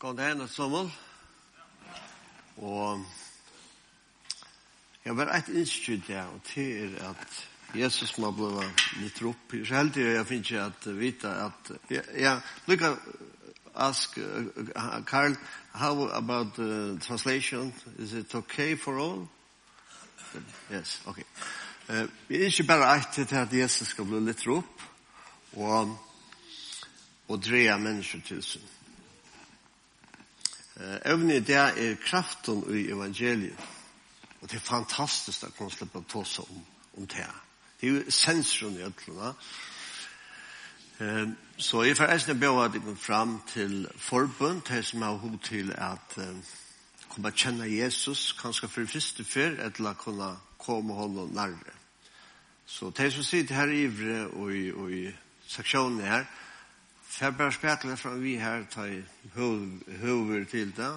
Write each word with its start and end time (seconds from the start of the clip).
God 0.00 0.16
dag, 0.16 0.28
Hennes 0.28 0.50
Sommel. 0.50 0.92
Og 2.56 3.04
jeg 5.04 5.16
var 5.16 5.32
et 5.34 5.48
innskyld 5.48 6.02
der, 6.06 6.22
og 6.22 6.40
til 6.44 6.94
er 6.94 7.08
at 7.08 7.48
Jesus 7.74 8.12
må 8.18 8.30
bli 8.30 8.68
litt 9.00 9.18
opp. 9.26 9.56
Så 9.66 9.74
heldig 9.74 10.04
jeg 10.04 10.28
finner 10.28 10.46
ikke 10.46 10.62
at 10.68 10.86
vite 11.00 11.34
at 11.48 11.72
ja, 11.90 12.04
jeg 12.14 12.94
ask 13.74 14.18
uh, 14.22 15.02
Carl, 15.02 15.34
how 15.74 16.06
about 16.14 16.54
the 16.54 16.98
translation? 17.00 17.74
Is 17.98 18.12
it 18.12 18.34
okay 18.34 18.76
for 18.76 19.00
all? 19.00 19.28
Yes, 20.70 21.02
okay. 21.06 21.26
Uh, 21.88 22.06
jeg 22.30 22.40
er 22.40 22.46
ikke 22.54 22.70
bare 22.70 22.94
eit 22.94 23.12
til 23.26 23.36
at 23.36 23.52
Jesus 23.52 23.88
skal 23.88 24.06
bli 24.06 24.22
litt 24.30 24.46
opp 24.46 24.88
og, 25.56 25.96
og 27.28 27.42
dreie 27.42 27.78
mennesker 27.78 28.22
til 28.22 28.42
sin. 28.42 28.77
Evne 30.78 31.36
i 31.36 31.40
det 31.40 31.56
er 31.56 31.96
kraften 32.04 32.62
i 32.70 32.88
evangeliet. 32.92 33.58
Og 34.40 34.50
det 34.50 34.56
er 34.56 34.66
fantastisk 34.66 35.42
at 35.42 35.60
man 35.60 35.70
slipper 35.70 36.00
på 36.00 36.22
seg 36.24 36.50
om, 36.50 36.60
om 36.96 37.06
det. 37.06 37.26
Det 37.80 37.88
er 37.88 37.92
jo 37.96 38.10
sensoren 38.10 38.78
i 38.78 38.84
øtlene. 38.86 39.32
Så 41.58 41.82
jeg 41.82 41.96
får 41.96 42.12
eisne 42.12 42.34
be 42.38 42.50
at 42.62 42.74
jeg 42.74 42.82
kom 42.82 42.96
fram 42.96 43.40
til 43.52 43.88
forbund, 43.96 44.62
det 44.68 44.84
som 44.86 45.02
har 45.02 45.18
hod 45.18 45.38
til 45.42 45.72
at 45.72 46.18
komme 47.08 47.32
kjenne 47.34 47.66
Jesus, 47.70 48.32
kanskje 48.38 48.68
for 48.68 48.86
første 48.86 49.24
før, 49.24 49.58
eller 49.66 49.94
kunne 49.94 50.36
komme 50.58 50.94
honom 50.94 51.30
nærmere. 51.34 51.74
Så 52.66 52.90
det 52.90 53.12
som 53.12 53.22
sitter 53.22 53.54
her 53.54 53.66
i 53.66 53.84
ivre 53.84 54.26
og 54.28 54.54
i, 54.54 54.72
og 54.72 54.92
i 54.92 55.08
seksjonen 55.48 56.00
her, 56.00 56.24
Så 57.10 57.30
bare 57.32 57.52
spettler 57.52 57.96
fra 57.96 58.14
vi 58.20 58.36
her 58.38 58.66
tar 58.70 58.92
høver 59.34 60.44
til 60.50 60.72
det. 60.76 60.90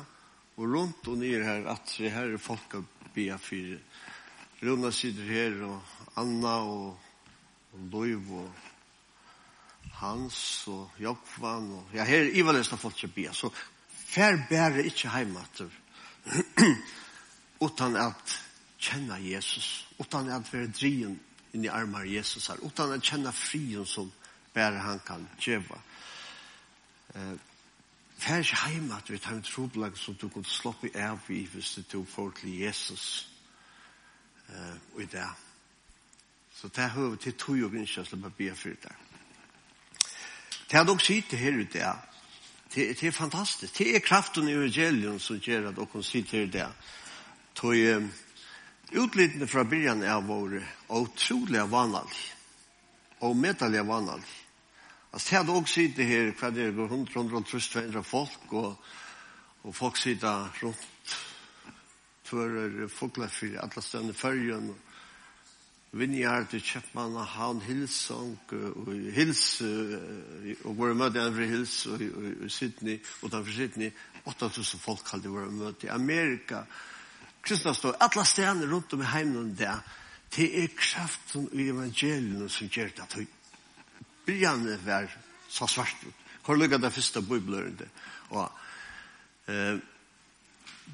Og 0.57 0.67
rundt 0.67 1.07
og 1.07 1.17
nere 1.17 1.43
her, 1.43 1.69
at 1.71 1.93
det 1.97 2.11
her 2.11 2.33
er 2.33 2.41
folk 2.41 2.75
av 2.75 3.39
fire. 3.41 3.79
Rona 4.61 4.91
sitter 4.93 5.25
her, 5.25 5.55
og 5.65 6.19
Anna, 6.21 6.57
og, 6.61 6.99
og 7.73 7.87
Loiv, 7.93 8.27
og 8.43 8.51
Hans, 10.01 10.67
og 10.67 11.01
Jokvan, 11.01 11.71
og 11.79 11.95
ja, 11.95 12.05
her 12.05 12.27
er 12.27 12.35
Ivalest 12.37 12.75
av 12.75 12.81
folk 12.83 13.01
av. 13.07 13.33
Så 13.33 13.49
fær 14.11 14.37
bare 14.49 14.85
ikke 14.85 15.09
heimater. 15.15 15.71
utan 17.65 17.95
at 17.95 18.37
kjenne 18.81 19.17
Jesus, 19.23 19.87
utan 19.99 20.29
at 20.29 20.53
være 20.53 20.73
drien 20.73 21.17
inn 21.53 21.65
i 21.65 21.71
armar 21.71 22.05
Jesus 22.05 22.49
her, 22.49 22.61
utan 22.61 22.93
at 22.95 23.05
kjenne 23.05 23.33
frien 23.35 23.85
som 23.85 24.11
bare 24.53 24.79
han 24.79 24.99
kan 25.05 25.27
djeva. 25.39 25.79
Uh, 27.15 27.37
Fær 28.21 28.43
ikke 28.43 28.57
heim 28.67 28.91
at 28.93 29.07
vi 29.09 29.17
tar 29.17 29.33
en 29.33 29.41
troblag 29.41 29.95
som 29.97 30.13
du 30.15 30.27
kunne 30.29 30.45
sloppe 30.45 30.91
av 30.93 31.25
i 31.33 31.39
hvis 31.49 31.71
du 31.73 31.81
tog 31.89 32.07
folk 32.07 32.37
til 32.37 32.59
Jesus 32.59 33.29
uh, 34.49 34.75
og 34.93 35.01
i 35.01 35.07
det. 35.09 35.29
Så 36.53 36.67
det 36.67 36.83
er 36.83 36.93
høyre 36.93 37.17
til 37.17 37.33
tog 37.33 37.63
og 37.65 37.71
grinskja 37.73 38.03
som 38.05 38.21
jeg 38.21 38.37
blir 38.37 38.53
for 38.53 38.77
det. 38.83 38.93
Det 40.69 40.79
er 40.79 40.85
nok 40.85 41.01
sitte 41.01 41.37
her 41.37 41.57
ute, 41.57 41.79
ja. 41.79 41.95
Det, 42.73 42.99
det 42.99 43.07
er 43.07 43.11
fantastisk. 43.11 43.77
Det 43.77 43.95
er 43.95 44.05
kraften 44.05 44.47
i 44.47 44.53
evangelium 44.53 45.17
som 45.19 45.39
gjør 45.41 45.71
at 45.71 45.79
dere 45.79 46.03
sitter 46.03 46.37
her 46.37 46.45
ute, 46.47 46.61
ja. 46.61 46.69
Tog 47.55 47.73
um, 47.97 48.11
utlitene 49.01 49.47
fra 49.47 49.63
byrjan 49.63 50.05
er 50.05 50.21
våre 50.23 50.61
utrolig 50.93 51.65
vanlig 51.71 52.21
og 53.21 53.35
medelig 53.37 53.83
vanlig. 53.87 54.40
Altså, 55.13 55.27
det 55.29 55.37
hadde 55.37 55.51
også 55.59 55.73
sitte 55.73 56.03
her, 56.07 56.31
hva 56.39 56.49
det 56.55 56.67
er, 56.69 56.77
rundt, 56.77 57.15
rundt, 57.15 57.33
rundt, 57.33 57.47
trøst, 57.51 57.75
vendre 57.75 58.03
folk, 58.03 58.53
og, 58.55 58.77
og 59.63 59.75
folk 59.75 59.97
sitte 59.99 60.29
rundt, 60.61 61.17
tvører, 62.25 62.87
for 62.87 63.11
alle 63.19 63.81
stedene 63.81 64.13
følgen, 64.13 64.71
Vinjard, 65.91 66.47
Kjøpmann, 66.47 67.17
Havn, 67.27 67.59
Hilsong, 67.61 68.37
og 68.51 68.93
Hils, 69.11 69.61
og 70.63 70.77
våre 70.77 70.95
møte 70.95 71.19
i 71.19 71.25
Anvre 71.25 71.47
Hils, 71.49 71.73
og 71.91 71.99
i 71.99 72.47
Sydney, 72.47 73.01
utenfor 73.19 73.51
Sydney, 73.51 73.91
8000 74.23 74.79
folk 74.79 75.11
hadde 75.11 75.33
våre 75.33 75.51
møte 75.51 75.89
i 75.89 75.91
Amerika. 75.91 76.63
Kristna 77.43 77.73
stod 77.75 77.99
alle 77.99 78.23
stedene 78.25 78.71
rundt 78.71 78.95
om 78.95 79.03
i 79.03 79.11
heimen 79.11 79.51
der, 79.59 79.83
det 80.31 80.47
er 80.63 80.71
kraften 80.79 81.49
i 81.51 81.67
evangelien 81.67 82.47
som 82.47 82.71
gjør 82.71 82.93
det 82.95 83.03
at 83.03 83.17
byrjane 84.25 84.77
var 84.85 85.07
så 85.49 85.67
svart 85.67 86.03
ut. 86.03 86.15
Hvor 86.45 86.55
lukka 86.55 86.77
det 86.77 86.93
første 86.93 87.21
bøybløren 87.21 87.77
det. 87.77 87.89
Og 88.29 88.51
eh, 89.47 89.77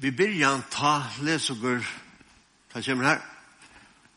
vi 0.00 0.10
byrjan 0.10 0.62
ta 0.70 1.02
lesugur, 1.22 1.84
ta 2.72 2.82
kommer 2.82 3.04
her, 3.04 3.22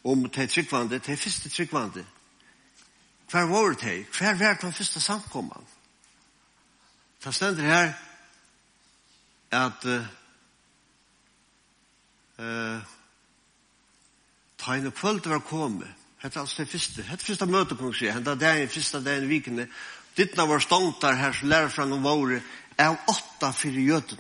om 0.04 0.30
te 0.30 0.48
tryggvande, 0.48 1.00
te 1.00 1.18
første 1.18 1.50
tryggvande. 1.50 2.06
Hver 3.32 3.48
var 3.48 3.76
det? 3.80 4.06
Hver 4.18 4.36
var 4.40 4.58
det 4.62 4.76
første 4.76 5.00
samkomman? 5.00 5.68
Ta 7.22 7.32
stender 7.32 7.64
her 7.64 7.94
at 9.52 9.86
eh, 9.86 10.06
uh, 12.40 12.76
uh, 12.76 12.82
ta 14.58 14.92
kvöld 14.92 15.28
var 15.28 15.40
kommet 15.40 16.01
Hetta 16.22 16.44
alls 16.44 16.56
det 16.56 16.68
fyrste. 16.70 17.04
Hetta 17.08 17.26
fyrsta 17.26 17.48
møte 17.50 17.76
på 17.78 17.90
seg. 17.94 18.14
Hetta 18.14 18.36
er 18.36 18.42
dagen, 18.42 18.70
fyrsta 18.70 19.02
dagen 19.02 19.26
i 19.26 19.32
vikene. 19.32 19.68
Dittna 20.18 20.46
var 20.46 20.62
ståndar 20.62 21.18
her 21.18 21.34
som 21.34 21.50
lærer 21.50 21.72
fram 21.74 21.96
om 21.96 22.04
våre 22.06 22.42
av 22.82 22.98
åtta 23.10 23.50
fyrir 23.56 23.88
jøden. 23.94 24.20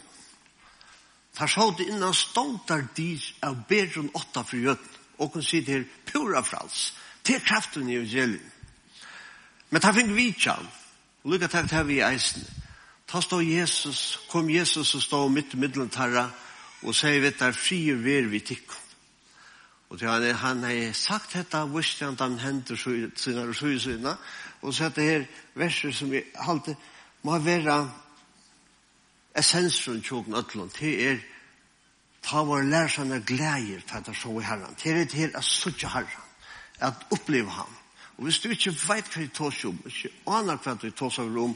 Tar 1.38 1.48
så 1.48 1.70
det 1.78 1.88
innan 1.92 2.14
ståndar 2.14 2.88
dyr 2.98 3.22
av 3.46 3.62
bedre 3.70 4.02
enn 4.02 4.14
åtta 4.18 4.44
fyrir 4.48 4.72
jøden. 4.72 4.98
Og 5.22 5.38
hun 5.38 5.46
sier 5.46 5.68
her 5.68 5.86
pura 6.10 6.42
frals. 6.44 6.92
Det 7.22 7.38
er 7.38 7.46
kraften 7.46 7.90
i 7.90 8.00
evangeliet. 8.00 8.48
Men 9.70 9.82
ta 9.82 9.94
fink 9.94 10.10
vidtjan. 10.16 10.66
Lukka 11.30 11.48
takk 11.48 11.70
til 11.70 11.86
vi 11.88 12.00
i 12.00 12.06
eisen. 12.06 12.44
Ta 13.08 13.22
stå 13.22 13.42
Jesus, 13.44 14.20
kom 14.32 14.50
Jesus 14.50 14.96
og 14.96 15.04
stå 15.04 15.28
mitt 15.30 15.54
i 15.54 15.60
middelen 15.60 15.92
tarra 15.92 16.30
og 16.82 16.96
sier 16.98 17.22
vi 17.22 17.30
der 17.38 17.54
fri 17.54 17.84
og 17.94 18.02
ver 18.04 18.30
vi 18.32 18.40
tikkum. 18.40 18.91
Og 19.92 20.00
til 20.00 20.08
han, 20.08 20.24
han 20.36 20.64
har 20.64 20.94
sagt 20.96 21.34
dette, 21.36 21.60
visste 21.74 22.06
han 22.06 22.16
at 22.16 22.22
han 22.24 22.40
henter 22.40 22.80
sine 22.80 23.42
og 23.44 23.56
sine 23.56 23.80
sine, 23.80 24.16
og 24.62 24.74
så 24.74 24.86
er 24.86 24.90
det 24.96 25.04
her 25.04 25.26
verset 25.56 25.96
som 25.96 26.12
vi 26.12 26.22
alltid 26.36 26.76
må 27.28 27.40
være 27.40 27.76
essensen 29.36 30.02
tjokken 30.02 30.36
øtlån, 30.40 30.70
til 30.70 31.04
er 31.08 31.20
ta 32.24 32.44
vår 32.48 32.64
lærsene 32.72 33.20
gleder 33.28 33.84
til 33.84 33.98
at 33.98 34.06
det 34.06 34.16
så 34.16 34.40
i 34.40 34.44
herren, 34.44 34.76
til 34.76 34.92
er 34.92 35.04
det 35.04 35.14
her 35.14 35.38
at 35.38 35.44
suttje 35.44 35.90
herren, 35.90 36.28
at 36.80 36.94
oppleve 37.12 37.50
ham. 37.50 37.76
Og 38.18 38.24
hvis 38.24 38.40
du 38.40 38.50
ikke 38.50 38.72
vet 38.72 39.12
hva 39.12 39.24
du 39.26 39.28
tar 39.28 39.52
seg 39.52 39.74
om, 39.74 39.80
ikke 39.86 40.14
aner 40.28 40.58
hva 40.64 40.76
du 40.82 40.92
tar 40.92 41.10
seg 41.12 41.38
om, 41.38 41.56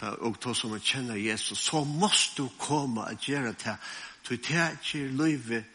og 0.00 0.40
tar 0.40 0.54
seg 0.54 0.70
om 0.70 0.76
å 0.76 0.84
kjenne 0.84 1.18
Jesus, 1.18 1.58
så 1.66 1.84
måste 1.84 2.44
du 2.44 2.58
komme 2.58 3.10
og 3.10 3.26
gjøre 3.26 3.56
det, 3.56 3.58
til, 3.58 3.74
til 4.28 4.44
det 4.46 4.60
er 4.60 4.76
ikke 4.78 5.08
livet 5.24 5.72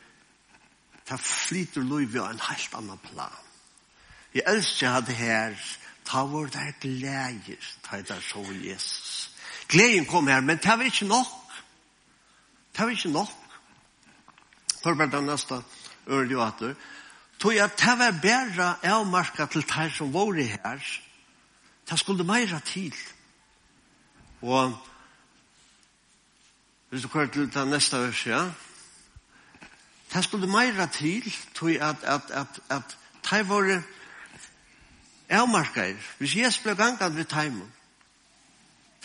ta 1.11 1.17
flyter 1.17 1.83
liv 1.83 2.15
av 2.21 2.29
en 2.31 2.39
helt 2.39 2.75
annan 2.79 2.99
plan. 3.03 3.39
Jeg 4.31 4.47
elsker 4.47 4.93
at 4.95 5.09
det 5.09 5.17
her, 5.19 5.57
ta 6.07 6.23
vår 6.23 6.47
der 6.53 6.71
glæger, 6.79 7.59
ta 7.83 7.99
i 7.99 8.05
der 8.07 8.21
så 8.23 8.45
Jesus. 8.63 9.31
Gleden 9.67 10.05
kom 10.07 10.27
her, 10.27 10.39
men 10.39 10.57
det 10.57 10.71
var 10.71 10.87
ikke 10.87 11.07
nok. 11.09 11.27
Det 12.71 12.85
var 12.85 12.95
ikke 12.95 13.11
nok. 13.11 13.35
For 14.83 14.95
bare 14.95 15.11
den 15.11 15.27
neste 15.27 15.59
øre 16.07 16.31
jo 16.31 16.41
at 16.45 16.63
du. 16.63 16.71
Tog 17.39 17.55
jeg 17.55 17.69
det 17.75 17.97
var 17.99 18.19
bedre 18.21 18.71
avmarka 18.83 19.45
til 19.45 19.67
de 19.67 19.91
som 19.91 20.13
var 20.13 20.33
her. 20.39 20.79
Det 21.89 21.99
skulle 21.99 22.23
meira 22.23 22.59
til. 22.59 22.95
Og 24.41 24.77
hvis 26.89 27.01
du 27.01 27.07
kører 27.07 27.27
til 27.27 27.53
den 27.53 27.67
neste 27.67 27.97
øret, 27.97 28.25
ja, 28.25 28.51
Det 30.13 30.23
skulle 30.23 30.47
meira 30.47 30.85
til, 30.85 31.33
tog 31.55 31.71
at, 31.71 32.03
at, 32.03 32.31
at, 32.31 32.59
at 32.69 32.97
de 33.29 33.49
var 33.49 33.83
avmarker. 35.29 35.95
Hvis 36.17 36.35
Jesus 36.35 36.63
ble 36.63 36.75
gangat 36.75 37.15
ved 37.15 37.25
teimen, 37.25 37.71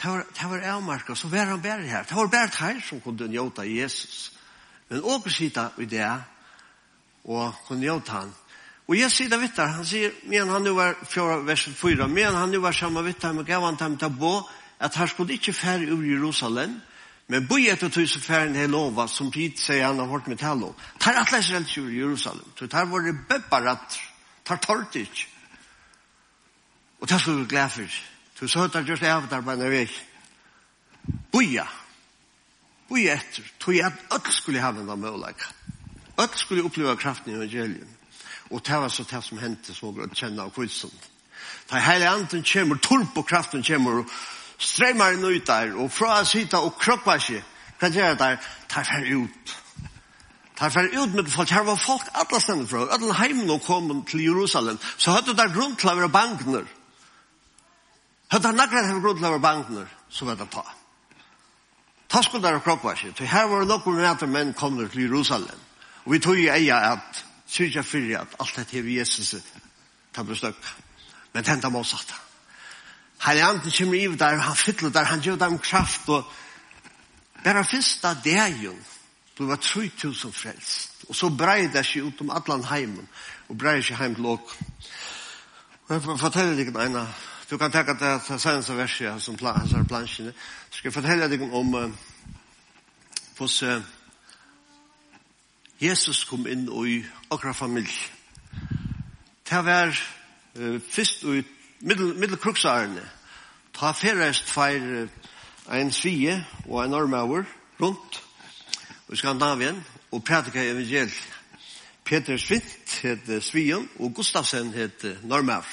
det 0.03 0.11
var, 0.11 0.25
det 0.41 0.51
var 0.51 0.73
avmarker, 0.75 1.15
så 1.15 1.29
var 1.29 1.45
han 1.45 1.63
bare 1.63 1.83
her. 1.83 2.03
Det 2.03 2.17
var 2.17 2.27
bare 2.27 2.49
teir 2.49 2.81
som 2.89 3.01
kunne 3.01 3.29
njota 3.29 3.63
Jesus. 3.63 4.33
Men 4.89 5.03
åker 5.03 5.31
sida 5.31 5.69
i 5.79 5.85
det, 5.85 6.11
og 7.25 7.55
kunne 7.69 7.81
njota 7.81 8.13
han. 8.13 8.35
Og 8.87 8.99
jeg 8.99 9.11
sier 9.11 9.31
det 9.31 9.41
vittar, 9.41 9.67
han 9.67 9.87
sier, 9.87 10.13
men 10.31 10.49
han 10.49 10.63
nu 10.63 10.75
var, 10.77 10.95
fjora, 11.11 11.41
vers 11.43 11.65
4, 11.75 12.07
men 12.09 12.35
han 12.35 12.51
nu 12.51 12.61
var 12.63 12.73
samme 12.73 13.03
vittar, 13.03 13.33
men 13.33 13.45
gav 13.45 13.65
han 13.65 13.79
dem 13.81 13.97
til 13.99 14.07
å 14.07 14.19
bo, 14.19 14.35
at 14.79 14.95
han 14.95 15.09
skulle 15.09 15.35
ikke 15.35 15.53
fære 15.53 15.89
ur 15.91 16.05
Jerusalem, 16.07 16.71
men 16.71 16.83
Men 17.29 17.47
boi 17.51 17.65
etter 17.67 17.91
tusen 17.91 18.23
færen 18.23 18.55
hei 18.55 18.69
lova, 18.71 19.09
som 19.11 19.33
tid 19.35 19.59
sier 19.59 19.89
han 19.89 19.99
har 19.99 20.11
hørt 20.11 20.29
med 20.31 20.39
tal 20.39 20.63
om. 20.63 20.75
Tar 21.03 21.19
atleis 21.19 21.49
israelskjur 21.49 21.89
i 21.91 21.99
Jerusalem. 21.99 22.53
Så 22.59 22.69
tar 22.71 22.87
våre 22.87 23.15
bebbarat, 23.29 23.99
tar 24.47 24.61
tort 24.63 24.95
ikke. 24.95 25.27
Og 27.01 27.09
tar 27.09 27.19
skulle 27.19 27.43
vi 27.43 27.51
glede 27.51 27.71
for. 27.71 27.99
Så 28.39 28.49
så 28.49 28.63
høytar 28.67 28.87
just 28.87 29.03
av 29.03 29.27
der 29.31 29.41
bare 29.41 29.71
vek. 29.71 29.93
Boia. 31.33 31.67
Boia 32.89 33.17
etter. 33.19 33.51
Tog 33.59 33.81
at 33.83 34.07
alt 34.11 34.33
skulle 34.33 34.63
ha 34.63 34.71
den 34.73 34.87
mølaika. 34.87 35.51
Alt 36.19 36.39
skulle 36.39 36.65
oppleve 36.65 36.97
kraften 36.97 37.33
i 37.33 37.37
evangelium. 37.37 37.89
Og 38.51 38.63
det 38.67 38.79
var 38.79 38.89
så 38.89 39.03
det 39.03 39.25
som 39.25 39.39
hendte 39.39 39.75
så 39.75 39.91
bra 39.93 40.07
å 40.07 40.15
kjenne 40.15 40.43
av 40.43 40.55
kvitsen. 40.55 40.93
Da 41.71 41.81
hele 41.83 42.09
anden 42.09 42.45
kommer, 42.47 42.79
turp 42.79 43.19
og 43.19 43.27
kraften 43.27 43.65
kommer, 43.67 44.05
og 44.05 44.11
strømmer 44.59 45.17
inn 45.17 45.25
ut 45.25 45.47
der, 45.47 45.75
og 45.77 45.93
fra 45.93 46.21
å 46.21 46.27
sitte 46.29 46.61
og 46.63 46.79
kroppe 46.81 47.19
seg, 47.21 47.45
hva 47.81 47.91
gjør 47.93 48.15
det 48.15 48.21
der? 48.23 48.39
Tar 48.73 48.87
fer 48.89 49.05
ut. 49.13 49.57
Tar 50.57 50.73
fer 50.73 50.89
ut 50.95 51.15
med 51.15 51.29
folk. 51.29 51.51
Her 51.53 51.67
var 51.67 51.77
folk 51.77 52.09
alle 52.15 52.41
stedene 52.41 52.69
fra. 52.69 52.87
Alle 52.95 53.15
heimen 53.19 53.51
og 53.53 53.61
kom 53.67 53.91
til 54.09 54.25
Jerusalem. 54.25 54.79
Så 54.97 55.13
hadde 55.13 55.37
det 55.37 55.53
grunn 55.53 55.77
til 55.77 55.93
å 55.93 55.97
være 55.99 56.09
bankner. 56.09 56.65
Hadde 58.33 58.53
det 58.53 58.65
akkurat 58.65 58.89
hatt 58.89 59.03
grunn 59.05 59.21
til 59.21 59.29
å 59.29 59.35
være 59.37 59.45
bankner, 59.45 59.93
så 60.11 60.27
var 60.27 60.41
det 60.41 60.49
ta. 60.51 60.65
Ta 62.09 62.23
skulle 62.23 62.49
der 62.49 62.63
kroppe 62.65 62.97
seg. 62.97 63.13
Så 63.19 63.29
her 63.29 63.47
var 63.51 63.63
det 63.63 63.71
noen 63.71 64.01
meter 64.01 64.31
menn 64.31 64.55
kom 64.57 64.79
til 64.81 65.07
Jerusalem. 65.07 65.65
Og 66.07 66.15
vi 66.15 66.23
tog 66.23 66.39
i 66.39 66.49
eia 66.51 66.81
at, 66.95 67.25
syrja 67.47 67.83
jeg 67.83 67.91
fyrir 67.91 68.21
at 68.23 68.39
alt 68.41 68.57
dette 68.57 68.79
er 68.79 68.89
Jesus, 68.97 69.35
det 70.17 70.27
ble. 70.27 70.55
Men 71.35 71.45
tenta 71.45 71.71
må 71.71 71.85
satt 71.85 72.15
han. 72.15 72.26
Helliganden 73.25 73.73
kommer 73.79 73.95
i 73.95 74.17
der, 74.17 74.37
han 74.39 74.57
fyller 74.57 74.91
der, 74.91 75.05
han 75.05 75.21
gjør 75.21 75.37
dem 75.37 75.59
kraft, 75.59 76.09
og 76.09 76.25
bare 77.45 77.65
første 77.65 78.17
dagen, 78.25 78.79
det 79.39 79.49
var 79.49 79.57
3000 79.57 80.33
frelst, 80.33 81.05
og 81.09 81.17
så 81.17 81.31
brei 81.31 81.67
det 81.73 81.85
seg 81.87 82.09
ut 82.09 82.21
om 82.21 82.31
atlan 82.31 82.65
heimen, 82.65 83.09
og 83.49 83.59
brei 83.59 83.83
seg 83.83 83.97
heim 83.97 84.15
til 84.15 84.27
åk. 84.27 84.57
Og 85.87 85.95
jeg 85.95 86.03
forteller 86.03 86.57
deg 86.57 86.77
en 86.83 87.01
du 87.51 87.59
kan 87.59 87.71
tenke 87.71 87.91
at 87.95 88.01
det 88.01 88.09
er 88.09 88.39
seneste 88.43 88.75
verset 88.75 89.23
som 89.23 89.37
er 89.39 89.85
plansjene, 89.89 90.33
så 90.71 90.79
skal 90.79 90.89
jeg 90.89 90.95
fortelle 90.95 91.29
deg 91.31 91.43
om 91.43 91.75
uh, 91.75 91.91
hvordan 93.39 93.85
Jesus 95.81 96.25
kom 96.25 96.47
inn 96.51 96.67
i 96.67 97.05
okra 97.31 97.53
familie. 97.53 98.11
Det 99.47 99.63
var 99.65 99.95
uh, 100.59 100.81
først 100.91 101.25
ut 101.25 101.56
middel, 101.81 102.15
middelkruksarene, 102.15 103.05
ta 103.73 103.93
ferrest 103.93 104.49
feir 104.51 105.09
ein 105.69 105.93
svie 105.93 106.39
og 106.69 106.83
ein 106.85 106.95
ormauer 106.95 107.45
rundt 107.81 108.23
i 109.13 109.17
Skandinavien 109.17 109.85
og 110.13 110.25
prædika 110.25 110.63
evangeliet. 110.63 111.33
Peter 112.05 112.39
Svint 112.39 113.01
het 113.03 113.43
svien 113.43 113.89
og 113.99 114.15
Gustafsen 114.15 114.73
het 114.73 115.05
normaur. 115.23 115.67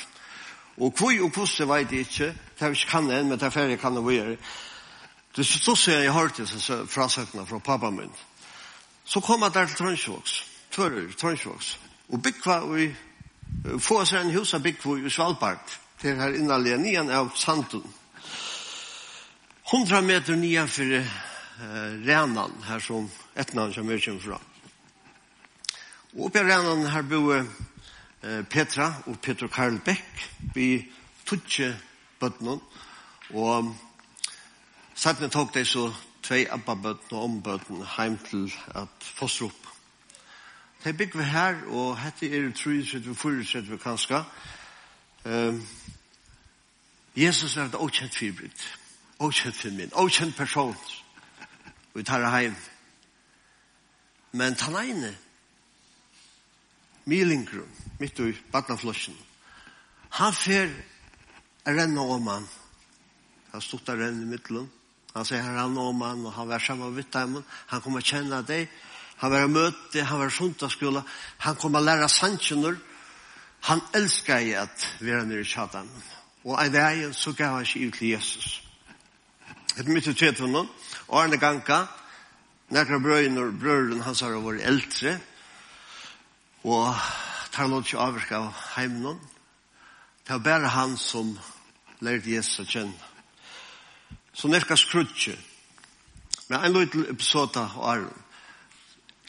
Og 0.77 0.95
kvoi 0.95 1.19
og 1.21 1.29
kvosse 1.33 1.67
veit 1.69 1.91
jeg 1.91 2.07
ikkje, 2.07 2.27
det 2.33 2.65
er 2.65 2.73
ikke 2.73 2.89
kan 2.89 3.11
enn, 3.11 3.29
men 3.29 3.37
det 3.37 3.45
er 3.45 3.53
ferdig 3.53 3.77
kan 3.79 3.93
det 3.95 4.05
være. 4.05 4.37
Det 5.35 5.43
er 5.45 5.49
så 5.49 5.75
sier 5.77 6.01
jeg 6.01 6.13
hørt 6.13 6.37
disse 6.37 6.79
frasøkene 6.89 7.45
fra 7.45 7.59
pappa 7.59 7.89
min. 7.93 8.09
Så 9.05 9.19
kom 9.19 9.41
jeg 9.41 9.53
der 9.53 9.65
til 9.65 9.75
Trønsjåks, 9.75 10.45
Tører, 10.71 11.11
Trønsjåks, 11.19 11.79
og 12.09 12.21
byggva 12.23 12.59
vi, 12.65 12.89
få 13.79 14.05
seg 14.05 14.25
en 14.25 14.33
hus 14.33 14.53
av 14.53 14.63
byggva 14.65 14.97
i 14.97 15.09
Svalbard 15.09 15.77
til 16.03 16.19
her 16.19 16.35
innanlige 16.35 16.77
nian 16.81 17.09
av 17.15 17.29
Sandun. 17.39 17.85
Hundra 19.71 20.01
meter 20.03 20.35
nian 20.35 20.67
for 20.67 20.97
uh, 20.99 21.05
Renan, 22.03 22.51
her 22.67 22.81
som 22.83 23.07
etnan 23.39 23.71
som 23.73 23.87
er 23.89 24.01
kommer 24.03 24.25
fra. 24.25 24.39
Og 26.13 26.25
oppe 26.27 26.41
i 26.41 26.43
Renan 26.43 26.83
her 26.91 27.05
bor 27.07 27.37
uh, 27.39 28.41
Petra 28.51 28.89
og 29.07 29.21
Petra 29.23 29.47
Karl 29.47 29.79
Beck, 29.85 30.25
vi 30.53 30.83
tutsi 31.25 31.69
bøtnen, 32.19 32.59
og 33.31 33.71
satt 34.95 35.23
tok 35.23 35.31
tog 35.31 35.53
det 35.55 35.63
så 35.67 35.85
tvei 36.23 36.43
abbabøtten 36.51 37.15
og 37.15 37.29
ombøtten 37.29 37.85
heim 37.95 38.17
til 38.27 38.51
at 38.75 39.07
Fossrup. 39.15 39.71
Det 40.83 40.97
bygger 40.97 41.19
vi 41.19 41.29
her, 41.31 41.63
og 41.71 41.95
hette 42.03 42.27
er 42.27 42.49
det 42.49 42.59
33-34 42.59 43.79
kanskje. 43.79 44.19
Um, 45.23 45.63
Jesus 47.15 47.57
er 47.57 47.65
et 47.69 47.75
åkjent 47.75 48.15
fyrbryt, 48.15 48.63
Åkjent 49.19 49.55
for 49.55 49.69
min, 49.71 49.91
Åkjent 49.93 50.35
person. 50.35 50.75
Vi 51.93 52.03
tar 52.03 52.19
det 52.19 52.31
heim. 52.31 52.55
Men 54.31 54.55
ta 54.55 54.71
neine. 54.71 55.15
milingrum, 57.05 57.69
mitt 57.99 58.19
i 58.19 58.31
badnaflosjen, 58.51 59.15
han 60.09 60.33
fer 60.33 60.69
renna 61.65 62.01
om 62.01 62.27
han. 62.27 62.47
Han 63.51 63.61
stod 63.61 63.83
der 63.85 63.97
renn 63.97 64.21
i 64.23 64.29
middelen. 64.29 64.69
Han 65.13 65.25
sier 65.25 65.43
her 65.45 65.57
han 65.57 65.77
om 65.77 66.01
han, 66.01 66.25
og 66.25 66.33
han 66.33 66.47
var 66.49 66.59
sammen 66.59 66.93
med 66.93 67.09
dem. 67.11 67.43
Han 67.67 67.81
kommer 67.81 68.01
kjenne 68.01 68.41
deg. 68.47 68.69
Han 69.17 69.31
var 69.31 69.47
møte, 69.47 70.03
han 70.03 70.19
var 70.19 70.29
sundagsskola. 70.29 71.03
Han 71.45 71.55
kommer 71.55 71.81
lære 71.81 72.09
sannsjoner. 72.09 72.77
Han 73.69 73.81
elsker 73.93 74.41
jeg 74.41 74.57
at 74.63 74.87
vi 74.99 75.11
er 75.13 75.25
nere 75.25 75.45
i 75.45 75.49
tjadamen. 75.49 76.12
Og 76.43 76.57
en 76.59 76.73
vei 76.73 77.09
så 77.15 77.31
gav 77.37 77.57
han 77.57 77.67
seg 77.67 77.87
ut 77.87 77.97
til 77.99 78.13
Jesus. 78.13 78.61
Et 79.79 79.87
mitt 79.87 80.07
i 80.07 80.13
tretvunnen, 80.13 80.67
og 81.07 81.19
Arne 81.21 81.39
ganka, 81.39 81.85
nekra 82.73 82.99
brøyen 82.99 83.39
og 83.41 83.55
brøren 83.59 84.03
hans 84.05 84.21
har 84.21 84.35
vært 84.43 84.65
eldre, 84.67 85.15
og 86.63 86.95
tar 87.53 87.69
lov 87.71 87.83
til 87.87 88.01
avvirke 88.01 88.35
av 88.37 88.51
heimnen. 88.75 89.19
Det 90.23 90.35
var 90.35 90.45
bare 90.45 90.75
han 90.75 90.97
som 90.97 91.33
lærte 92.03 92.31
Jesus 92.31 92.63
å 92.63 92.69
kjenne. 92.69 93.09
Så 94.33 94.49
nekka 94.49 94.77
skrutje. 94.79 95.35
Men 96.47 96.63
en 96.63 96.73
liten 96.73 97.05
episode 97.11 97.59
av 97.59 97.75
Arne. 97.87 98.13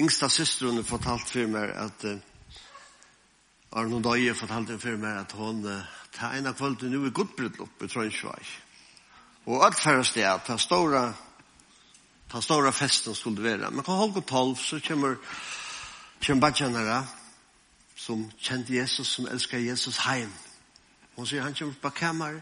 Yngsta 0.01 0.29
systeren 0.33 0.83
fortalt 0.87 1.29
for 1.31 1.51
meg 1.51 1.71
at 1.79 2.07
uh, 2.09 2.17
Arne 3.75 4.03
Døye 4.03 4.35
fortalte 4.35 4.79
for 4.79 4.97
meg 5.03 5.25
at 5.25 5.33
hun 5.35 5.65
ta 6.15 6.31
ena 6.37 6.53
kvölden 6.55 6.93
nu 6.95 7.07
i 7.07 7.11
gudbryllup 7.11 7.83
i 7.83 7.89
Trønsvei. 7.91 8.45
Og 9.47 9.65
alt 9.67 9.81
færre 9.81 10.05
sted, 10.05 10.41
ta 10.47 10.57
stora, 10.59 11.09
ta 12.31 12.41
stora 12.41 12.71
festen 12.71 13.15
skulle 13.15 13.43
være. 13.43 13.71
Men 13.71 13.85
kan 13.85 13.95
holde 13.95 14.21
tolv, 14.21 14.57
så 14.57 14.81
kommer, 14.89 15.17
kommer 16.27 16.41
badjanere 16.41 17.03
som 17.97 18.31
kjente 18.39 18.75
Jesus, 18.75 19.09
som 19.09 19.27
elsker 19.27 19.59
Jesus 19.59 19.99
heim. 20.07 20.33
Hun 21.17 21.27
sier, 21.27 21.43
han 21.43 21.55
kommer 21.55 21.75
på 21.83 21.91
kammer, 21.91 22.41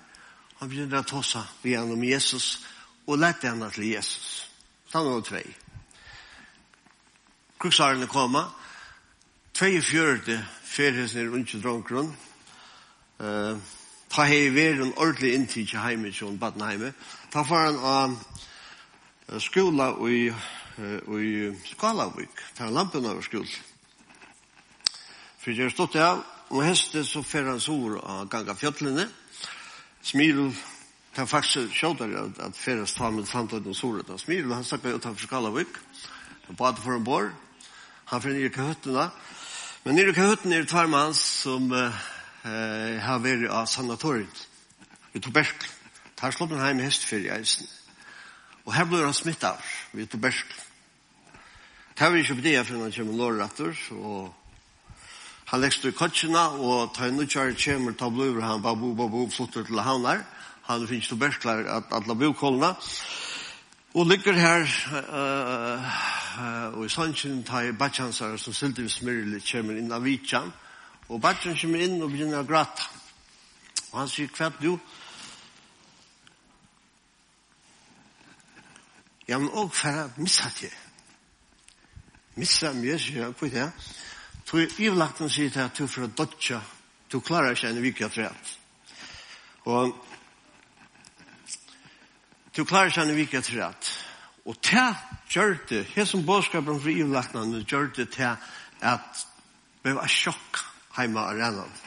han 0.60 0.68
begynner 0.68 1.02
å 1.02 1.08
tosa 1.08 1.42
vi 1.62 1.74
han 1.74 1.92
om 1.92 2.04
Jesus, 2.04 2.60
og 3.06 3.18
lette 3.18 3.48
henne 3.48 3.70
til 3.70 3.90
Jesus. 3.90 4.46
Ta 4.92 5.02
noe 5.02 5.24
tvei. 5.24 5.44
Kruksarene 7.58 8.06
kommer, 8.06 8.52
tvei 9.62 9.78
fjørte 9.78 10.34
ferhes 10.66 11.12
er 11.14 11.28
unge 11.30 11.60
drongrun. 11.62 12.08
Uh, 13.22 13.54
ta 14.10 14.24
hei 14.26 14.48
veren 14.50 14.88
ordentlig 14.96 15.36
inntid 15.36 15.68
til 15.70 15.78
heime 15.78 16.10
til 16.10 16.34
Badenheime. 16.38 16.88
Ta 17.30 17.44
var 17.46 17.68
han 17.68 17.76
av 17.78 18.16
uh, 18.16 19.36
skola 19.38 19.92
i, 20.10 20.32
uh, 20.32 21.12
i 21.14 21.52
Skalavik, 21.68 22.42
ta 22.58 22.66
lampen 22.74 23.06
av 23.06 23.20
skol. 23.22 23.46
For 25.44 25.54
jeg 25.54 25.70
stått 25.70 25.94
av, 26.02 26.24
og 26.50 26.64
heste 26.66 27.04
så 27.06 27.22
fer 27.22 27.46
han 27.46 27.62
sår 27.62 28.00
av 28.02 28.24
ganga 28.32 28.56
fjøtlene. 28.58 29.04
Smil, 30.02 30.48
ta 31.14 31.22
faktisk 31.22 31.70
sjådare 31.70 32.24
at, 32.24 32.40
at 32.48 32.58
feres 32.58 32.96
ta 32.98 33.12
med 33.14 33.30
samtidig 33.30 33.70
og 33.70 33.78
soret 33.78 34.10
av 34.10 34.18
Smil, 34.18 34.50
han 34.50 34.66
snakka 34.66 34.96
utanfor 34.98 35.28
Skalavik, 35.28 35.78
på 36.50 36.66
at 36.66 36.82
for 36.82 36.98
en 36.98 37.06
bor, 37.06 37.30
han 38.10 38.26
fyrir 38.26 38.50
ikke 38.50 38.66
høttene, 38.72 39.06
og 39.06 39.38
Men 39.82 39.96
nere 39.98 40.12
i 40.12 40.14
kahutten 40.14 40.52
er 40.54 40.62
det 40.62 40.70
tvær 40.70 40.86
mann 40.86 41.14
som 41.18 41.64
uh, 41.74 42.02
har 43.02 43.22
vært 43.24 43.48
av 43.50 43.64
sanatoriet 43.66 44.44
i 45.10 45.18
tuberkel. 45.18 45.70
Her 46.22 46.30
slår 46.30 46.52
man 46.52 46.62
heim 46.62 46.78
i 46.78 46.84
hestferie 46.86 47.26
i 47.26 47.32
eisen. 47.34 47.66
Og 48.62 48.76
her 48.76 48.86
blir 48.86 49.02
han 49.02 49.16
smittet 49.16 49.48
av 49.48 49.72
ved 49.90 50.06
tuberkel. 50.12 50.60
Det 51.98 52.06
har 52.06 52.14
vi 52.14 52.22
ikke 52.22 52.38
på 52.38 52.46
det 52.46 52.54
for 52.62 52.78
han 52.78 52.94
kommer 52.94 53.18
lårretter, 53.18 53.82
og 53.98 54.30
han 55.50 55.64
lekste 55.64 55.90
i 55.90 55.98
kotsjene, 55.98 56.44
og 56.62 56.94
tar 56.94 57.10
en 57.10 57.20
utkjære 57.26 57.58
kommer, 57.58 57.98
tar 57.98 58.14
blod, 58.14 58.38
han 58.40 58.62
babu, 58.62 58.92
babu, 58.94 59.26
flytter 59.34 59.66
til 59.66 59.82
havner. 59.82 60.22
Han 60.70 60.86
finnes 60.86 61.10
tuberkler 61.10 61.66
at 61.66 61.90
alle 61.90 62.14
bokholdene. 62.22 62.76
Og 63.98 64.06
ligger 64.06 64.38
her 64.38 64.62
uh, 64.94 66.21
og 66.38 66.84
i 66.86 66.90
sannsyn 66.92 67.42
tar 67.44 67.66
jeg 67.66 67.76
badjansar 67.78 68.36
som 68.40 68.54
sildi 68.56 68.86
vi 68.86 68.92
smyrlig 68.92 69.42
kommer 69.44 69.76
inn 69.76 69.92
av 69.92 70.04
vitjan 70.04 70.52
og 71.08 71.20
badjan 71.20 71.58
kommer 71.60 71.82
inn 71.84 72.00
og 72.00 72.12
begynner 72.12 72.40
å 72.40 72.48
gråta 72.48 72.86
og 73.92 73.98
han 74.00 74.08
sier 74.08 74.30
kvart 74.32 74.60
du 74.62 74.72
ja 79.28 79.38
men 79.38 79.50
for 79.76 80.04
å 80.04 80.06
missa 80.16 80.48
til 80.56 80.72
missa 82.40 82.72
mye 82.72 82.96
sier 82.98 83.26
jeg 83.26 83.36
på 83.36 83.50
det? 83.52 83.66
Tog 84.48 84.80
ivlakten 84.80 85.28
sier 85.30 85.52
til 85.52 85.66
at 85.66 85.76
du 85.76 85.84
for 85.86 86.06
å 86.06 86.14
dodja 86.16 86.62
du 87.12 87.20
klarer 87.20 87.52
ikke 87.52 87.74
en 87.74 87.82
vika 87.84 88.08
træt 88.08 88.54
og 89.68 89.92
du 92.56 92.64
klarer 92.64 92.88
ikke 92.88 93.04
en 93.04 93.16
vika 93.16 93.44
træt 93.44 93.92
Og 94.44 94.56
det 94.70 94.96
gjør 95.30 95.56
det, 95.68 95.84
her 95.84 96.04
som 96.04 96.26
bådskapen 96.26 96.80
for 96.80 96.90
ivlaktene 96.90 97.64
gjør 97.68 97.92
det 97.96 98.08
til 98.10 98.34
at 98.82 99.26
vi 99.82 99.94
var 99.94 100.10
sjokk 100.10 100.58
hjemme 100.96 101.20
av 101.20 101.38
rennan. 101.38 101.78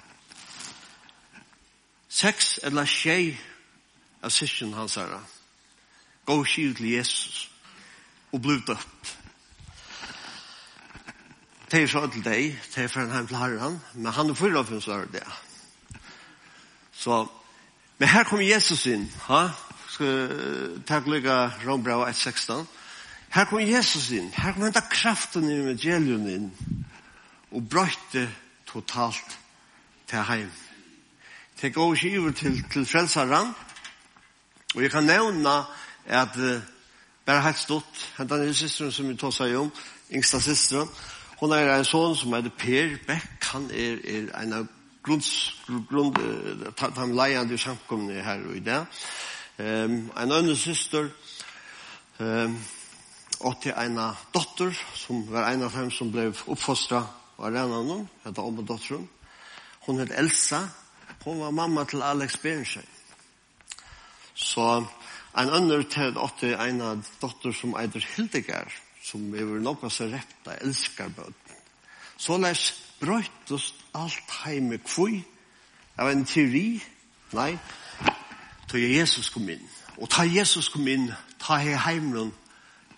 Seks 2.08 2.60
eller 2.64 2.88
tjei 2.88 3.36
av 4.24 4.32
sysken 4.32 4.74
hans 4.74 4.96
herre. 4.96 5.20
Gå 6.26 6.38
skiv 6.48 6.78
til 6.78 6.94
Jesus 6.96 7.50
og 8.32 8.42
bli 8.42 8.56
døpt. 8.68 9.12
Det 11.72 11.82
er 11.84 11.92
så 11.92 12.06
til 12.08 12.24
deg, 12.24 12.56
det 12.76 12.84
er 12.84 12.88
for 12.88 13.04
en 13.04 13.12
heim 13.12 13.28
til 13.28 13.38
herren, 13.38 13.80
men 13.94 14.14
han 14.14 14.30
er 14.30 14.38
fyra 14.38 14.64
for 14.64 14.78
en 14.78 14.82
større 14.82 15.12
det. 15.12 15.26
Så, 16.94 17.26
men 17.98 18.08
her 18.08 18.24
kommer 18.24 18.46
Jesus 18.48 18.86
inn, 18.88 19.10
ha? 19.28 19.42
Ja? 19.42 19.75
takk 19.98 21.08
lykka 21.08 21.52
Rombrau 21.66 22.06
1.16. 22.06 22.66
Her 23.30 23.46
kom 23.46 23.60
Jesus 23.60 24.12
inn, 24.12 24.32
her 24.32 24.54
kom 24.54 24.64
enda 24.64 24.82
kraften 24.90 25.50
i 25.50 25.58
evangelion 25.60 26.28
inn, 26.30 26.52
og 27.52 27.66
brøyte 27.70 28.28
totalt 28.68 29.38
til 30.08 30.24
heim. 30.28 30.52
Det 31.62 31.74
går 31.74 31.96
ikke 31.96 32.20
over 32.20 32.32
til, 32.32 32.64
til 32.72 32.86
frelsaren, 32.86 33.52
og 34.75 34.82
jeg 34.82 34.92
kan 34.92 35.04
nevna 35.04 35.64
at 36.06 36.38
uh, 36.38 36.62
bare 37.25 37.42
helt 37.42 37.60
stått, 37.60 38.06
henta 38.18 38.38
nye 38.38 38.54
systeren 38.54 38.92
som 38.92 39.10
vi 39.10 39.18
tås 39.18 39.40
seg 39.42 39.58
om, 39.60 39.72
yngsta 40.12 40.40
systeren, 40.40 40.90
Hon 41.36 41.52
er 41.52 41.68
en 41.68 41.84
son 41.84 42.14
som 42.16 42.32
heter 42.32 42.52
Per 42.56 42.94
Beck, 43.08 43.44
han 43.52 43.66
er, 43.75 43.98
er 44.08 44.30
en 44.40 44.54
av 44.56 44.68
grunns, 45.04 45.32
grund, 45.90 46.16
uh, 46.16 46.92
han 46.96 47.16
leiande 47.16 47.58
i 47.58 47.60
samkomne 47.60 48.24
her 48.24 48.46
og 48.48 48.56
i 48.56 48.64
det. 48.64 48.80
Um, 49.58 50.12
en 50.20 50.32
annen 50.32 50.56
syster 50.60 51.08
um, 52.20 52.58
åtte 53.40 53.72
en 53.72 54.00
dotter 54.36 54.76
som 55.00 55.22
var 55.32 55.48
en 55.48 55.64
av 55.64 55.78
dem 55.78 55.92
som 55.92 56.10
ble 56.12 56.26
oppfostret 56.52 57.08
av 57.40 57.54
Rennanen, 57.54 58.08
heter 58.26 58.44
om 58.44 58.60
dotteren. 58.66 59.08
Hun 59.86 60.00
heter 60.02 60.20
Elsa. 60.20 60.66
Hun 61.24 61.40
var 61.40 61.52
mamma 61.56 61.86
til 61.88 62.04
Alex 62.04 62.38
Berensjøy. 62.44 62.86
Så 64.36 64.66
en 65.38 65.50
annen 65.50 65.86
til 65.88 66.54
en 66.54 66.82
av 66.82 67.08
dotter 67.22 67.56
som 67.56 67.76
eider 67.80 68.04
Hildegard, 68.16 68.72
som 69.04 69.24
er 69.36 69.56
noe 69.64 69.90
som 69.90 70.12
repta, 70.12 70.58
elsker 70.62 71.16
bød. 71.16 71.34
Så 72.18 72.38
les 72.44 72.68
brøytest 73.00 73.82
alt 73.96 74.38
heime 74.44 74.80
kvui 74.84 75.24
av 76.00 76.12
en 76.12 76.26
teori, 76.28 76.82
nei, 77.36 77.54
tog 78.75 78.84
Jesus 78.84 79.29
kom 79.29 79.50
inn. 79.50 79.63
Og 79.98 80.10
ta 80.12 80.25
Jesus 80.27 80.67
kom 80.70 80.88
inn, 80.91 81.08
ta 81.39 81.60
hei 81.62 81.75
heimlun, 81.79 82.34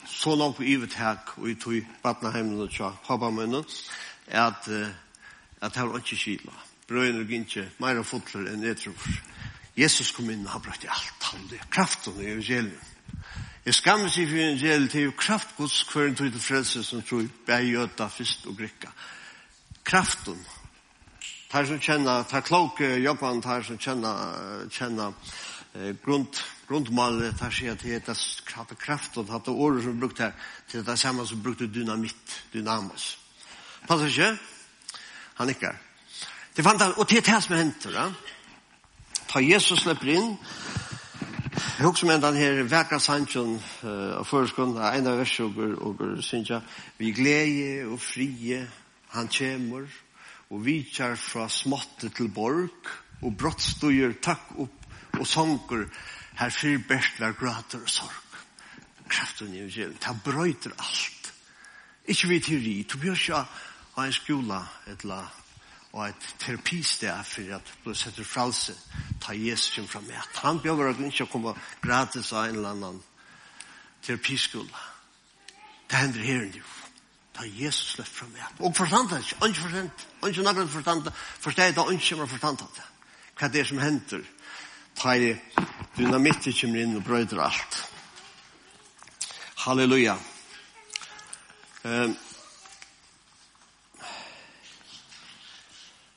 så 0.08 0.36
langt 0.36 0.58
på 0.58 0.66
ivetak, 0.66 1.36
og 1.38 1.50
i 1.52 1.56
tog 1.60 1.92
badna 2.04 2.32
heimlun 2.34 2.66
og 2.66 2.74
tja, 2.74 2.90
pappa 3.06 3.30
munnen, 3.30 3.66
at, 4.28 4.70
at 5.62 5.76
det 5.76 5.86
var 5.86 6.02
ikke 6.02 6.18
kila. 6.24 6.56
Brøyner 6.88 7.22
og 7.22 7.32
ikke, 7.32 7.68
meira 7.84 8.04
fotler 8.04 8.50
enn 8.54 8.66
jeg 8.66 8.80
tror. 8.82 9.10
Jesus 9.78 10.12
kom 10.16 10.32
inn, 10.34 10.46
og 10.48 10.56
han 10.56 10.66
brøyte 10.66 10.90
alt, 10.90 11.30
han 11.30 11.46
det, 11.52 11.62
kraften 11.70 12.18
i 12.22 12.32
evangeliet. 12.32 12.94
Jeg 13.68 13.76
skammer 13.76 14.10
seg 14.10 14.32
for 14.32 14.40
evangeliet, 14.40 14.94
det 14.94 15.02
er 15.02 15.10
jo 15.10 15.18
kraftgods 15.20 15.82
hver 15.92 16.08
en 16.08 16.18
tog 16.18 16.32
til 16.32 16.42
frelse 16.42 16.86
som 16.88 17.04
tror, 17.06 17.28
bæg 17.46 17.74
jøta, 17.76 18.08
fyrst 18.10 18.48
og 18.50 18.58
grikka. 18.58 18.90
Kraften, 19.86 20.40
Tar 21.48 21.64
som 21.64 21.80
kjenner, 21.80 22.26
tar 22.28 22.44
kloke 22.44 22.98
jobban, 23.00 23.40
tar 23.42 23.64
som 23.64 23.78
kjenner, 23.80 24.66
kjenner 24.68 25.14
grund 26.06 26.28
grundmal 26.68 27.34
tar 27.40 27.50
sig 27.50 27.70
att 27.70 27.80
det 27.80 28.10
är 28.10 28.14
kraft 28.46 28.76
kraft 28.76 29.18
och 29.18 29.28
hade 29.28 29.52
ord 29.52 29.84
som 29.84 30.00
brukt 30.00 30.20
här 30.20 30.34
till 30.68 30.84
det 30.84 30.98
samma 30.98 31.26
som 31.26 31.42
brukte 31.42 31.66
dynamit 31.66 32.42
dynamos. 32.52 33.18
Passar 33.88 34.10
inte? 34.10 34.38
Han 35.34 35.48
nickar. 35.48 35.82
Det 36.54 36.64
fanns 36.64 36.98
och 36.98 37.06
det 37.10 37.18
är 37.18 37.36
det 37.36 37.42
som 37.42 37.56
händer 37.56 37.94
va. 37.94 38.14
Ta 39.28 39.42
Jesus 39.42 39.80
släpper 39.80 40.08
in. 40.08 40.38
Jag 41.80 41.90
också 41.90 42.06
men 42.06 42.22
den 42.22 42.36
här 42.36 42.64
verkar 42.64 43.00
sanchen 43.00 43.60
av 44.18 44.24
förskon 44.24 44.78
en 44.78 45.08
av 45.08 45.18
versugur 45.18 45.74
och 45.74 46.24
synja 46.24 46.62
vi 46.98 47.12
glädje 47.12 47.86
och 47.86 48.02
frie 48.02 48.68
han 49.08 49.28
kommer 49.28 49.90
och 50.48 50.68
vi 50.68 50.84
kör 50.84 51.16
från 51.16 51.50
smått 51.50 52.14
till 52.16 52.30
borg 52.30 52.68
och 53.22 53.32
brottstår 53.32 54.14
tack 54.22 54.42
upp 54.58 54.77
og 55.20 55.28
sanker 55.28 55.86
her 56.38 56.50
fyr 56.54 56.80
bestlar 56.88 57.34
grater 57.38 57.82
og 57.82 57.90
sorg. 57.90 58.24
Kraften 59.10 59.54
i 59.54 59.62
evangeliet, 59.62 60.04
det 60.04 60.22
brøyter 60.24 60.72
alt. 60.80 61.34
Ikke 62.08 62.28
vi 62.28 62.40
teori, 62.40 62.88
du 62.92 62.98
bør 62.98 63.16
ikke 63.16 63.44
ha 63.96 64.06
en 64.06 64.14
skola 64.14 64.62
et 64.88 65.04
la, 65.04 65.24
og 65.94 66.10
et 66.10 66.28
terapisted 66.40 67.24
for 67.24 67.56
at 67.56 67.74
du 67.86 67.94
setter 67.94 68.24
fralse, 68.24 68.76
ta 69.22 69.34
Jesus 69.34 69.74
kjem 69.76 69.88
fram 69.88 70.04
med. 70.04 70.20
Han 70.44 70.60
bør 70.60 70.94
ikke 70.94 71.26
komme 71.32 71.56
gratis 71.82 72.34
av 72.34 72.50
en 72.50 72.56
eller 72.56 72.76
annan 72.76 73.02
terapiskola. 74.04 74.84
Det 75.90 75.98
hender 75.98 76.20
her 76.20 76.46
nu. 76.46 76.62
Ta 77.34 77.46
Jesus 77.46 77.96
slett 77.96 78.08
fram 78.08 78.30
med. 78.30 78.44
Og 78.60 78.76
forstand 78.76 79.10
det 79.10 79.20
ikke, 79.20 79.48
ikke 79.48 79.62
forstand, 79.62 79.90
ikke 80.28 80.44
naglet 80.44 80.70
forstand 80.70 81.04
det, 81.04 81.14
forstand 81.16 81.76
det, 81.76 81.94
ikke 81.94 82.28
forstand 82.28 82.58
det. 82.58 82.88
Hva 83.38 83.46
er 83.46 83.54
det 83.54 83.68
som 83.68 83.78
hender? 83.78 84.24
tar 84.98 85.38
dynamitter 85.98 86.54
kommer 86.62 86.82
inn 86.82 86.98
og 86.98 87.06
brøyder 87.06 87.42
alt. 87.42 87.78
Halleluja. 89.66 90.18
Um, 91.84 92.16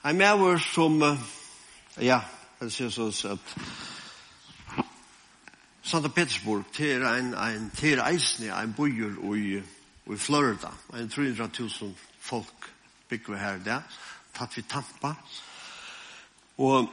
en 0.05 0.19
maver 0.19 0.59
som, 0.59 1.03
uh, 1.03 1.19
ja, 2.01 2.21
det 2.61 2.73
ser 2.73 2.91
så 2.91 3.11
at 3.33 3.57
Santa 5.83 6.09
Petersburg, 6.09 6.65
det 6.77 6.93
er 6.93 7.07
en, 7.15 7.35
en, 7.35 7.71
til 7.75 7.99
er 7.99 8.07
eisne, 8.07 8.53
en 8.55 8.73
bøyer 8.73 9.17
i, 9.35 9.63
i 10.13 10.17
Florida, 10.17 10.71
en 10.95 11.11
300.000 11.11 11.95
folk 12.21 12.71
bygger 13.09 13.37
her 13.37 13.59
der, 13.65 13.83
tatt 14.35 14.57
vi 14.57 14.63
Tampa, 14.63 15.15
og 16.59 16.93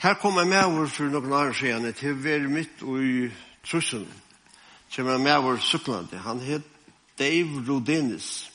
Her 0.00 0.14
kom 0.14 0.38
jeg 0.38 0.46
med 0.48 0.64
over 0.64 0.86
for 0.86 1.04
noen 1.12 1.32
år 1.32 1.50
siden 1.52 1.92
til 1.92 2.14
å 2.14 2.20
være 2.24 2.48
midt 2.48 2.80
i 2.80 3.26
trusselen. 3.68 4.08
Kjem 4.88 5.10
jeg 5.12 5.20
med 5.20 5.34
over 5.36 5.58
syklande. 5.60 6.16
Han 6.24 6.40
het 6.40 6.64
Dave 7.20 7.60
Rodenis. 7.68 8.50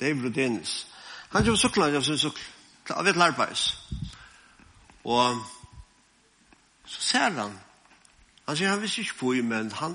Dave 0.00 0.24
Rodenis. 0.24 0.72
Han 1.30 1.46
kjem 1.46 1.56
suklande 1.56 2.00
av 2.00 2.06
sin 2.08 2.18
sykl. 2.18 2.42
Av 2.90 3.06
et 3.06 3.20
lærbeis. 3.20 3.68
Og 5.06 5.38
så 6.90 7.04
ser 7.06 7.38
han. 7.38 7.54
Han 8.48 8.58
sier 8.58 8.72
han 8.74 8.82
visste 8.82 9.04
ikke 9.06 9.20
på 9.20 9.34
i, 9.38 9.44
men 9.46 9.70
han 9.78 9.94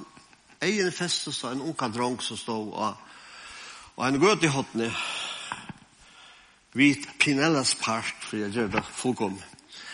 eier 0.63 0.87
en 0.87 0.95
fest 0.95 1.27
og 1.27 1.49
en 1.51 1.65
unka 1.73 1.89
drong 1.91 2.21
som 2.23 2.39
stod 2.39 2.71
og, 2.71 3.01
og 3.97 4.05
han 4.05 4.19
går 4.21 4.39
til 4.39 4.53
hotne 4.53 4.87
vid 6.71 7.03
Pinellas 7.19 7.75
part 7.75 8.15
for 8.29 8.39
jeg 8.39 8.55
gjør 8.55 8.71
det 8.77 8.85
fullkomne. 9.01 9.52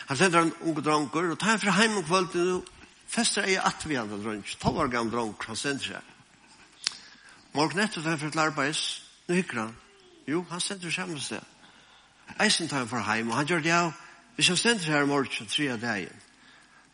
Han 0.09 0.17
sender 0.17 0.41
en 0.41 0.53
unge 0.61 0.81
dronker, 0.81 1.31
og 1.31 1.39
tar 1.39 1.53
han 1.53 1.59
fra 1.61 1.71
heim 1.77 1.97
og 1.97 2.07
kvöld, 2.09 2.33
og 2.33 2.65
fester 3.07 3.45
jeg 3.45 3.61
at 3.61 3.83
vi 3.85 3.95
andre 3.95 4.17
dronker, 4.17 4.55
tolv 4.61 4.77
år 4.81 4.89
gammel 4.89 5.13
dronker, 5.13 5.51
han 5.53 5.55
sender 5.55 5.85
seg. 5.85 6.95
Morgen 7.53 7.83
etter 7.83 8.01
tar 8.01 8.15
han 8.15 8.19
fra 8.21 8.31
et 8.31 8.39
arbeids, 8.41 8.81
nå 9.27 9.37
hykker 9.37 9.59
han. 9.61 9.75
Jo, 10.27 10.41
han 10.49 10.61
sender 10.65 10.89
seg 10.93 11.11
med 11.11 11.21
sted. 11.21 11.45
Eisen 12.41 12.67
tar 12.67 12.81
han 12.81 12.89
fra 12.89 13.03
heim, 13.05 13.29
og 13.29 13.37
han 13.37 13.45
gjør 13.49 13.61
det 13.61 13.75
av, 13.77 13.93
hvis 14.35 14.49
han 14.49 14.57
sender 14.57 14.97
her 14.97 15.05
morgen, 15.05 15.47
tre 15.53 15.69
av 15.75 15.79
dagen, 15.81 16.25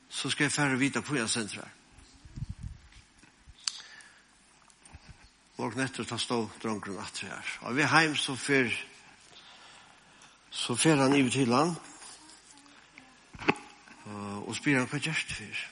så 0.10 0.30
skal 0.30 0.50
jeg 0.50 0.58
færre 0.58 0.78
vite 0.80 1.00
hvor 1.00 1.16
jeg 1.16 1.32
sender 1.32 1.64
her. 1.64 1.74
Morgen 5.56 5.88
etter 5.88 6.04
tar 6.04 6.20
stå 6.20 6.44
dronkeren 6.60 7.00
at 7.00 7.24
vi 7.24 7.32
er. 7.32 7.58
Og 7.64 7.76
vi 7.80 7.88
heim 7.88 8.16
så 8.20 8.36
fyr, 8.36 8.76
så 10.52 10.76
fyr 10.76 11.00
han 11.00 11.16
i 11.16 11.30
til 11.32 11.56
han, 11.56 11.78
og 14.56 14.62
spyr 14.62 14.78
han 14.80 14.88
hva 14.88 15.00
gjerst 15.04 15.32
fyr. 15.36 15.64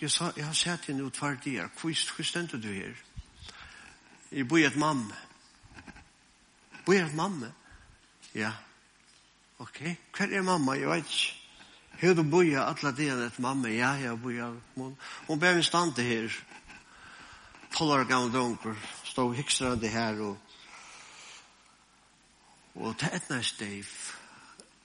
Jeg, 0.00 0.10
sa, 0.12 0.28
jeg 0.36 0.44
har 0.44 0.56
sett 0.56 0.90
henne 0.90 1.06
ut 1.06 1.16
hver 1.18 1.38
dag. 1.40 1.70
Hvor 1.80 2.22
stendet 2.22 2.60
du 2.62 2.68
her? 2.68 2.92
Jeg 4.30 4.48
bor 4.48 4.60
i 4.60 4.66
et 4.68 4.76
mamme. 4.76 5.16
Bor 6.84 6.94
i 6.94 7.00
et 7.00 7.14
mamme? 7.16 7.48
Ja. 8.34 8.52
Ok. 9.58 9.80
Hva 10.12 10.28
er 10.28 10.44
mamma? 10.44 10.76
Jeg 10.76 10.90
vet 10.90 11.08
ikke. 11.08 11.40
Hur 12.02 12.14
du 12.14 12.22
boja 12.26 12.66
alla 12.68 12.90
delen 12.92 13.26
ett 13.26 13.38
mamma, 13.38 13.70
ja, 13.70 13.94
jag 13.98 14.18
boja. 14.18 14.52
Hon, 14.74 14.96
hon 15.26 15.38
blev 15.38 15.56
en 15.56 15.64
stande 15.64 16.02
här. 16.02 16.44
Tolv 17.72 17.90
år 17.90 18.04
gammal 18.04 18.32
dunker. 18.32 18.74
Stod 19.04 19.36
hyxrande 19.36 19.88
här 19.88 20.20
och 20.20 20.36
Og 22.74 22.98
til 22.98 23.08
ett 23.12 23.28
nästa 23.30 23.54
steg. 23.54 23.84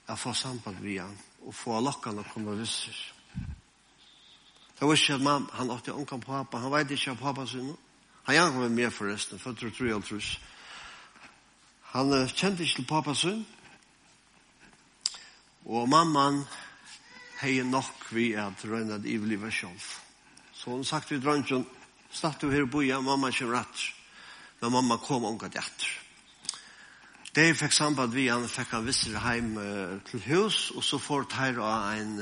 Jag 0.06 0.18
får 0.18 0.32
samband 0.32 0.80
med 0.80 1.00
han 1.00 1.18
og 1.46 1.54
få 1.56 1.80
lokkan 1.80 2.20
å 2.20 2.26
komme 2.32 2.56
visser. 2.58 2.96
Det 4.78 4.88
var 4.88 4.96
ikke 4.96 5.18
at 5.18 5.24
man, 5.24 5.46
han 5.52 5.70
åtte 5.70 5.92
ånkan 5.92 6.22
pappa, 6.24 6.58
han 6.58 6.72
vet 6.72 6.94
ikke 6.94 7.12
av 7.12 7.20
pappa 7.20 7.46
sin. 7.46 7.72
Han 8.24 8.34
gjerne 8.36 8.54
kom 8.56 8.74
med 8.76 8.92
forresten, 8.92 9.38
for 9.38 9.52
jeg 9.52 9.74
tror 9.76 9.88
jeg 9.88 10.04
trus. 10.08 10.30
Han 11.92 12.12
kjente 12.28 12.64
ikke 12.64 12.80
til 12.80 12.88
pappa 12.88 13.14
sin, 13.14 13.44
og 15.66 15.88
mamman 15.88 16.44
hei 17.40 17.60
nok 17.64 18.08
vi 18.12 18.32
at 18.36 18.64
røyna 18.64 18.98
at 19.00 19.06
ivliva 19.08 19.50
selv. 19.52 19.80
Så 20.52 20.70
hun 20.70 20.84
sagt 20.84 21.10
vi 21.12 21.20
drøntjon, 21.20 21.66
statt 22.12 22.40
du 22.40 22.50
her 22.50 22.66
og 22.66 22.72
boja, 22.72 23.00
mamma 23.00 23.30
kommer 23.32 23.60
rett. 23.60 23.84
Men 24.60 24.72
mamma 24.72 24.98
kom 25.00 25.24
ånkan 25.24 25.52
etter. 25.56 25.92
Da 27.36 27.44
fikk 27.54 27.72
samband 27.72 28.14
vi, 28.14 28.26
han 28.26 28.48
fikk 28.50 28.72
han 28.74 28.86
visser 28.88 29.18
heim 29.22 29.52
til 30.08 30.22
hus, 30.26 30.70
og 30.74 30.82
så 30.82 30.98
får 30.98 31.28
han 31.36 31.60
av 31.62 31.92
en, 31.94 32.16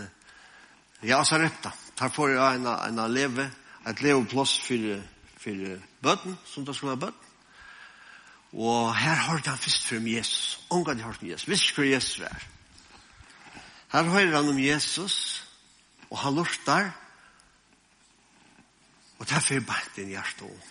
ja, 1.01 1.23
så 1.25 1.39
repta. 1.41 1.73
Han 1.99 2.13
får 2.13 2.35
av 2.37 2.59
en, 2.59 2.67
en 2.69 3.01
leve, 3.13 3.49
et 3.89 4.03
leveplass 4.05 4.59
for, 4.67 5.01
for 5.41 5.65
bøten, 6.05 6.37
som 6.45 6.67
det 6.67 6.77
skulle 6.77 6.93
være 6.93 7.07
bøten. 7.09 7.25
Og 8.53 8.95
her 8.97 9.15
har 9.15 9.41
han 9.45 9.59
først 9.59 9.93
om 9.93 10.07
Jesus. 10.07 10.61
Unga 10.71 10.95
de 10.95 11.03
hørte 11.03 11.23
om 11.23 11.29
Jesus. 11.29 11.49
Visst 11.49 11.71
ikke 11.71 11.91
Jesus 11.91 12.21
var. 12.21 12.47
Her 13.93 14.03
hører 14.03 14.37
han 14.37 14.49
om 14.49 14.59
Jesus, 14.61 15.45
og 16.11 16.19
han 16.19 16.35
lortar, 16.35 16.91
og 19.19 19.29
derfor 19.29 19.55
er 19.55 19.65
bænt 19.67 19.99
inn 19.99 20.13
hjertet. 20.13 20.69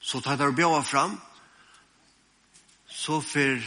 Så 0.00 0.20
tar 0.20 0.36
han 0.40 0.54
bjøa 0.56 0.82
fram, 0.84 1.16
så 2.90 3.20
for 3.20 3.60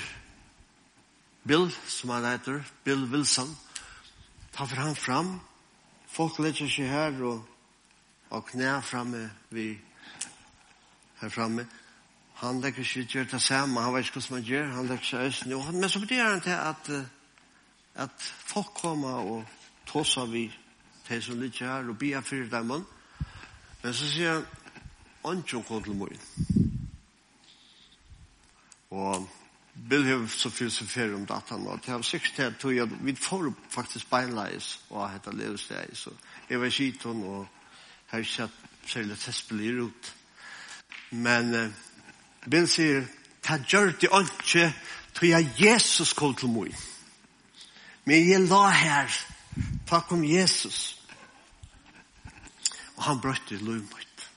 Bill, 1.47 1.71
som 1.87 2.09
han 2.09 2.25
heter, 2.25 2.63
Bill 2.83 3.05
Wilson, 3.05 3.57
tar 4.51 4.65
for 4.65 4.75
han 4.75 4.95
fram. 4.95 5.39
Folk 6.07 6.39
lägger 6.39 6.69
seg 6.69 6.89
her 6.89 7.23
og, 7.23 7.41
og 8.29 8.45
knæ 8.45 8.81
framme 8.81 9.31
vi 9.49 9.79
her 11.21 11.29
framme. 11.29 11.67
Han 12.33 12.61
lägger 12.61 12.83
sig 12.83 13.01
inte 13.01 13.23
det 13.23 13.41
samma, 13.41 13.81
han 13.81 13.93
vet 13.93 14.05
inte 14.05 14.19
vad 14.19 14.39
man 14.39 14.49
gör, 14.49 14.65
han 14.65 14.87
lägger 14.87 15.03
sig 15.03 15.19
östen. 15.19 15.79
Men 15.79 15.89
så 15.89 15.99
betyder 15.99 16.23
han 16.23 16.41
till 16.41 16.51
att, 16.51 16.89
att 17.95 18.21
folk 18.21 18.73
kommer 18.73 19.15
och 19.15 19.43
tåsar 19.85 20.25
vi 20.25 20.51
de 21.07 21.21
som 21.21 21.41
ligger 21.41 21.67
här 21.67 21.89
och 21.89 21.95
bia 21.95 22.21
för 22.21 22.43
dem. 22.43 22.85
Men 23.81 23.93
så 23.93 24.05
säger 24.05 24.33
han, 24.33 24.45
Anjon 25.21 25.63
kom 25.63 25.83
till 25.83 25.93
morgonen. 25.93 26.72
Og 28.93 29.29
Bill 29.89 30.05
har 30.05 30.27
så 30.29 30.49
filosofer 30.53 31.15
om 31.15 31.25
datan, 31.25 31.65
og 31.67 31.79
det 31.81 31.89
har 31.89 32.01
sikkert 32.05 32.37
det 32.37 32.57
tog 32.61 32.77
at 32.77 32.91
vi 33.01 33.15
får 33.15 33.49
faktisk 33.73 34.09
beinleis, 34.09 34.79
og 34.89 35.09
hette 35.09 35.33
levesteg, 35.33 35.97
så 35.97 36.13
jeg 36.49 36.61
var 36.61 36.69
skiton, 36.69 37.23
og 37.23 37.47
har 38.11 38.21
ikke 38.21 38.31
sett 38.31 38.59
særlig 38.85 39.17
testspillir 39.19 39.81
ut. 39.87 40.13
Men 41.09 41.55
uh, 41.55 41.71
Bill 42.49 42.67
sier, 42.69 43.07
ta 43.41 43.57
gjør 43.57 43.95
det 43.97 44.11
ikke, 44.11 44.67
tog 45.13 45.29
jeg 45.29 45.49
Jesus 45.57 46.13
kom 46.13 46.35
til 46.37 46.53
meg. 46.53 46.77
Men 48.05 48.29
jeg 48.29 48.45
la 48.45 48.67
her, 48.69 49.17
takk 49.89 50.11
om 50.13 50.23
Jesus. 50.27 50.99
Og 52.97 53.03
han 53.07 53.21
brøtte 53.23 53.55
i 53.55 53.63
løvmøyt. 53.63 54.29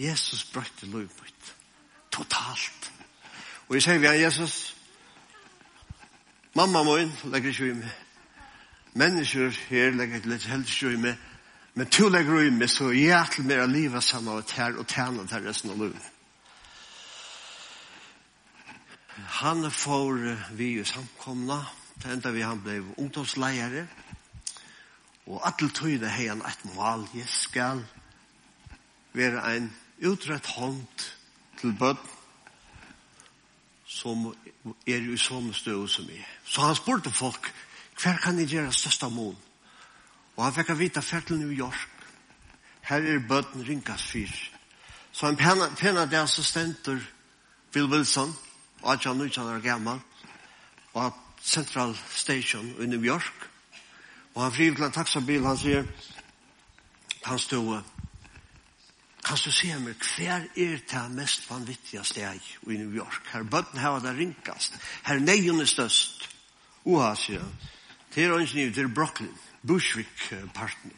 Jesus 0.00 0.44
brøtte 0.54 0.86
i 0.86 0.90
løvmøyt. 0.90 1.54
Totalt. 2.14 2.93
Og 3.68 3.78
jeg 3.78 3.82
sier 3.82 3.98
vi 3.98 4.06
er 4.06 4.18
Jesus, 4.20 4.76
mamma 6.54 6.82
min 6.84 7.12
legger 7.32 7.48
ikke 7.54 7.68
i 7.70 7.76
meg, 7.78 7.92
mennesker 8.92 9.54
her 9.70 9.94
legger 9.96 10.20
ikke 10.20 10.32
litt 10.34 10.48
helst 10.50 10.82
i 10.84 10.98
meg, 11.00 11.22
men 11.74 11.88
to 11.88 12.10
legger 12.12 12.44
i 12.44 12.50
meg, 12.52 12.68
så 12.68 12.90
jeg 12.92 13.16
er 13.16 13.30
til 13.32 13.48
mer 13.48 13.64
av 13.64 13.72
livet 13.72 14.04
sammen 14.04 14.36
og 14.36 14.44
tær 14.50 14.76
og 14.76 14.86
tærne 14.86 15.24
til 15.30 15.48
resten 15.48 15.72
av 15.72 15.80
livet. 15.80 16.10
Han 19.40 19.70
får 19.70 20.20
vi 20.58 20.74
i 20.80 20.84
samkomna, 20.84 21.62
til 22.02 22.12
enda 22.12 22.34
vi 22.34 22.44
han 22.44 22.60
ble 22.60 22.82
ungdomsleiere, 23.00 23.86
og 25.24 25.40
atle 25.48 25.70
tøyde 25.72 26.10
hei 26.12 26.28
han 26.28 26.44
et 26.44 26.66
mål, 26.74 27.06
jeg 27.16 27.30
skal 27.32 27.80
være 29.16 29.40
en 29.56 29.70
utrett 30.04 30.52
hånd 30.58 31.06
til 31.62 31.72
bøtten 31.80 32.13
som 33.94 34.26
er 34.86 35.06
i 35.12 35.18
sånne 35.20 35.54
støv 35.54 35.86
som 35.88 36.08
er. 36.10 36.26
Så 36.44 36.64
han 36.64 36.76
spurte 36.76 37.12
folk, 37.14 37.50
hver 38.02 38.18
kan 38.22 38.38
jeg 38.38 38.50
gjøre 38.56 38.72
største 38.74 39.10
mån? 39.10 39.36
Og 40.36 40.44
han 40.44 40.54
fikk 40.56 40.74
vite 40.78 41.02
fært 41.02 41.28
til 41.30 41.38
New 41.38 41.52
York. 41.54 41.90
Her 42.84 43.06
er 43.06 43.22
bøten 43.28 43.62
rinkas 43.68 44.02
fyr. 44.02 44.32
Så 45.12 45.30
han 45.30 45.36
pena, 45.78 46.06
det 46.06 46.18
assistenter 46.18 46.98
Bill 47.72 47.86
Wilson, 47.86 48.34
og 48.82 48.92
at 48.92 49.04
han 49.04 49.22
ikke 49.24 49.40
er 49.40 49.60
gammel, 49.62 50.00
og 50.92 51.06
at 51.06 51.12
Central 51.42 51.96
Station 52.10 52.74
i 52.80 52.86
New 52.86 53.04
York. 53.04 53.50
Og 54.34 54.42
han 54.42 54.52
frivillig 54.52 54.84
en 54.84 54.92
taxabil, 54.92 55.46
han 55.46 55.58
sier, 55.58 55.86
han 57.24 57.38
stod, 57.38 57.82
Kan 59.24 59.40
du 59.40 59.52
se 59.52 59.70
meg, 59.80 59.94
hver 60.16 60.44
er 60.56 60.80
det 60.84 61.04
mest 61.16 61.46
vanvittiga 61.48 62.02
steg 62.04 62.42
i 62.68 62.76
New 62.76 62.92
York? 62.92 63.22
Her 63.32 63.42
bøtten 63.42 63.80
her 63.80 63.98
det 64.04 64.16
rinkast. 64.18 64.76
Her 65.06 65.18
neien 65.18 65.60
er 65.60 65.68
størst. 65.68 66.28
Oha, 66.84 67.14
sier 67.16 67.40
han. 67.40 67.54
Det 68.14 68.24
er 68.24 68.72
til 68.74 68.88
Brooklyn, 68.94 69.32
Bushwick-parten. 69.66 70.92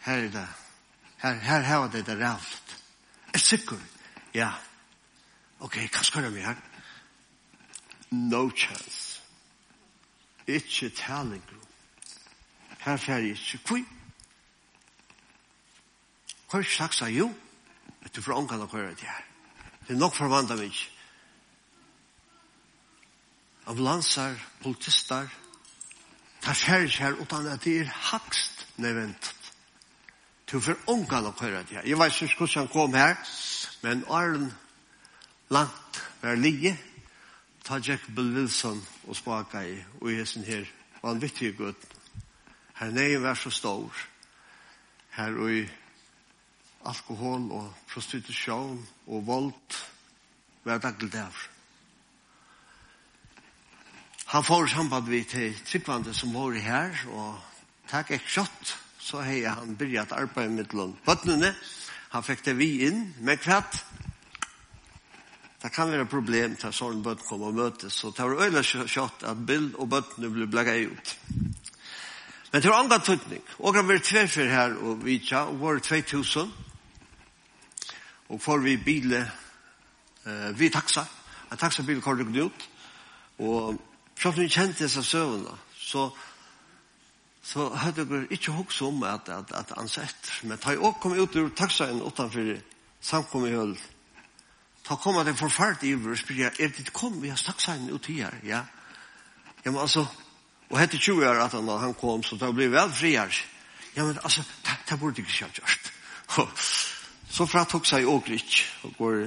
Her 0.00 0.26
er 0.26 0.28
det. 0.34 0.48
Her, 1.22 1.34
her 1.34 1.60
har 1.60 1.88
det 1.88 2.06
det 2.06 2.18
rævlt. 2.18 2.76
Er 3.34 3.38
sikker? 3.38 3.78
Ja. 4.34 4.50
Ok, 5.60 5.76
hva 5.76 6.02
skal 6.02 6.22
jeg 6.22 6.32
med 6.32 6.42
her? 6.42 6.56
No 8.10 8.50
chance. 8.50 9.20
Ikke 10.46 10.90
taling. 10.90 11.44
Her 12.78 12.96
fer 12.96 13.16
jeg 13.16 13.30
ikke. 13.30 13.60
Hvor? 13.66 13.99
Hva 16.50 16.58
er 16.58 16.66
slags 16.66 17.02
er 17.02 17.12
jo? 17.14 17.28
At 18.02 18.14
du 18.14 18.22
for 18.22 18.34
ångan 18.34 18.64
å 18.64 18.70
høre 18.72 18.94
det 18.98 19.06
her. 19.06 19.26
Det 19.86 19.94
er 19.94 20.00
nok 20.00 20.16
forvandla 20.16 20.56
vi 20.58 20.66
ikke. 20.70 20.88
Ambulanser, 23.70 24.34
politister, 24.62 25.28
tar 26.42 26.56
skjer 26.58 26.88
her 26.98 27.18
utan 27.20 27.46
at 27.52 27.62
det 27.62 27.76
er 27.84 27.92
hakst 28.10 28.64
nevnt. 28.82 29.30
Du 30.50 30.58
for 30.58 30.74
ångan 30.90 31.28
å 31.30 31.34
høre 31.38 31.62
det 31.68 31.78
her. 31.78 31.86
Jeg 31.86 31.98
vet 32.00 32.22
ikke 32.26 32.42
hvordan 32.42 32.64
han 32.64 32.72
kom 32.72 32.96
her, 32.98 33.18
men 33.84 34.02
Arlen 34.10 34.48
langt 35.54 36.00
var 36.22 36.40
lige, 36.40 36.74
ta 37.62 37.78
Jack 37.78 38.08
Bill 38.16 38.34
Wilson 38.34 38.80
og 39.06 39.16
spaka 39.16 39.62
i, 39.62 39.76
og 40.00 40.10
jeg 40.10 40.26
sin 40.26 40.48
her, 40.48 40.66
var 41.02 41.14
en 41.14 41.22
viktig 41.22 41.52
gutt. 41.58 41.86
Her 42.80 42.90
nei 42.96 43.12
var 43.22 43.38
så 43.38 43.52
stor, 43.54 44.02
her 45.14 45.38
og 45.38 45.52
i 45.60 45.62
alkohol 46.88 47.50
og 47.52 47.72
prostitusjon 47.90 48.78
og 49.06 49.26
vold 49.26 49.80
var 50.64 50.80
daglig 50.80 51.12
der. 51.12 51.40
Han 54.30 54.44
får 54.46 54.66
samband 54.70 55.08
vi 55.10 55.24
til 55.24 55.56
trippvande 55.66 56.14
som 56.14 56.34
var 56.34 56.54
her, 56.54 56.94
og 57.10 57.40
takk 57.90 58.12
ek 58.14 58.28
kjøtt, 58.30 58.76
så 59.02 59.24
hei 59.26 59.40
han 59.42 59.74
byrjat 59.76 60.12
arbeid 60.14 60.52
med 60.54 60.74
lån. 60.76 60.94
Bøttene, 61.06 61.50
han 62.12 62.26
fikk 62.26 62.44
det 62.46 62.54
vi 62.58 62.68
inn, 62.86 63.08
men 63.18 63.40
kvart, 63.42 63.80
det 65.60 65.72
kan 65.74 65.90
være 65.92 66.06
problem 66.08 66.54
til 66.56 66.72
sånn 66.72 67.02
bøtt 67.04 67.26
kom 67.26 67.42
og 67.44 67.58
møtes, 67.58 67.98
så 67.98 68.14
det 68.14 68.24
var 68.24 68.46
øyla 68.46 68.62
kjøtt 68.62 69.26
at 69.28 69.42
bild 69.46 69.74
og 69.76 69.90
bøttene 69.92 70.30
ble 70.32 70.46
blagget 70.48 70.94
ut. 70.94 71.16
Men 72.52 72.62
det 72.62 72.70
var 72.70 72.80
andre 72.80 72.98
tøtning. 73.04 73.42
Og 73.58 73.76
han 73.76 73.86
var 73.86 74.00
tverfer 74.02 74.48
her 74.50 74.72
og 74.78 75.04
vidtja, 75.04 75.44
og 75.50 75.60
var 75.60 75.78
2000, 75.78 76.50
og 78.30 78.40
får 78.42 78.62
vi 78.64 78.76
bile 78.80 79.20
eh, 80.26 80.50
vi 80.58 80.70
taxa, 80.70 81.04
en 81.50 81.58
taxabil 81.58 82.00
kom 82.02 82.18
det 82.18 82.44
ut, 82.46 82.66
og 83.38 83.80
selv 84.16 84.34
om 84.34 84.40
vi 84.40 84.48
kjente 84.48 84.84
disse 84.84 85.02
søvnene, 85.02 85.56
så, 85.76 86.08
så 87.42 87.68
hadde 87.74 88.06
jeg 88.06 88.26
ikke 88.38 88.52
hokst 88.52 88.82
om 88.86 89.02
at, 89.02 89.28
at, 89.28 89.52
at 89.54 89.72
ansett 89.76 90.32
men 90.42 90.58
da 90.62 90.74
jeg 90.74 90.78
også 90.78 91.00
kom 91.02 91.16
ut 91.18 91.36
ur 91.36 91.54
taxaen 91.56 92.02
utenfor 92.02 92.54
samkom 93.00 93.48
i 93.48 93.56
høll 93.56 93.78
da 94.88 94.96
kom 94.96 95.18
at 95.20 95.26
jeg 95.26 95.38
forfart 95.38 95.84
i 95.86 95.94
og 95.94 96.18
spør, 96.18 96.50
er 96.58 96.72
det 96.74 96.92
kom 96.92 97.22
vi 97.22 97.30
har 97.30 97.38
taxaen 97.38 97.90
ut 97.90 98.06
her, 98.06 98.34
ja? 98.44 98.64
Ja, 99.64 99.70
men 99.70 99.80
altså, 99.80 100.06
og 100.70 100.78
hette 100.78 100.98
20 100.98 101.26
år 101.28 101.42
at 101.44 101.52
han, 101.52 101.68
han 101.68 101.94
kom, 101.94 102.22
så 102.22 102.36
da 102.40 102.48
ble 102.52 102.70
vel 102.72 102.92
frier. 102.92 103.34
Ja, 103.96 104.04
men 104.04 104.18
altså, 104.24 104.42
det, 104.64 104.78
det 104.88 104.98
burde 104.98 105.20
ikke 105.20 105.44
jeg 105.44 105.60
gjort. 105.60 105.92
Så 107.30 107.46
fra 107.46 107.62
tok 107.64 107.86
seg 107.86 108.08
også 108.10 108.40
og 108.82 108.96
går 108.98 109.20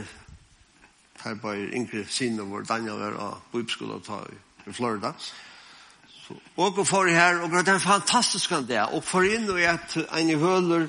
her 1.23 1.35
bare 1.39 1.69
yngre 1.71 2.03
siden 2.11 2.51
vår 2.51 2.65
Daniel 2.67 2.99
var 2.99 3.15
av 3.15 3.35
Bibskolen 3.53 4.01
ta 4.03 4.19
i 4.67 4.73
Florida. 4.75 5.13
Så, 6.23 6.35
og 6.55 6.75
går 6.75 6.87
for 6.87 7.07
her, 7.07 7.39
og 7.41 7.51
det 7.51 7.67
er 7.67 7.77
en 7.77 7.83
fantastisk 7.83 8.49
kan 8.49 8.67
det, 8.67 8.81
og 8.91 9.03
for 9.03 9.23
inn 9.27 9.47
og 9.49 9.59
et 9.59 9.95
en 10.03 10.29
i 10.29 10.35
høler, 10.39 10.87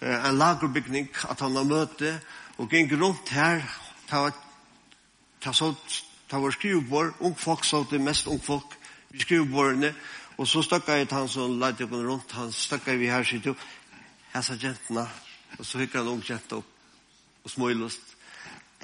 en 0.00 0.38
lagerbygning, 0.38 1.08
at 1.28 1.40
han 1.40 1.56
har 1.56 1.68
møte, 1.68 2.14
og 2.58 2.70
gikk 2.70 2.96
rundt 3.00 3.32
her, 3.32 3.64
ta, 4.08 4.28
ta, 5.40 5.52
så, 5.52 5.72
ta 6.28 6.40
vår 6.40 6.56
skrivbord, 6.56 7.14
ung 7.20 7.36
folk, 7.38 7.64
så 7.64 7.84
det 7.90 8.00
mest 8.00 8.28
ung 8.28 8.40
folk, 8.44 8.76
vi 9.10 9.20
skrivbordene, 9.24 9.94
og 10.36 10.48
så 10.48 10.62
stakket 10.64 10.98
jeg 10.98 11.08
til 11.08 11.18
han 11.18 11.28
som 11.28 11.60
lette 11.60 11.88
rundt, 11.92 12.32
han 12.32 12.52
stakket 12.52 13.00
vi 13.00 13.12
her, 13.12 13.24
sier 13.24 13.40
du, 13.44 13.54
jeg 14.34 14.44
sa 14.44 14.56
jentene, 14.60 15.08
Og 15.58 15.66
så 15.66 15.78
hikker 15.78 16.02
han 16.02 16.08
ung 16.08 16.24
jenta 16.24 16.58
opp 16.60 17.44
og 17.44 17.50
smøylust. 17.50 18.14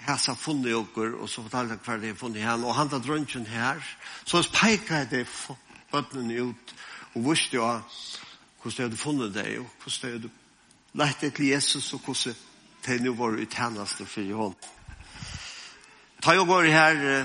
Her 0.00 0.14
Hæsa 0.16 0.34
funnet 0.34 0.70
jokker, 0.70 1.14
og 1.20 1.28
så 1.28 1.42
fortalte 1.42 1.76
han 1.76 1.82
hva 1.84 1.96
det 2.00 2.10
er 2.10 2.18
funnet 2.18 2.42
her. 2.42 2.64
Og 2.64 2.74
han 2.74 2.88
tar 2.88 3.04
røntgen 3.04 3.46
her. 3.46 3.82
Så 4.24 4.42
peikar 4.54 5.04
jeg 5.04 5.10
det 5.10 5.26
bøttene 5.92 6.42
ut, 6.42 6.74
og 7.14 7.30
visste 7.30 7.56
jo 7.56 7.66
hvordan 8.62 8.76
jeg 8.76 8.84
hadde 8.84 8.96
funnet 8.96 9.34
det, 9.34 9.58
og 9.58 9.66
hvordan 9.82 10.10
jeg 10.10 10.12
hadde 10.12 10.30
lagt 10.92 11.20
det 11.20 11.34
til 11.34 11.46
Jesus, 11.46 11.92
og 11.92 12.00
hvordan 12.00 12.34
det 12.86 13.00
nå 13.02 13.14
var 13.14 13.38
i 13.38 13.46
tjeneste 13.46 14.06
for 14.06 14.20
i 14.20 14.32
hånd. 14.32 14.54
Ta 16.22 16.34
jo 16.36 16.44
var 16.44 16.64
her, 16.68 17.24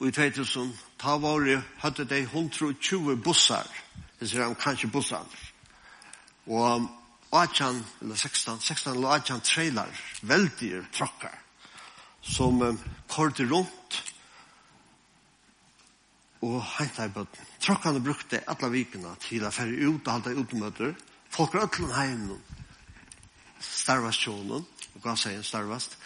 uh, 0.00 0.06
i 0.08 0.10
2000, 0.10 0.72
ta 0.98 1.16
var 1.18 1.40
det, 1.44 1.62
hadde 1.78 2.04
de 2.04 2.20
120 2.20 3.16
bussar, 3.16 3.66
det 4.20 4.30
ser 4.30 4.44
han 4.44 4.54
kanskje 4.54 4.90
bussar. 4.90 5.26
Og 6.46 6.88
18, 7.30 7.84
eller 8.02 8.16
16, 8.16 8.60
16 8.60 8.96
eller 8.96 9.08
18 9.08 9.40
trailer, 9.40 10.00
veldige 10.22 10.82
trokkar, 10.92 11.36
som 12.22 12.62
um, 12.62 12.80
korte 13.08 13.46
rundt 13.50 14.00
og 16.40 16.62
henta 16.78 17.06
i 17.06 17.12
bøtten. 17.12 17.46
Trokkane 17.60 18.00
brukte 18.00 18.40
alle 18.48 18.70
vikene 18.72 19.12
til 19.20 19.44
å 19.44 19.52
fære 19.52 19.76
ut 19.86 20.06
og 20.06 20.12
halte 20.14 20.36
utmøter. 20.42 20.94
Folk 21.30 21.54
er 21.54 21.66
øtlen 21.68 21.92
heim 21.94 22.30
starvast 23.60 24.24
sjånen, 24.24 24.64
og 24.94 25.02
gav 25.04 25.18
seg 25.20 25.36
en 25.36 25.46
starvast. 25.46 25.96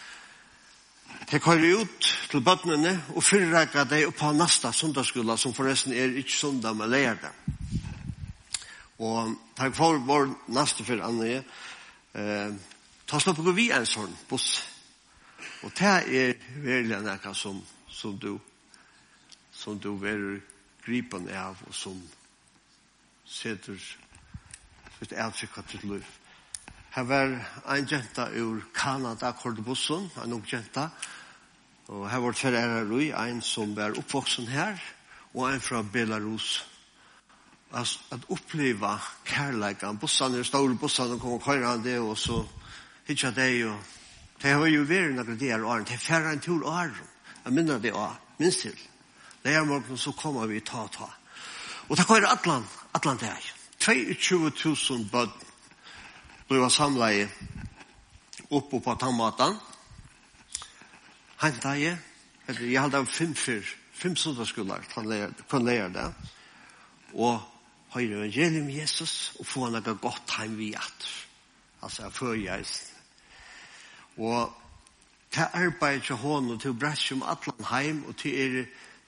De 1.31 1.39
kører 1.39 1.81
ut 1.81 2.09
til 2.29 2.43
bøttene 2.43 2.91
og 3.15 3.23
fyrrekker 3.23 3.87
de 3.89 4.03
opp 4.09 4.19
på 4.19 4.31
nasta 4.35 4.73
sundagsskola, 4.75 5.37
som 5.39 5.55
forresten 5.55 5.95
er 5.95 6.17
ikke 6.19 6.35
sundag, 6.35 6.75
men 6.75 6.91
leier 6.91 7.17
dem. 7.21 7.84
Og 8.99 9.35
takk 9.57 9.75
for 9.75 9.99
vår 10.07 10.29
næste 10.47 10.85
for 10.87 11.03
andre. 11.03 11.43
Eh, 12.15 12.55
ta 13.07 13.19
slå 13.19 13.33
på 13.35 13.51
vi 13.51 13.69
en 13.75 13.85
sånn 13.85 14.13
buss. 14.29 14.63
Og 15.63 15.71
det 15.75 15.95
er 16.15 16.35
veldig 16.63 17.01
noe 17.03 17.33
som, 17.35 17.61
som 17.89 18.19
du 18.19 18.37
som 19.55 19.79
du 19.79 19.95
er 20.05 20.41
gripen 20.85 21.29
av 21.33 21.57
og 21.65 21.73
som 21.73 21.95
setter 23.25 23.79
sitt 24.99 25.15
avtrykk 25.17 25.61
til 25.71 25.87
liv. 25.89 26.09
Her 26.95 27.07
var 27.09 27.33
en 27.73 27.87
jenta 27.89 28.27
ur 28.31 28.61
Kanada 28.75 29.31
kort 29.35 29.59
bussen, 29.65 30.09
en 30.23 30.33
ung 30.37 30.45
jenta. 30.47 30.89
Og 31.87 32.05
her 32.09 32.21
var 32.23 32.37
tverre 32.37 32.83
er 32.83 33.17
en 33.25 33.41
som 33.41 33.75
var 33.75 33.97
oppvoksen 33.97 34.47
her 34.47 34.79
og 35.33 35.49
en 35.49 35.61
fra 35.61 35.81
Belarus 35.83 36.63
at 37.75 38.29
oppleva 38.31 38.95
kærleikan. 39.27 39.97
Bossan 39.99 40.35
er 40.35 40.43
stål, 40.47 40.77
bossan 40.79 41.11
er 41.11 41.19
kommer 41.19 41.83
det 41.83 41.99
og 41.99 42.17
så 42.17 42.45
hitja 43.07 43.31
det 43.31 43.65
og 43.65 43.79
det 44.41 44.51
har 44.51 44.67
jo 44.67 44.83
vært 44.83 45.15
noen 45.15 45.37
greier 45.39 45.63
åren, 45.63 45.85
det 45.87 45.95
er 45.95 46.03
færre 46.03 46.33
en 46.33 46.41
tur 46.43 46.65
åren. 46.67 46.95
Jeg 47.45 47.53
minner 47.53 47.79
det 47.79 47.93
også, 47.93 48.19
minst 48.39 48.61
til. 48.65 48.79
Det 49.43 49.53
er 49.53 49.63
morgen, 49.63 49.97
så 49.97 50.11
kommer 50.11 50.47
vi 50.47 50.59
ta 50.59 50.87
ta. 50.91 51.07
Og 51.89 51.97
det 51.97 52.07
køyre 52.07 52.31
atlan, 52.31 52.65
atlan 52.93 53.17
det 53.21 53.29
er. 53.29 53.51
22.000 53.85 55.09
bød 55.11 55.29
ble 56.49 56.59
var 56.59 56.69
samla 56.69 57.11
i 57.13 57.25
oppe 58.49 58.79
på 58.81 58.95
tammatan. 58.99 59.57
Henta 61.41 61.75
jeg, 61.79 61.97
jeg 62.47 62.81
halda 62.81 63.03
fem 63.05 63.35
fyr, 63.35 63.65
fem 63.93 64.15
sundagsskolar, 64.15 64.85
kan 65.49 65.65
leir 65.65 65.89
det. 65.93 66.07
Og 67.13 67.54
høyre 67.95 68.19
evangelium 68.19 68.67
Jesus 68.69 69.31
og 69.39 69.45
få 69.47 69.69
noe 69.71 69.95
godt 70.01 70.31
heim 70.37 70.57
vi 70.59 70.73
at. 70.75 71.07
Altså, 71.81 72.03
jeg 72.03 72.13
føler 72.13 72.43
jeg. 72.43 72.65
Og 74.17 74.53
til 75.31 75.43
arbeid 75.53 76.01
til 76.07 76.15
hånden 76.15 76.59
til 76.59 76.79
Brasjum 76.79 77.23
Atlanheim 77.23 78.05
og 78.07 78.15
til 78.19 78.39
er 78.39 78.65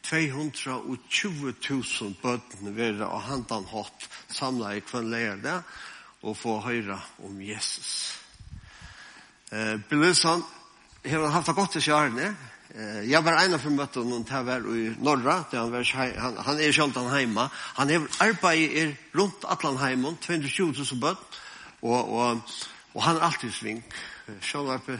220.000 0.08 2.14
bøttene 2.22 2.76
være 2.76 3.08
og 3.08 3.22
handan 3.28 3.66
hatt 3.68 4.10
samlet 4.32 4.78
i 4.78 4.80
kvann 4.88 5.12
leir 5.12 5.36
det 5.44 5.62
og 6.24 6.38
få 6.38 6.60
høyre 6.64 7.02
om 7.24 7.42
Jesus. 7.42 8.20
Eh, 9.52 9.80
Belusan, 9.90 10.44
har 11.06 11.28
haft 11.32 11.48
det 11.48 11.56
godt 11.56 11.76
i 11.76 11.80
kjærene. 11.84 12.22
Ja 12.22 12.57
Eh, 12.76 13.02
jag 13.02 13.22
var 13.22 13.34
en 13.34 13.54
av 13.54 13.72
möten 13.72 14.14
och 14.14 14.26
det 14.26 14.44
väl 14.44 14.66
i 14.66 14.96
norra, 15.02 15.46
han 15.52 15.72
var 15.72 16.18
han 16.20 16.38
han 16.38 16.60
är 16.60 16.96
han 16.96 17.10
hemma. 17.10 17.50
Han 17.54 17.90
är 17.90 18.02
arbetar 18.20 18.54
er 18.54 18.96
runt 19.12 19.46
Atlantheim 19.46 20.16
220 20.22 20.74
000 20.92 21.00
bøtt, 21.00 21.18
och 21.80 22.04
och 22.18 22.38
och 22.94 23.04
han 23.04 23.18
är 23.18 23.22
alltid 23.22 23.54
sving. 23.54 23.84
Självarpe 24.42 25.00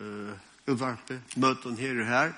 eh 0.00 0.34
utvarpe 0.68 1.20
möten 1.34 1.76
här 1.76 2.00
och 2.00 2.06
här. 2.06 2.32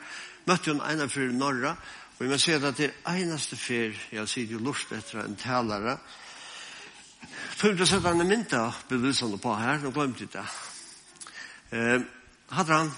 Möten 0.44 0.80
en 0.80 1.00
av 1.00 1.18
i 1.18 1.32
norra 1.32 1.76
och 2.18 2.26
man 2.26 2.38
ser 2.38 2.64
att 2.64 2.76
det 2.76 2.90
är 3.04 3.16
enaste 3.16 3.56
för 3.56 3.98
jag 4.10 4.28
ser 4.28 4.40
ju 4.40 4.58
lust 4.58 4.92
efter 4.92 5.18
en 5.18 5.36
talare. 5.36 5.98
Fullt 7.50 7.88
sett 7.88 8.02
han 8.02 8.20
en 8.20 8.28
mynta 8.28 8.74
bevisande 8.88 9.38
på 9.38 9.54
här, 9.54 9.78
nu 9.78 9.90
glömde 9.90 10.26
det. 10.32 10.46
Eh, 11.76 12.00
hade 12.48 12.74
han 12.74 12.92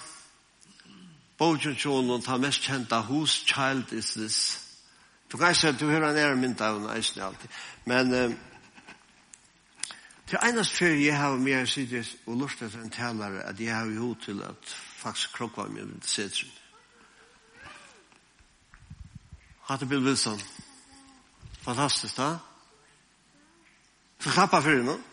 Bogen 1.38 2.10
og 2.10 2.24
ta 2.24 2.36
mest 2.36 2.62
kjenta 2.62 3.00
Whose 3.00 3.46
Child 3.46 3.92
Is 3.92 4.12
This? 4.14 4.68
Du 5.32 5.36
kan 5.36 5.50
ikke 5.50 5.72
du 5.80 5.90
hører 5.90 6.12
nere 6.12 6.36
mynd 6.36 6.60
av 6.60 6.78
henne 6.78 6.96
eisen 6.96 7.22
alltid. 7.22 7.48
Men 7.84 8.14
um, 8.14 8.34
til 10.28 10.38
einast 10.42 10.76
fyr 10.76 10.94
jeg 11.00 11.16
har 11.18 11.36
mer 11.36 11.64
sitter 11.64 12.08
og 12.26 12.36
lurt 12.36 12.62
etter 12.62 12.82
en 12.82 12.90
talare 12.90 13.42
at 13.48 13.60
jeg 13.60 13.74
har 13.74 13.86
jo 13.86 14.14
til 14.24 14.42
at 14.44 14.74
faktisk 15.02 15.32
krokva 15.32 15.66
meg 15.68 15.88
ved 15.88 16.04
setren. 16.06 16.52
Hatte 19.68 19.86
Bill 19.86 20.04
Wilson. 20.04 20.40
Fantastisk, 21.62 22.16
da? 22.16 22.36
Så 24.20 24.30
klappa 24.30 24.60
fyrir 24.60 24.82
noen. 24.84 25.11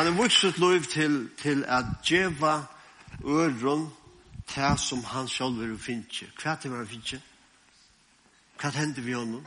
Han 0.00 0.06
har 0.06 0.22
vuxit 0.22 0.40
sitt 0.40 0.58
liv 0.58 0.84
til, 0.84 1.28
till 1.36 1.64
att 1.64 1.84
geva 2.10 2.62
öron 3.24 3.90
det 4.54 4.78
som 4.78 5.04
han 5.04 5.28
själv 5.28 5.58
vill 5.58 5.78
finna. 5.78 6.04
Kvart 6.36 6.64
är 6.64 6.68
vad 6.68 6.78
han 6.78 6.86
finna. 6.86 7.22
Kvart 8.56 8.74
händer 8.74 9.02
vi 9.02 9.12
honom. 9.12 9.46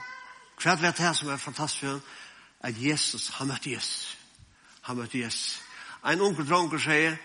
Hva 0.61 0.71
er 0.71 0.91
det 0.91 1.15
som 1.15 1.29
er 1.29 1.37
fantastisk 1.37 1.79
for 1.79 1.87
henne? 1.87 2.01
At 2.61 2.81
Jesus, 2.81 3.29
han 3.29 3.47
møtte 3.47 3.71
Jesus. 3.71 4.17
Han 4.81 4.97
møtte 4.97 5.17
Jesus. 5.17 5.61
En 6.05 6.21
ung 6.21 6.35
dronker 6.35 6.77
sier, 6.77 7.17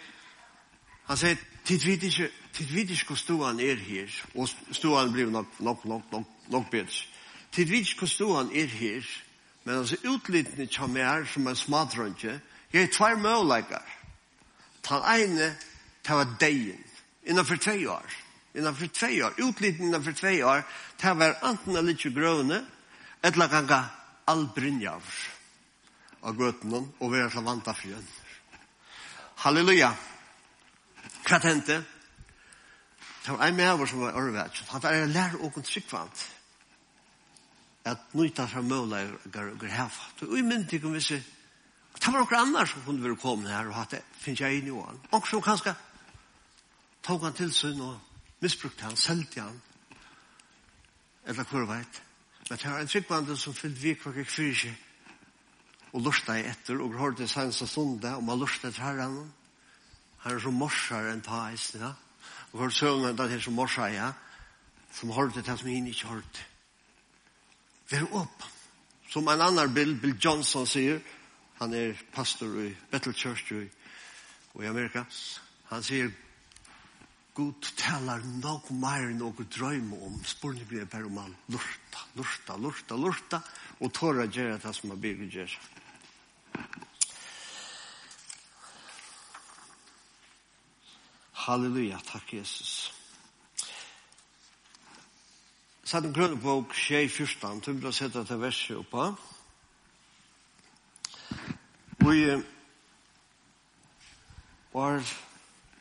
han 1.04 1.16
sier, 1.16 1.36
tid 1.64 1.84
vet 1.84 2.02
ikke 2.02 2.30
tid 2.52 2.72
vet 2.72 2.90
inte 2.90 3.04
hur 3.08 3.16
stor 3.16 3.60
är 3.60 3.76
här. 3.76 4.24
Och 4.34 4.48
stor 4.72 5.08
blir 5.08 5.26
nok, 5.26 5.60
nok, 5.60 5.84
nok, 5.84 6.12
nok, 6.12 6.26
nok 6.48 6.70
bedre. 6.70 7.04
Tid 7.52 7.68
vet 7.68 7.80
ikke 7.80 7.98
hvor 7.98 8.08
stor 8.08 8.36
han 8.36 8.56
er 8.56 8.66
her, 8.66 9.04
Men 9.64 9.74
altså 9.74 9.96
utlitning 10.04 10.76
kommer 10.76 11.04
her 11.04 11.24
som 11.24 11.46
en 11.46 11.56
smadrønge, 11.56 12.40
Jeg 12.72 12.82
er 12.82 12.92
tvær 12.92 13.16
møleikar. 13.20 13.84
Ta 14.84 15.00
ene, 15.16 15.52
ta 16.04 16.18
var 16.18 16.36
deien. 16.40 16.84
Innanfor 17.24 17.56
tre 17.56 17.76
år. 17.88 18.16
Innanfor 18.54 18.88
tre 18.92 19.10
år. 19.24 19.40
Utliten 19.40 19.88
innanfor 19.88 20.12
tre 20.12 20.44
år. 20.44 20.64
Ta 20.98 21.14
var 21.14 21.38
anten 21.42 21.76
av 21.76 21.84
litt 21.84 22.04
grøvne, 22.14 22.62
etla 23.24 23.48
ganga 23.48 23.82
all 24.28 24.46
brynjavr 24.54 25.18
av 26.28 26.36
grøtene 26.36 26.82
og 26.98 27.12
vera 27.12 27.30
til 27.32 27.44
vanta 27.46 27.74
frien. 27.76 28.04
Halleluja. 29.44 29.92
Hva 31.28 31.38
hente? 31.44 31.78
Det 33.24 33.36
var 33.36 33.46
en 33.46 33.56
med 33.56 33.70
over 33.70 33.86
som 33.86 34.02
var 34.02 34.16
ørvet. 34.16 34.60
Han 34.72 34.82
var 34.82 34.96
en 34.96 35.12
lær 35.12 35.36
og 35.40 35.52
kontrikvant. 35.54 36.26
At 37.88 38.14
nøyta 38.16 38.46
fra 38.48 38.62
møvleikar 38.64 39.52
og 39.52 39.60
grehafa. 39.60 40.10
Det 40.18 40.28
er 40.28 40.40
umyndig 40.42 40.84
om 40.84 40.96
vi 40.96 41.04
sier 41.04 41.24
Det 41.94 42.12
var 42.12 42.20
noen 42.20 42.40
annar 42.40 42.68
som 42.68 42.84
kunne 42.84 43.04
være 43.04 43.20
kommet 43.20 43.52
her 43.52 43.68
og 43.68 43.76
hatt 43.76 43.96
det, 43.96 44.02
finnes 44.20 44.40
jeg 44.40 44.58
inn 44.60 44.68
i 44.68 44.74
åren. 44.74 45.00
Og 45.12 45.26
som 45.28 45.42
kanskje 45.44 45.74
tog 47.04 47.24
han 47.24 47.36
til 47.36 47.52
sin 47.54 47.80
og 47.80 47.96
misbrukte 48.44 48.84
han, 48.84 48.96
selte 48.96 49.42
han. 49.42 49.56
Eller 51.28 51.48
hver 51.48 51.66
veit. 51.68 52.02
Men 52.48 52.58
det 52.58 52.70
var 52.70 52.80
en 52.80 52.88
tryggvandre 52.88 53.36
som 53.36 53.54
fyllt 53.54 53.82
vi 53.82 53.96
var 54.04 54.16
ikke 54.16 54.32
fyrir 54.32 54.60
seg 54.62 54.84
og 55.92 56.04
lurta 56.04 56.36
i 56.36 56.44
etter, 56.44 56.80
og 56.80 56.96
hørte 57.00 57.22
det 57.22 57.30
sanns 57.32 57.62
og 57.64 58.04
og 58.04 58.24
man 58.24 58.38
lurta 58.38 58.68
etter 58.68 58.82
herren. 58.82 59.32
Han 60.24 60.34
er 60.34 60.40
som 60.40 60.54
morsar 60.54 61.08
enn 61.12 61.22
ta 61.24 61.48
eisen, 61.50 61.80
ja. 61.80 61.94
Og 62.52 62.60
hørte 62.60 62.74
søvnene 62.74 63.16
da 63.16 63.28
til 63.28 63.42
som 63.42 63.54
morsar, 63.54 63.88
ja. 63.88 64.12
Som 64.92 65.10
hørte 65.10 65.42
det 65.42 65.58
som 65.58 65.68
hinn 65.68 65.86
ikke 65.86 66.08
hørte. 66.08 66.44
Vær 67.90 68.04
åpen. 68.12 68.54
Som 69.08 69.28
en 69.28 69.40
annan 69.40 69.74
Bill, 69.74 69.94
Bill 69.96 70.16
Johnson 70.24 70.66
sier, 70.66 71.00
Han 71.58 71.74
er 71.74 71.98
pastor 72.14 72.54
i 72.62 72.70
Bethel 72.90 73.14
Church 73.14 73.52
i, 73.52 73.64
i 74.62 74.66
Amerika. 74.66 75.02
Han 75.72 75.82
sier, 75.82 76.12
Gud 77.34 77.66
talar 77.78 78.22
nok 78.42 78.70
mer 78.74 79.08
enn 79.08 79.18
noe 79.22 79.46
drøym 79.46 79.92
om 79.94 80.16
spurning 80.26 80.66
blir 80.66 80.86
bare 80.90 81.06
om 81.06 81.18
han 81.20 81.34
lurta, 81.54 82.02
lurta, 82.18 82.56
lurta, 82.58 82.98
lurta 82.98 83.40
og 83.78 83.92
tåra 83.94 84.26
gjerra 84.26 84.58
det 84.62 84.74
som 84.74 84.90
han 84.90 85.02
bygger 85.02 85.30
gjerra. 85.34 85.60
Halleluja, 91.48 91.98
takk 92.06 92.34
Jesus. 92.36 92.92
Satt 95.86 96.04
en 96.04 96.12
grønne 96.12 96.38
bok, 96.42 96.74
tjej 96.76 97.06
fyrstan, 97.08 97.62
du 97.64 97.72
vil 97.72 97.88
ha 97.88 97.94
sett 97.94 98.14
dette 98.18 98.38
verset 98.38 98.76
oppa. 98.78 99.10
Halleluja. 99.14 99.37
Vi 102.08 102.42
var 104.72 105.02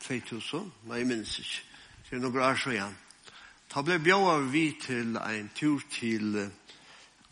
2000, 0.00 0.72
nei, 0.84 0.98
jeg 0.98 1.06
minnes 1.08 1.38
ikke, 1.40 1.62
Det 2.04 2.16
er 2.16 2.20
noen 2.20 2.40
år 2.44 2.58
så 2.60 2.72
igjen. 2.74 2.96
Da 3.72 3.80
ble 3.86 3.96
bjøret 4.04 4.50
vi 4.52 4.64
til 4.82 5.16
en 5.16 5.46
tur 5.56 5.80
til 5.88 6.36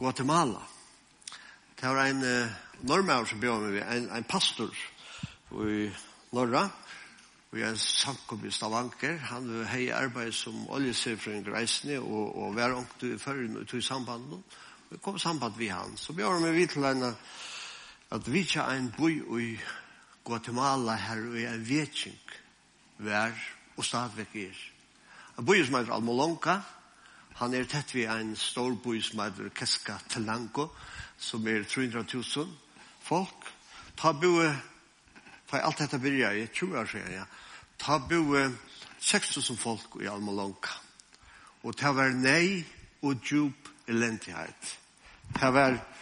Guatemala. 0.00 0.62
Det 1.76 1.90
var 1.90 2.06
en 2.06 2.24
uh, 2.24 2.54
normær 2.88 3.28
som 3.28 3.40
bjøret 3.40 3.74
vi, 3.74 3.82
en, 3.84 4.08
en 4.16 4.24
pastor 4.24 4.72
i 5.52 5.90
Norra, 6.32 6.68
Vi 7.50 7.62
er 7.62 7.74
samkom 7.74 8.46
i 8.46 8.50
Stavanker. 8.50 9.18
Han 9.28 9.66
hei 9.70 9.90
arbeid 9.92 10.32
som 10.32 10.68
oljesefrøyng 10.68 11.44
reisende, 11.52 12.00
og, 12.00 12.32
og 12.36 12.56
vær 12.56 12.74
ångte 12.76 13.12
i 13.12 13.18
førren 13.18 13.60
og 13.60 13.68
tog 13.68 13.84
samband. 13.84 14.40
Vi 14.90 14.98
kom 15.04 15.18
samband 15.18 15.56
vi 15.58 15.68
han. 15.68 15.96
Så 15.96 16.12
bjøret 16.12 16.54
vi 16.54 16.66
til 16.66 16.84
en 16.84 17.02
uh, 17.10 17.36
at 18.10 18.32
vi 18.32 18.44
ikke 18.44 18.62
en 18.70 18.92
boi 18.96 19.18
i 19.42 19.56
Guatemala 20.24 20.94
her 20.94 21.22
og 21.26 21.38
en 21.40 21.64
vetjeng 21.68 22.34
vær 23.02 23.34
og 23.76 23.84
stadvek 23.84 24.36
er. 24.46 24.60
En 25.38 25.46
boi 25.46 25.58
som 25.64 25.76
heter 25.76 25.94
Almolonka, 25.94 26.60
han 27.36 27.54
er 27.54 27.66
tett 27.68 27.94
ved 27.94 28.08
en 28.08 28.36
stor 28.36 28.76
boi 28.82 29.00
som 29.04 29.20
heter 29.24 29.50
Keska 29.54 29.98
Telango, 30.08 30.70
som 31.18 31.46
er 31.48 31.66
300.000 31.66 32.46
folk. 33.02 33.50
Ta 33.96 34.12
boi, 34.12 34.48
ta 35.50 35.60
alt 35.60 35.82
dette 35.82 36.00
byrja 36.00 36.32
i 36.32 36.46
20 36.46 36.78
år 36.78 36.88
siden, 36.92 37.12
ja. 37.18 37.26
Ta 37.78 37.98
boi 37.98 38.46
6.000 39.02 39.58
folk 39.60 39.98
i 40.00 40.08
Almolonka. 40.08 40.78
Og 41.66 41.76
ta 41.76 41.90
var 41.92 42.14
nei 42.14 42.62
og 43.02 43.18
djup 43.26 43.68
elendighet. 43.90 44.72
Ta 45.34 45.50
var 45.50 45.74
nei 45.74 45.95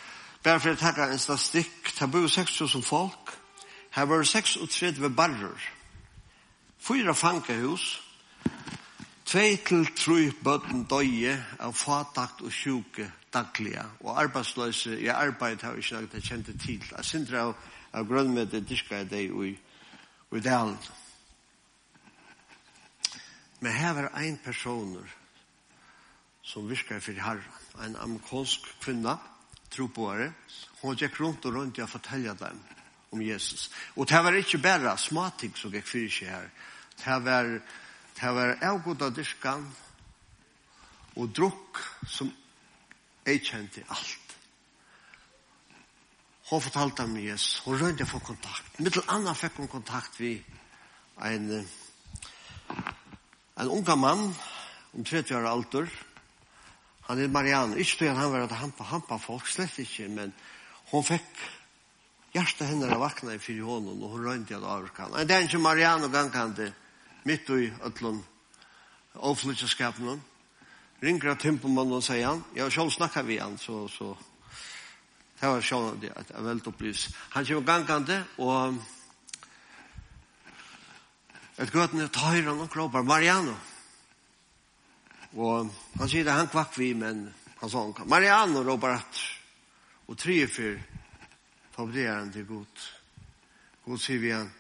Bare 0.45 0.61
for 0.61 0.75
å 0.75 0.77
takke 0.77 1.07
en 1.09 1.21
statistikk, 1.21 1.89
det 1.97 2.07
bor 2.13 2.27
6.000 2.29 2.83
folk. 2.85 3.31
Her 3.97 4.05
var 4.11 4.27
36 4.29 5.01
barrer. 5.17 5.71
Fyra 6.85 7.15
fangehus. 7.17 7.87
Tvei 9.25 9.57
til 9.65 9.87
tru 9.97 10.19
bøtten 10.45 10.85
døye 10.85 11.39
av 11.65 11.73
fatakt 11.73 12.45
og 12.45 12.53
sjuke 12.53 13.09
daglige. 13.33 13.87
Og 14.05 14.21
arbeidsløse, 14.21 14.99
jeg 15.01 15.17
arbeid 15.17 15.65
har 15.65 15.81
ikke 15.81 15.97
lagt 15.97 16.13
det 16.13 16.25
kjente 16.29 16.59
til. 16.61 16.85
Jeg 16.93 17.05
synes 17.05 17.31
det 17.31 17.41
av, 17.41 17.57
av 17.95 18.15
det 18.53 18.69
diska 18.69 19.01
jeg 19.01 19.11
deg 19.11 19.33
i, 19.33 19.59
i 20.37 20.41
dalen. 20.45 20.79
Men 23.61 23.73
her 23.73 23.95
var 23.95 24.13
ein 24.21 24.37
personer 24.45 25.09
som 26.43 26.69
virkar 26.69 27.01
for 27.01 27.13
herran. 27.13 27.63
En 27.81 27.97
amerikansk 27.97 28.61
kvinna. 28.85 29.17
Kvinna 29.17 29.34
troboere. 29.75 30.33
Hun 30.83 30.97
gikk 30.97 31.21
runt 31.21 31.45
og 31.47 31.59
rundt 31.59 31.79
og 31.83 31.91
fortällde 31.91 32.35
dem 32.39 32.61
om 33.11 33.23
Jesus. 33.23 33.71
Och 33.95 34.07
det 34.07 34.23
var 34.23 34.33
inte 34.33 34.59
bara 34.59 34.97
smating 34.97 35.53
som 35.55 35.73
gikk 35.73 35.87
för 35.87 36.09
seg 36.09 36.29
her. 36.29 36.51
Det 37.05 37.19
var, 37.19 37.63
det 38.21 38.31
var 38.33 38.59
avgoda 38.63 39.11
dyrskan 39.11 39.73
och 41.15 41.29
drukk 41.29 41.77
som 42.07 42.33
jeg 43.25 43.45
kjente 43.45 43.85
allt. 43.89 44.37
Hun 46.51 46.61
fortalte 46.61 47.03
om 47.03 47.17
Jesus. 47.19 47.63
Hun 47.65 47.79
rundt 47.79 48.01
og 48.01 48.09
få 48.09 48.19
kontakt. 48.19 48.79
Mittel 48.79 49.03
anna 49.09 49.35
fikk 49.35 49.57
hun 49.57 49.69
kontakt 49.69 50.21
vi 50.21 50.37
en, 51.23 51.69
en 53.57 53.69
unga 53.71 53.97
mann, 53.97 54.35
om 54.93 55.05
30 55.05 55.37
år 55.37 55.47
alder, 55.49 55.89
Han 57.07 57.21
er 57.21 57.29
Marianne. 57.29 57.79
Ikke 57.79 57.99
tog 58.01 58.17
han 58.17 58.33
var 58.33 58.47
at 58.47 58.55
han 58.55 58.71
hampa, 58.71 58.85
hampa 58.89 59.19
folk, 59.21 59.49
slett 59.49 59.79
ikke, 59.83 60.09
men 60.09 60.33
hun 60.93 61.05
fikk 61.05 61.43
hjertet 62.35 62.69
henne 62.71 62.89
av 62.91 63.03
vakna 63.03 63.35
i 63.37 63.43
fyrir 63.43 63.67
hånden, 63.69 64.01
og 64.03 64.15
hun 64.15 64.25
røynte 64.27 64.57
at 64.57 64.65
avrkan. 64.65 65.13
Det 65.29 65.37
er 65.37 65.45
ikke 65.45 65.61
Marianne 65.63 66.09
gangkante, 66.13 66.71
mitt 67.29 67.51
i 67.53 67.69
ötlun, 67.85 68.23
avflytjaskapen, 69.15 70.23
ringer 71.05 71.35
av 71.35 71.39
timpomannen 71.43 71.99
og 71.99 72.05
sier 72.05 72.27
han, 72.27 72.43
Jeg 72.55 72.65
har 72.65 72.73
sjål 72.73 72.91
snakka 72.93 73.23
vi 73.23 73.39
han, 73.39 73.59
så, 73.59 73.85
så, 73.89 74.17
det 75.41 75.49
var 75.49 75.61
sjål, 75.61 76.01
det 76.01 76.11
er 76.17 76.43
veldig 76.49 76.73
opplys. 76.73 77.09
Han 77.37 77.45
kommer 77.45 77.69
gangkante, 77.69 78.19
og 78.39 78.81
et 81.61 81.71
gøtene 81.71 82.09
tar 82.09 82.41
han 82.41 82.65
og 82.65 82.77
ropar, 82.77 83.05
Marianne, 83.05 83.53
Marianne, 83.53 83.74
Og 85.35 85.71
han 85.99 86.11
sier 86.11 86.27
det, 86.27 86.35
han 86.35 86.51
kvakk 86.51 86.77
vi, 86.79 86.93
men 86.95 87.27
han 87.59 87.71
sa 87.71 87.83
han. 87.83 88.09
Marianne 88.09 88.63
råpar 88.63 88.91
att 88.91 89.21
och 90.07 90.19
tre 90.19 90.47
fabrerer 91.71 92.17
han 92.17 92.33
til 92.33 92.47
god. 92.47 92.81
God 93.85 93.99
sier 93.99 94.19
vi 94.19 94.31
han, 94.31 94.53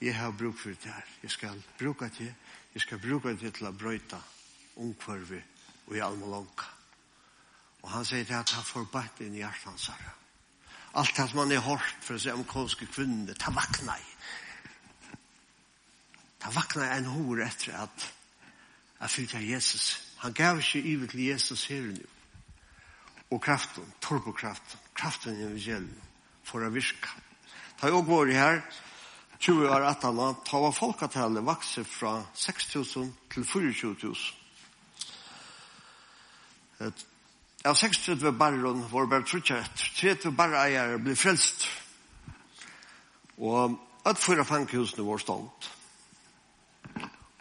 jeg 0.00 0.16
har 0.16 0.30
bruk 0.30 0.58
for 0.58 0.68
det 0.70 0.92
her. 0.92 1.04
Jeg 1.22 1.30
skal 1.30 1.62
bruke 1.78 2.10
det, 2.18 2.34
jeg 2.74 2.82
skal 2.82 2.98
bruke 2.98 3.36
det 3.36 3.52
til 3.54 3.66
å 3.66 3.72
brøyta 3.72 4.20
omkvarve 4.76 5.42
og 5.86 5.96
i 5.96 6.00
almalonka. 6.00 6.70
Og 7.82 7.90
han 7.90 8.04
sier 8.04 8.24
det 8.24 8.36
at 8.38 8.54
han 8.56 8.64
får 8.64 8.88
bætt 8.92 9.20
inn 9.20 9.36
i 9.36 9.42
hjertet 9.42 9.68
hans 9.68 9.90
herre. 9.92 10.14
Alt 10.94 11.16
det 11.16 11.34
man 11.34 11.52
er 11.52 11.62
hårdt 11.62 12.00
for 12.06 12.16
å 12.16 12.22
se 12.22 12.32
om 12.32 12.46
konske 12.48 12.86
kvinne, 12.86 13.34
ta 13.34 13.52
vakna 13.52 13.98
i. 13.98 14.10
Ta 16.40 16.52
vakna 16.54 16.88
en 16.94 17.10
hår 17.12 17.44
etter 17.44 17.76
at 17.82 18.08
jeg 19.00 19.10
fyllt 19.10 19.34
Jesus 19.42 20.13
Han 20.24 20.32
gav 20.32 20.56
ikke 20.58 20.80
ivet 20.88 21.10
til 21.10 21.26
Jesus 21.26 21.66
her 21.66 21.82
nu. 21.82 21.96
Og 23.30 23.40
kraften, 23.40 23.84
turbokraften, 24.00 24.78
kraften 24.94 25.36
i 25.36 25.42
evangeliet, 25.44 26.00
for 26.44 26.64
å 26.64 26.70
virke. 26.72 27.08
Da 27.80 27.90
jeg 27.90 28.06
var 28.08 28.32
her, 28.32 28.60
20 29.44 29.68
år 29.68 29.84
etter 29.90 30.14
nå, 30.16 30.30
da 30.48 30.60
var 30.62 30.72
folketallet 30.72 31.44
vokset 31.44 31.86
fra 31.86 32.14
6.000 32.40 33.10
til 33.34 33.44
24.000. 33.44 34.32
Av 37.64 37.76
36 37.76 38.32
barren 38.32 38.80
var 38.88 39.12
bare 39.12 39.28
trutjert. 39.28 39.76
30 40.00 40.32
barreier 40.36 40.96
ble 41.04 41.16
frelst. 41.20 41.68
Og 43.36 43.76
at 44.08 44.20
fyra 44.20 44.48
fankehusene 44.48 45.04
var 45.04 45.20
stånd. 45.20 45.48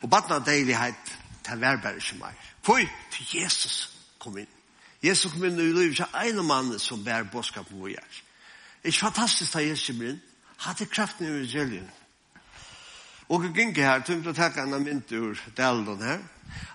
Og 0.04 0.10
badna 0.12 0.44
deilighet 0.44 1.13
det 1.46 1.62
var 1.62 1.82
bare 1.84 2.00
ikke 2.00 2.20
meg. 2.20 2.44
For 2.64 2.84
til 3.12 3.42
Jesus 3.42 3.90
kom 4.20 4.38
inn. 4.38 4.52
Jesus 5.04 5.32
kom 5.32 5.44
inn 5.44 5.60
i 5.60 5.72
livet 5.76 6.00
til 6.00 6.22
en 6.24 6.46
mann 6.48 6.72
som 6.80 7.04
bærer 7.04 7.28
på 7.32 7.44
vår 7.44 7.90
hjert. 7.96 8.22
Ikke 8.84 9.00
fantastisk 9.00 9.54
da 9.54 9.64
Jesus 9.64 9.92
kom 9.92 10.06
inn. 10.08 10.22
Hadde 10.64 10.86
kraften 10.86 11.28
i 11.28 11.30
evangeliet. 11.30 12.00
Og 13.32 13.44
jeg 13.44 13.54
gikk 13.56 13.80
her, 13.82 14.04
tog 14.04 14.22
til 14.22 14.32
å 14.32 14.36
takke 14.36 14.62
en 14.62 14.76
av 14.76 14.82
mynte 14.84 15.18
ur 15.18 15.40
Daldon 15.58 16.02
her. 16.04 16.20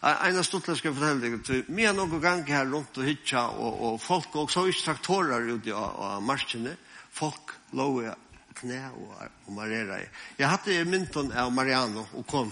En 0.02 0.38
av 0.38 0.44
stortene 0.46 0.76
skal 0.78 0.90
jeg 0.90 0.96
fortelle 0.96 1.20
deg, 1.22 1.36
at 1.38 1.68
vi 1.68 1.84
har 1.86 1.94
noen 1.94 2.20
ganger 2.22 2.56
her 2.56 2.70
rundt 2.70 2.98
og 2.98 3.06
hytja, 3.06 3.44
og, 3.52 3.82
og 3.88 4.00
folk, 4.02 4.34
og 4.40 4.50
så 4.50 4.64
ikke 4.66 4.86
traktorer 4.88 5.52
ute 5.52 5.74
av, 5.76 5.98
av 6.08 6.24
marskene, 6.24 6.74
folk 7.14 7.52
lå 7.78 7.88
i 8.02 8.14
knæ 8.58 8.80
og, 8.90 9.12
og 9.46 9.52
marrera. 9.54 10.00
Jeg 10.38 10.50
hadde 10.50 10.80
mynten 10.88 11.30
av 11.36 11.52
Mariano 11.54 12.06
og 12.18 12.26
kom 12.26 12.50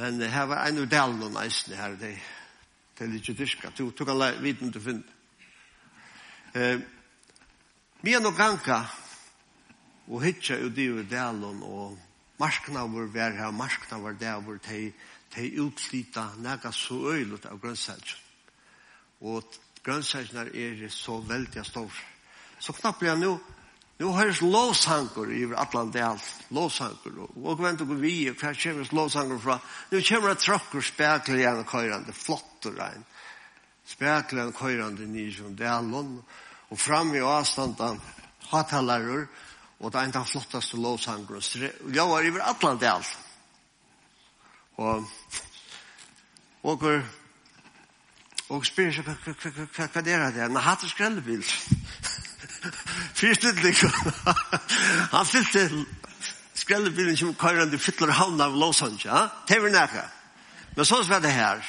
Men 0.00 0.22
her 0.22 0.46
var 0.46 0.64
en 0.64 0.78
av 0.80 0.86
delen 0.88 1.22
av 1.22 1.32
næsten 1.34 1.74
her, 1.76 1.92
det, 2.00 2.14
det 2.96 3.04
er 3.04 3.10
litt 3.12 3.26
dyrka. 3.36 3.68
Du, 3.76 3.90
du 3.92 4.04
kan 4.08 4.22
vite 4.40 4.64
om 4.64 4.70
du 4.72 4.78
finner. 4.80 5.16
Eh, 6.56 6.80
vi 8.00 8.14
er 8.16 8.22
nok 8.24 8.38
ganka 8.38 8.78
og 10.08 10.24
hitja 10.24 10.56
ut 10.56 10.78
i 10.80 10.86
ur 10.88 11.04
delen 11.04 11.60
og 11.60 11.98
marskna 12.40 12.86
vår 12.88 13.10
vær 13.12 13.36
her, 13.42 13.52
marskna 13.52 14.00
vår 14.00 14.16
der 14.22 14.40
hvor 14.40 14.56
de, 14.70 14.88
de 15.36 15.50
utslita 15.66 16.30
nega 16.40 16.72
så 16.72 16.96
øylut 17.12 17.44
av 17.50 17.60
grønnsælsen. 17.60 18.24
Og 19.20 19.52
grønnsælsen 19.84 20.48
er 20.48 20.88
så 20.88 21.20
veldig 21.20 21.66
stor. 21.68 21.92
Så 22.56 22.72
knappt 22.72 23.04
blir 23.04 23.12
jeg 23.12 23.20
nå 23.20 23.36
Nu 24.00 24.14
høres 24.16 24.40
lovsanker 24.40 25.28
i 25.36 25.42
atlan 25.60 25.90
del, 25.92 26.20
lovsanker, 26.56 27.18
og 27.20 27.58
vent 27.60 27.82
og 27.84 27.90
vi, 28.00 28.30
og 28.30 28.38
hva 28.40 28.54
kommer 28.56 28.94
lovsanker 28.96 29.40
fra? 29.42 29.58
Nu 29.90 30.00
kommer 30.00 30.32
det 30.32 30.40
tråkker 30.40 30.86
spekler 30.88 31.42
igjen 31.42 31.60
og 31.60 31.68
køyrande, 31.68 32.14
flott 32.16 32.70
og 32.70 32.78
regn. 32.80 33.04
Spekler 33.84 34.38
igjen 34.40 34.54
og 34.54 34.56
køyrande 34.56 35.08
nye 35.10 35.34
som 35.36 35.52
delen, 35.58 36.16
og 36.70 36.80
fram 36.80 37.12
i 37.12 37.20
avstanden, 37.20 38.00
hattalarer, 38.48 39.28
og 39.80 39.92
det 39.92 40.00
er 40.00 40.08
en 40.08 40.18
av 40.22 40.32
flottaste 40.32 40.80
lovsanker, 40.80 41.36
og 41.36 41.92
jeg 41.92 42.08
var 42.14 42.24
i 42.24 42.34
atlan 42.40 42.80
del. 42.80 43.08
Og, 44.80 45.04
og 46.64 46.88
og 48.50 48.64
spyrir 48.66 48.96
seg 48.96 49.06
hva 49.06 50.00
er 50.02 50.32
det? 50.34 50.40
Han 50.42 50.56
hatt 50.64 50.82
skrellbil. 50.88 51.44
Fyrstilling. 53.14 53.74
Han 55.10 55.26
fyllte 55.26 55.84
skrellebilen 56.54 57.16
som 57.16 57.34
køyrande 57.34 57.78
fyller 57.78 58.12
havn 58.12 58.40
av 58.40 58.56
Los 58.56 58.82
Ja? 59.04 59.28
Det 59.48 59.60
var 59.60 59.70
nækka. 59.70 60.04
Men 60.76 60.84
så 60.84 61.02
var 61.02 61.20
det 61.20 61.30
her. 61.30 61.64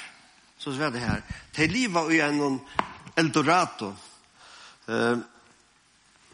Så 0.57 0.71
var 0.71 0.91
det 0.91 0.99
her. 0.99 1.21
Det 1.55 1.71
liva 1.71 2.11
i 2.11 2.19
en 2.19 2.59
Eldorado. 3.17 3.95
Uh, 4.89 5.19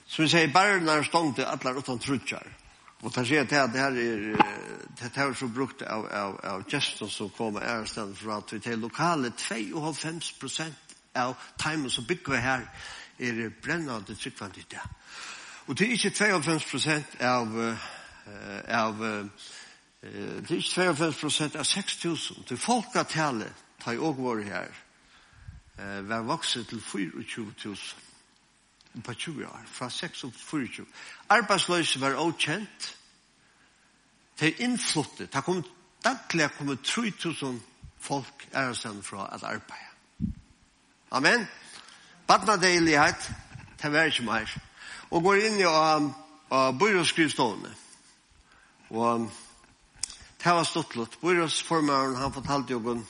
som 0.08 0.24
vi 0.24 0.30
sier, 0.30 0.48
barnar 0.48 1.04
ståndte 1.04 1.48
allar 1.48 1.78
utan 1.78 2.00
trutjar. 2.00 2.48
Og 3.04 3.14
det 3.14 3.26
sier 3.28 3.44
at 3.44 3.74
det 3.74 3.82
her 3.82 3.98
er, 4.02 4.22
det 4.98 5.12
her 5.16 5.30
er 5.30 5.34
så 5.38 5.48
brukt 5.48 5.82
av, 5.82 6.08
av, 6.12 6.38
av 6.44 6.64
gestor 6.70 7.10
som 7.14 7.30
kommer 7.30 7.86
stedet 7.86 8.18
fra 8.18 8.40
at 8.42 8.54
vi 8.54 8.60
til 8.60 8.80
lokale 8.80 9.32
52 9.38 10.32
prosent 10.40 10.96
av 11.16 11.36
timen 11.62 11.90
som 11.90 12.08
bygger 12.08 12.42
her 12.42 12.66
er 13.20 13.50
brennande 13.64 14.16
tryggvandig 14.16 14.66
det. 14.72 14.82
Og 15.68 15.78
det 15.78 15.88
er 15.88 15.92
ikke 15.92 16.10
52 16.10 16.66
prosent 16.72 17.22
av, 17.22 17.76
av 18.68 19.04
det 20.02 20.52
er 20.52 20.58
ikke 20.58 20.76
52 20.76 21.22
prosent 21.22 21.56
av 21.56 21.66
6.000. 21.68 22.44
Det 22.48 22.56
er 22.56 22.62
folketallet, 22.62 23.54
ta 23.84 23.92
i 23.92 23.98
også 23.98 24.22
vår 24.22 24.44
her, 24.48 24.68
var 26.08 26.22
vokset 26.26 26.68
til 26.68 26.80
24.000 26.80 28.08
på 29.04 29.14
20 29.14 29.46
år, 29.46 29.64
fra 29.66 29.90
6 29.90 30.20
til 30.20 30.34
24. 30.34 30.86
Arbeidsløse 31.30 32.02
var 32.02 32.16
okjent. 32.16 32.98
De 34.40 34.52
innfluttet. 34.52 35.34
Det 35.34 35.44
kom 35.44 35.64
daglig 36.04 36.50
kom 36.58 36.78
3000 36.78 37.62
folk 38.00 38.48
ærestand 38.56 39.04
fra 39.04 39.30
at 39.34 39.44
arbeid. 39.44 39.88
Amen 41.12 41.48
badnadeilighet, 42.28 43.32
det 43.82 43.92
var 43.94 44.10
ikke 44.10 44.26
mer. 44.28 44.54
Og 45.10 45.24
går 45.24 45.44
inn 45.48 45.60
i 45.60 45.68
uh, 45.68 46.72
byråskrivstående. 46.80 47.72
Og 48.90 49.30
det 50.44 50.56
var 50.56 50.68
stått 50.68 50.96
litt. 50.96 51.20
Byråsformeren, 51.22 52.16
han 52.16 52.34
fortalte 52.34 52.76
jo 52.76 52.82
om, 52.94 53.06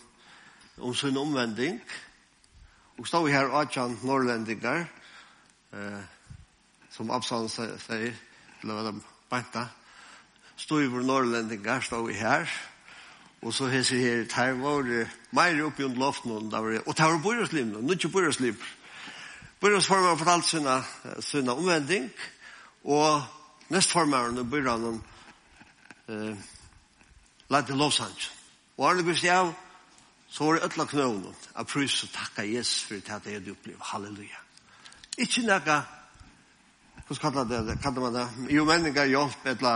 om 0.78 0.96
sin 0.96 1.18
omvending. 1.18 1.82
Og 2.98 3.08
stod 3.08 3.30
her 3.30 3.52
18 3.54 4.00
norrlendinger, 4.02 4.88
eh, 5.74 6.00
som 6.90 7.12
Absalon 7.14 7.50
sier, 7.50 8.16
eller 8.64 8.74
hva 8.74 8.86
de 8.88 8.94
bænta, 9.30 9.68
stod 10.58 10.82
i 10.82 10.90
vår 10.90 11.06
norrlendinger, 11.06 11.84
stod 11.86 12.08
vi 12.08 12.18
her, 12.18 12.50
Og 13.42 13.54
så 13.54 13.68
hesser 13.70 13.98
her, 13.98 14.24
det 14.26 14.62
var 14.62 14.82
det 14.82 15.04
mer 15.32 15.60
oppe 15.66 15.84
i 15.86 15.88
loften, 15.94 16.32
og 16.32 16.52
det 16.52 16.62
var 16.64 16.72
det, 16.74 16.82
og 16.86 16.98
det 16.98 17.68
nå 17.84 17.94
ikke 17.94 18.10
borgersliv. 18.10 18.56
Byrjensformen 19.62 20.10
har 20.10 20.18
fortalt 20.20 20.46
sina, 20.46 20.84
sina 21.20 21.54
omvending, 21.58 22.10
og 22.86 23.24
nestformeren 23.74 24.38
i 24.38 24.46
byrjanen 24.46 25.00
eh, 26.10 26.44
lagde 27.50 27.78
lovsangen. 27.78 28.28
Og 28.78 28.86
Arne 28.90 29.04
Gusti 29.04 29.32
av, 29.34 29.50
så 30.30 30.46
var 30.46 30.58
det 30.58 30.68
øtla 30.68 30.86
knøvn, 30.92 31.24
av 31.58 31.66
prøys 31.66 32.04
og 32.06 32.12
takka 32.14 32.46
Jesus 32.46 32.84
for 32.86 33.02
det 33.02 33.16
at 33.16 33.26
jeg 33.26 33.40
hadde 33.40 33.56
opplevd. 33.56 33.82
Halleluja. 33.92 34.44
Ikke 35.18 35.42
nekka, 35.48 35.80
hvordan 37.08 37.22
kallar 37.24 37.50
det 37.50 37.64
det? 37.72 37.80
Kallar 37.82 38.06
man 38.06 38.14
det? 38.14 38.28
Jo, 38.54 38.68
menninga 38.68 39.08
hjelp, 39.10 39.46
etla 39.48 39.74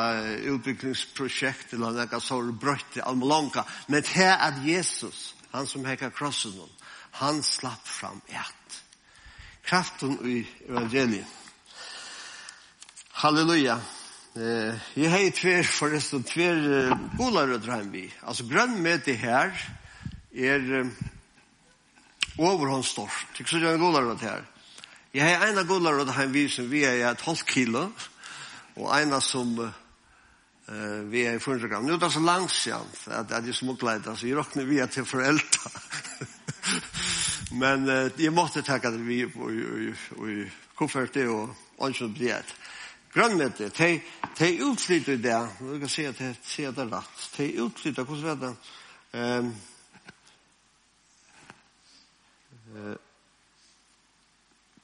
utviklingsprosjekt 0.52 1.74
eller 1.74 1.98
nekka 1.98 2.20
sår 2.22 2.54
brøtt 2.62 3.00
i 3.00 3.06
Almalonka. 3.08 3.66
Men 3.88 4.06
det 4.06 4.28
er 4.28 4.38
at 4.38 4.62
Jesus, 4.68 5.32
han 5.56 5.66
som 5.68 5.86
hekka 5.90 6.12
krossen, 6.14 6.54
han 7.18 7.42
slapp 7.44 7.88
fram 7.88 8.22
et 8.30 8.81
kraften 9.66 10.18
i 10.28 10.48
evangeliet. 10.70 11.26
Halleluja. 13.22 13.80
Eh, 14.36 14.78
jeg 14.96 15.12
har 15.12 15.32
tver, 15.36 15.64
forresten, 15.68 16.24
tver 16.24 16.56
uh, 16.56 16.94
bolarødre 17.18 17.76
han 17.76 17.90
vi. 17.92 18.06
Altså, 18.24 18.46
grønn 18.48 18.78
med 18.82 19.04
det 19.06 19.18
her 19.20 19.52
er 20.32 20.64
eh, 20.80 20.94
overhåndstort. 22.40 23.28
Tykker 23.36 23.52
så 23.52 23.60
det 23.60 23.68
er 23.70 23.76
en 23.76 23.84
bolarød 23.84 24.24
her. 24.24 24.48
Jeg 25.14 25.38
har 25.38 25.48
en 25.50 25.60
av 25.60 25.68
bolarød 25.68 26.14
han 26.16 26.34
vi 26.34 26.48
som 26.50 26.72
vi 26.72 26.86
er 26.88 27.04
et 27.10 27.28
halvt 27.28 27.46
kilo, 27.46 27.90
og 28.80 28.90
en 28.96 29.14
av 29.20 29.22
som 29.22 29.52
uh, 29.60 31.02
vi 31.12 31.26
er 31.28 31.36
i 31.36 31.44
400 31.44 31.68
gram. 31.68 31.84
Nå 31.86 32.00
er 32.00 32.02
det 32.06 32.14
så 32.16 32.24
langsamt 32.24 33.08
at, 33.12 33.36
at 33.36 33.52
jeg 33.52 33.60
smukler 33.60 34.00
det, 34.00 34.16
så 34.16 34.32
jeg 34.32 34.40
råkner 34.40 34.70
vi 34.72 34.80
er 34.80 34.88
til 34.88 35.06
foreldre. 35.06 35.76
Men 37.52 37.90
uh, 37.90 38.22
jeg 38.22 38.34
måtte 38.34 38.62
takke 38.64 38.92
det 38.94 39.02
vi 39.04 39.22
i 39.24 40.44
koffertet 40.78 41.28
og 41.28 41.56
ønsker 41.84 42.08
å 42.08 42.14
bli 42.16 42.30
et. 42.32 42.54
Grønnmøte, 43.12 43.68
de, 43.76 43.90
de 44.40 44.50
utflytter 44.64 45.18
det, 45.20 45.40
du 45.60 45.80
kan 45.82 45.92
si 45.92 46.06
at 46.08 46.20
det 46.20 46.32
er 46.64 46.72
det 46.78 46.86
rett, 46.94 47.26
de 47.36 47.48
utflytter, 47.66 48.08
hvordan 48.08 48.30
vet 48.30 48.42
det? 48.46 48.54
Um, 49.20 49.56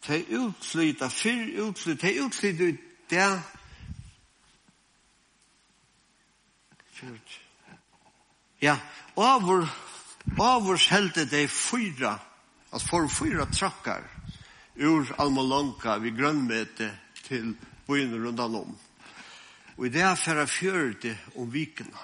de 0.08 0.19
utflytter, 0.41 1.10
fyr 1.10 1.45
utflytter, 1.69 2.08
de 2.08 2.25
utflytter 2.25 2.75
det, 3.10 3.30
Fyrt. 6.97 7.41
Ja, 8.62 8.80
over, 9.15 9.67
over 10.38 10.80
helte 10.89 11.25
de 11.30 11.47
fyra 11.47 12.15
at 12.71 12.82
for 12.82 13.08
fyra 13.08 13.45
trakkar 13.45 14.03
ur 14.75 15.15
Almalonka 15.17 15.97
vid 15.97 16.17
grönmete 16.17 16.91
til 17.27 17.56
byn 17.88 18.13
runt 18.23 18.39
om. 18.39 18.77
Og 19.77 19.86
i 19.86 19.89
det 19.89 20.01
här 20.01 20.15
färra 20.15 20.47
fjörde 20.47 21.17
om 21.36 21.51
vikerna. 21.51 21.97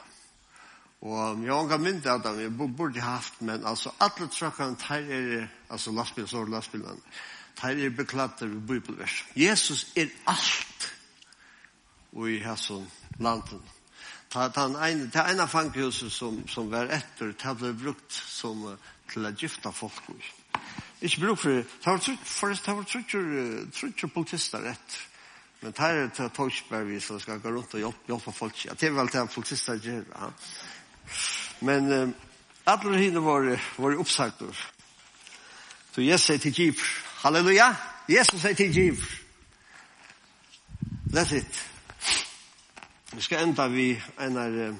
Og 1.02 1.44
jeg 1.44 1.54
har 1.54 1.78
mynt 1.78 2.06
att 2.06 2.38
vi 2.38 2.50
borde 2.50 3.02
haft, 3.02 3.42
men 3.42 3.66
altså 3.66 3.92
alle 4.00 4.28
trackarna 4.28 4.76
tar 4.76 5.04
er, 5.12 5.48
altså 5.70 5.92
lastbil, 5.92 6.28
så 6.28 6.46
lastbilen, 6.46 7.02
tar 7.56 7.70
er 7.70 7.90
beklatter 7.90 8.48
vid 8.48 8.62
bibelvers. 8.62 9.26
Jesus 9.36 9.88
er 9.96 10.08
alt 10.28 10.94
og 12.14 12.30
i 12.30 12.40
hæsson 12.40 12.88
landen. 13.20 13.62
Ta 14.30 14.50
han 14.56 14.76
ein 14.76 15.12
ta 15.12 15.28
ein 15.28 15.40
av 15.40 15.48
fanghuset 15.48 16.12
som 16.12 16.48
som 16.48 16.72
var 16.72 16.86
efter 16.86 17.36
hade 17.42 17.74
brukt 17.74 18.12
som 18.12 18.78
til 19.14 19.26
att 19.26 19.42
gifta 19.42 19.72
folk. 19.72 20.34
Ikke 21.04 21.22
bruk 21.22 21.40
for 21.40 21.50
det. 21.50 21.66
Det 21.84 22.76
var 22.76 22.84
trutcher, 22.84 23.66
trutcher 23.76 24.08
politister 24.08 24.64
rett. 24.64 25.00
Men 25.62 25.72
det 25.72 25.80
er 25.80 26.10
til 26.16 26.30
togsberg 26.36 26.88
vi 26.88 27.00
som 27.00 27.20
skal 27.20 27.40
gå 27.40 27.52
rundt 27.52 27.74
og 27.74 27.80
hjelpe, 27.80 28.08
hjelpe 28.08 28.32
folk. 28.36 28.66
Ja, 28.66 28.74
det 28.80 28.88
er 28.88 28.96
vel 28.96 29.12
til 29.12 29.28
politister 29.36 29.80
gjør. 29.80 30.04
Ja. 30.12 30.30
Men 31.62 31.92
um, 31.92 32.16
alle 32.66 32.98
henne 32.98 33.24
var, 33.24 33.48
var 33.78 34.00
oppsagt. 34.00 34.44
Så 35.94 36.02
jeg 36.02 36.20
sier 36.20 36.38
til 36.38 36.54
Gip, 36.54 36.80
halleluja, 37.24 37.70
Jesus 38.10 38.42
sier 38.42 38.56
til 38.56 38.74
Gip. 38.74 39.04
That's 41.14 41.36
it. 41.36 41.70
Vi 43.14 43.22
skal 43.22 43.48
enda 43.48 43.68
vi 43.68 43.94
en 44.20 44.38
av 44.38 44.56
uh, 44.58 44.76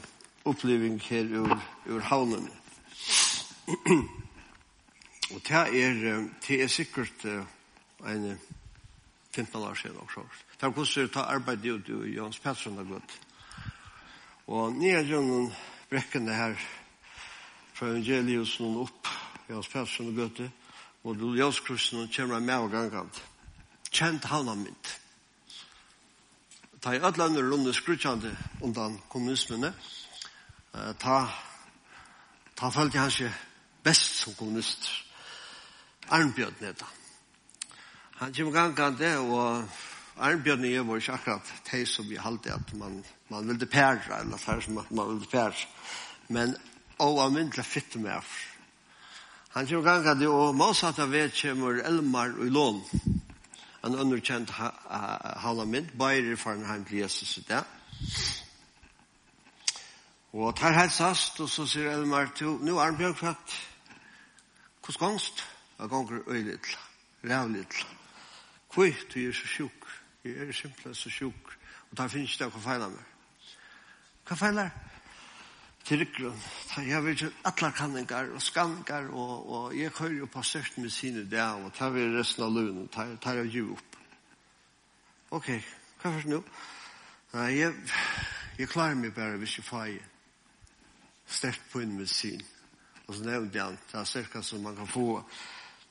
oppleving 0.46 1.00
her 1.08 1.32
ur, 1.40 1.56
ur 1.86 2.00
havnene. 2.00 2.52
Og 5.34 5.42
det 5.48 5.84
er, 5.84 6.28
det 6.48 6.62
er 6.64 6.68
sikkert 6.68 7.26
en 7.26 8.40
15 9.36 9.62
år 9.62 9.74
siden 9.74 9.98
også. 9.98 10.22
Det 10.52 10.64
er 10.64 10.70
hvordan 10.70 11.10
ta 11.10 11.20
arbeid 11.20 11.66
ut 11.66 11.90
i 11.90 12.16
Jans 12.16 12.40
Pettersson 12.40 12.78
har 12.78 12.84
gått. 12.86 13.20
Og 14.48 14.76
nere 14.78 15.06
gjennom 15.08 15.50
brekkene 15.90 16.36
her 16.36 16.58
fra 17.74 17.90
Evangelius 17.90 18.60
noen 18.62 18.84
opp 18.86 19.10
Jans 19.50 19.68
Pettersson 19.68 20.12
har 20.12 20.20
gått 20.22 20.44
og 21.04 21.18
du 21.20 21.34
Jons 21.36 21.60
Kristen 21.60 22.00
og 22.00 22.12
kommer 22.16 22.40
med 22.40 22.56
og 22.56 22.72
gangant. 22.72 23.22
Kjent 23.92 24.26
han 24.32 24.52
mitt. 24.62 24.92
Ta 26.82 26.94
i 26.94 27.00
alle 27.00 27.24
andre 27.24 27.44
runde 27.44 27.74
skrutsjande 27.74 28.32
undan 28.62 28.98
kommunismene. 29.10 29.74
Ta, 31.00 31.18
ta 32.56 32.70
følte 32.70 32.98
jeg 32.98 33.04
hans 33.04 33.42
best 33.84 34.24
som 34.24 34.36
kommunister 34.40 35.03
Arnbjørn 36.14 36.60
netta. 36.62 36.86
Han 38.20 38.34
kommer 38.34 38.54
gangande, 38.54 39.18
og 39.18 39.64
Arnbjørn 40.22 40.66
er 40.66 40.84
var 40.86 41.00
ikke 41.02 41.14
akkurat 41.18 41.54
det 41.72 41.88
som 41.90 42.06
vi 42.06 42.20
halte 42.22 42.54
at 42.54 42.74
man, 42.78 43.00
man 43.30 43.48
ville 43.48 43.66
pære, 43.66 44.20
eller 44.20 44.38
det 44.38 44.64
som 44.64 44.76
man 44.78 45.08
ville 45.08 45.30
pære. 45.32 45.66
Men 46.30 46.54
oavmyndelig 47.00 47.66
fitte 47.66 48.00
med 48.00 48.12
av. 48.12 48.28
Han 49.56 49.68
kommer 49.68 49.84
gangande, 49.90 50.30
og 50.30 50.56
motsatt 50.56 51.00
av 51.02 51.10
vet 51.10 51.34
kommer 51.42 51.82
Elmar 51.82 52.36
og 52.38 52.52
Lån. 52.52 52.84
Han 53.82 53.98
underkjent 54.00 54.54
halva 54.54 55.66
mynd, 55.66 55.96
bare 55.98 56.38
for 56.38 56.54
han 56.54 56.66
heim 56.70 56.86
til 56.86 57.02
Jesus 57.02 57.38
i 57.38 57.46
det. 57.48 57.64
Og 60.34 60.54
tar 60.58 60.78
helsast, 60.78 61.42
og 61.42 61.50
så 61.50 61.66
sier 61.70 61.92
Elmar 61.98 62.30
til, 62.38 62.54
nu 62.62 62.78
Arnbjørn, 62.78 63.18
hva 63.18 63.34
er 63.34 63.42
det? 63.50 63.60
Hvordan? 64.86 65.20
Det 65.78 65.90
gonger 65.90 66.20
øylitt, 66.28 66.80
rævlitt. 67.24 67.88
Kvitt, 68.74 69.14
du 69.14 69.20
er 69.20 69.34
så 69.34 69.48
sjuk. 69.48 69.88
Jeg 70.24 70.48
er 70.48 70.52
simpelthen 70.52 70.96
så 70.96 71.10
sjuk. 71.10 71.58
Og 71.92 71.98
da 71.98 72.08
finnes 72.08 72.38
det 72.38 72.48
hva 72.50 72.60
feiler 72.64 72.90
meg. 72.90 73.10
Hva 74.28 74.38
feiler? 74.40 74.70
Til 75.84 76.00
rygggrunn. 76.00 76.44
Jeg 76.88 77.04
vet 77.04 77.22
ikke 77.22 77.32
alle 77.46 77.72
kanninger 77.76 78.32
og 78.34 78.42
skanninger, 78.42 79.10
og, 79.12 79.50
og 79.52 79.78
jeg 79.78 79.92
hører 80.00 80.14
jo 80.20 80.26
på 80.26 80.42
størst 80.42 80.78
med 80.78 80.90
sine 80.90 81.26
ideer, 81.28 81.60
og 81.66 81.74
tar 81.74 81.90
vi 81.90 82.06
resten 82.18 82.44
av 82.44 82.56
lønnen, 82.56 82.88
tar, 82.88 83.16
tar 83.22 83.42
jeg 83.42 83.52
giv 83.52 83.74
opp. 83.76 84.00
Ok, 85.34 85.50
hva 86.02 86.14
først 86.14 86.30
nå? 86.30 86.40
Nei, 87.34 87.50
jeg, 87.58 87.74
jeg 88.60 88.70
klarer 88.70 88.96
meg 88.96 89.14
bare 89.14 89.38
hvis 89.42 89.58
jeg 89.58 89.66
får 89.66 89.92
størst 91.28 91.70
på 91.72 91.84
en 91.84 91.98
medisin. 91.98 92.42
Og 93.08 93.16
så 93.16 93.26
nevnte 93.28 93.60
jeg, 93.60 93.78
det 93.92 94.00
er 94.00 94.08
cirka 94.08 94.42
som 94.42 94.64
man 94.64 94.76
kan 94.78 94.88
få 94.88 95.08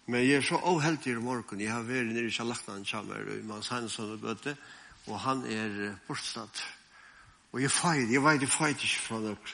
Men 0.06 0.24
jeg 0.26 0.36
er 0.36 0.46
så 0.46 0.58
avheldig 0.58 1.12
i 1.12 1.22
morgen. 1.22 1.60
Jeg 1.60 1.70
har 1.70 1.84
vært 1.86 2.10
nere 2.10 2.26
i 2.26 2.34
Kjallaktan 2.34 2.84
Kjammer 2.84 3.28
i 3.36 3.42
Mans 3.46 3.68
Hansson 3.70 4.16
og 4.16 4.22
Bøte, 4.22 4.56
og 5.06 5.20
han 5.20 5.44
er 5.46 5.94
bortstadt. 6.08 6.62
Og 7.52 7.60
jeg 7.62 7.70
feir, 7.70 8.08
jeg 8.10 8.22
vet 8.24 8.42
jeg 8.42 8.50
feir 8.50 8.74
ikke 8.74 9.02
fra 9.06 9.20
nok. 9.22 9.52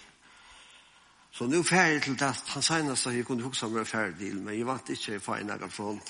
Så 1.33 1.47
nu 1.47 1.63
feir 1.63 1.93
jeg 1.93 2.03
til 2.03 2.17
det, 2.19 2.31
han 2.55 2.63
senest 2.63 3.07
at 3.07 3.15
jeg 3.15 3.27
kunne 3.29 3.45
huksa 3.45 3.69
meg 3.69 3.87
feir 3.87 4.15
til, 4.19 4.41
men 4.41 4.57
jeg 4.57 4.67
vant 4.67 4.89
ikke 4.95 5.13
jeg 5.13 5.23
feir 5.23 5.45
nægget 5.45 5.73
fra 5.73 5.91
han. 5.93 6.01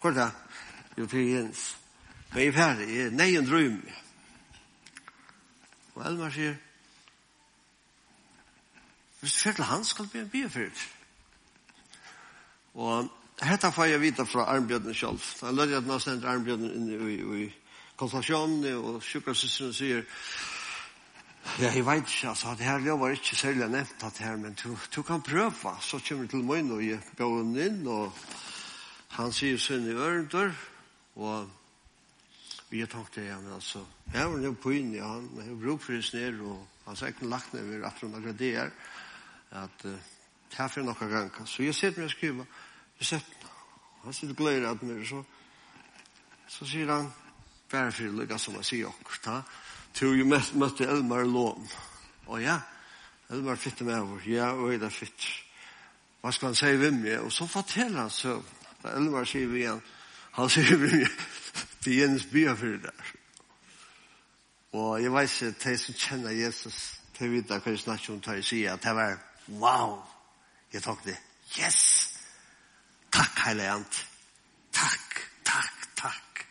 Hvor 0.00 0.10
er 0.10 0.14
det? 0.14 0.30
Jo, 0.98 1.06
til 1.06 1.30
Jens. 1.30 1.76
Men 2.34 2.44
jeg 2.44 2.54
feir, 2.54 2.82
jeg 2.84 3.06
er 3.06 3.16
nei 3.16 3.30
en 3.38 3.48
drøm. 3.48 3.78
Og 5.94 6.04
Elmar 6.06 6.30
sier, 6.34 6.58
hvis 9.20 9.32
du 9.32 9.40
fyrir 9.40 9.56
til 9.58 9.68
han 9.68 9.84
skal 9.84 10.08
bli 10.08 10.20
en 10.20 10.30
bifyrt. 10.32 10.84
Og 12.74 12.94
han, 12.96 13.10
Hetta 13.40 13.70
får 13.72 13.88
jeg 13.88 14.00
vita 14.02 14.24
fra 14.28 14.44
armbjørnen 14.52 14.94
selv. 14.94 15.22
Jeg 15.42 15.54
lødde 15.56 15.76
at 15.80 15.86
nå 15.88 15.98
sender 15.98 16.28
armbjørnen 16.28 16.72
inn 16.76 16.88
i, 16.92 16.96
i, 16.96 17.44
i 17.44 17.46
konsultasjonen, 17.96 18.66
og 18.76 18.98
sjukkasøsteren 19.04 19.72
sier, 19.76 20.02
ja, 21.58 21.70
jeg 21.72 21.86
vet 21.86 22.04
ikke, 22.04 22.28
altså, 22.28 22.52
det 22.58 22.66
her 22.68 22.98
var 23.00 23.14
ikke 23.14 23.36
særlig 23.36 23.68
nevnt 23.68 24.04
at 24.04 24.18
her, 24.18 24.36
men 24.36 24.56
du, 24.60 24.76
du 24.96 25.02
kan 25.02 25.22
prøve. 25.22 25.72
Så 25.80 26.00
kommer 26.08 26.28
du 26.28 26.36
til 26.36 26.44
meg 26.44 26.68
og 26.70 26.84
jeg 26.84 27.00
bjør 27.16 27.40
inn, 27.64 27.80
og 27.88 28.12
han 29.16 29.32
sier 29.32 29.58
sønn 29.58 29.88
i 29.88 29.96
ørendør, 29.96 30.52
og 31.16 31.48
vi 32.70 32.84
har 32.84 32.92
tankt 32.92 33.16
det 33.16 33.24
igjen, 33.24 33.48
altså. 33.56 33.82
Jeg 34.14 34.28
var 34.30 34.38
nå 34.38 34.52
på 34.62 34.76
inn, 34.76 34.94
ja, 34.94 35.08
han 35.16 35.28
har 35.40 35.56
brukt 35.64 35.84
for 35.88 35.96
det 35.96 36.12
ned, 36.14 36.44
og 36.44 36.84
han 36.86 36.96
sier 36.96 37.14
ikke 37.14 37.32
lagt 37.32 37.54
ned 37.56 37.66
ved 37.72 37.88
at 37.88 38.04
hun 38.04 38.14
har 38.14 38.26
gradert, 38.28 38.88
at 39.50 39.86
uh, 39.88 39.96
her 40.54 40.68
får 40.68 40.80
jeg 40.80 40.86
noen 40.86 41.10
gang. 41.10 41.32
Så 41.48 41.64
jeg 41.64 41.74
sitter 41.74 42.04
med 42.04 42.12
å 42.12 42.14
skrive, 42.14 42.46
resepten. 43.00 43.48
Han 44.04 44.12
sitter 44.16 44.34
gleder 44.34 44.70
at 44.70 44.82
meg, 44.82 45.02
så, 45.08 45.22
så 46.48 46.66
sier 46.68 46.92
han, 46.92 47.10
bare 47.70 47.92
for 47.92 48.16
lykke 48.16 48.38
som 48.40 48.56
jeg 48.60 48.68
sier 48.68 48.90
okkur, 48.90 49.20
ta, 49.24 49.36
til 49.94 50.14
vi 50.16 50.26
mest 50.26 50.56
møtte 50.58 50.88
Elmar 50.88 51.24
Lån. 51.28 51.68
Og 52.30 52.42
ja, 52.42 52.58
Elmar 53.30 53.60
fitte 53.60 53.84
med 53.84 54.00
over, 54.00 54.26
ja, 54.26 54.50
og 54.52 54.72
jeg 54.72 54.82
er 54.82 54.94
fitt. 54.94 55.28
Hva 56.20 56.32
skal 56.32 56.50
han 56.50 56.58
si 56.58 56.72
hvem 56.76 57.04
jeg? 57.06 57.20
Og 57.24 57.32
så 57.32 57.46
forteller 57.48 58.04
han 58.04 58.10
så, 58.10 58.40
Da 58.80 58.94
Elmar 58.96 59.26
sier 59.28 59.48
vi 59.50 59.58
igjen, 59.60 59.80
han 60.32 60.48
sier 60.48 60.78
vi 60.80 60.88
igjen, 60.88 61.16
til 61.84 61.98
Jens 61.98 62.24
bya 62.32 62.54
for 62.56 62.72
det 62.72 62.86
der. 62.86 63.10
Og 64.72 65.02
jeg 65.02 65.12
vet 65.12 65.34
ikke, 65.34 65.50
de 65.64 65.74
som 65.78 65.98
kjenner 66.00 66.30
Jesus, 66.30 66.78
de 67.18 67.28
vet 67.28 67.50
hva 67.50 67.60
jeg 67.66 67.82
snakker 67.82 68.14
om, 68.14 68.22
de 68.24 68.42
sier 68.42 68.72
at 68.72 68.84
det 68.84 68.94
var, 68.96 69.18
wow, 69.60 69.98
jeg 70.72 70.82
tok 70.82 71.04
det, 71.04 71.18
yes, 71.58 72.09
Takk, 73.20 73.38
Heiland. 73.44 73.96
Takk, 74.72 75.18
takk, 75.44 75.88
takk. 75.94 76.44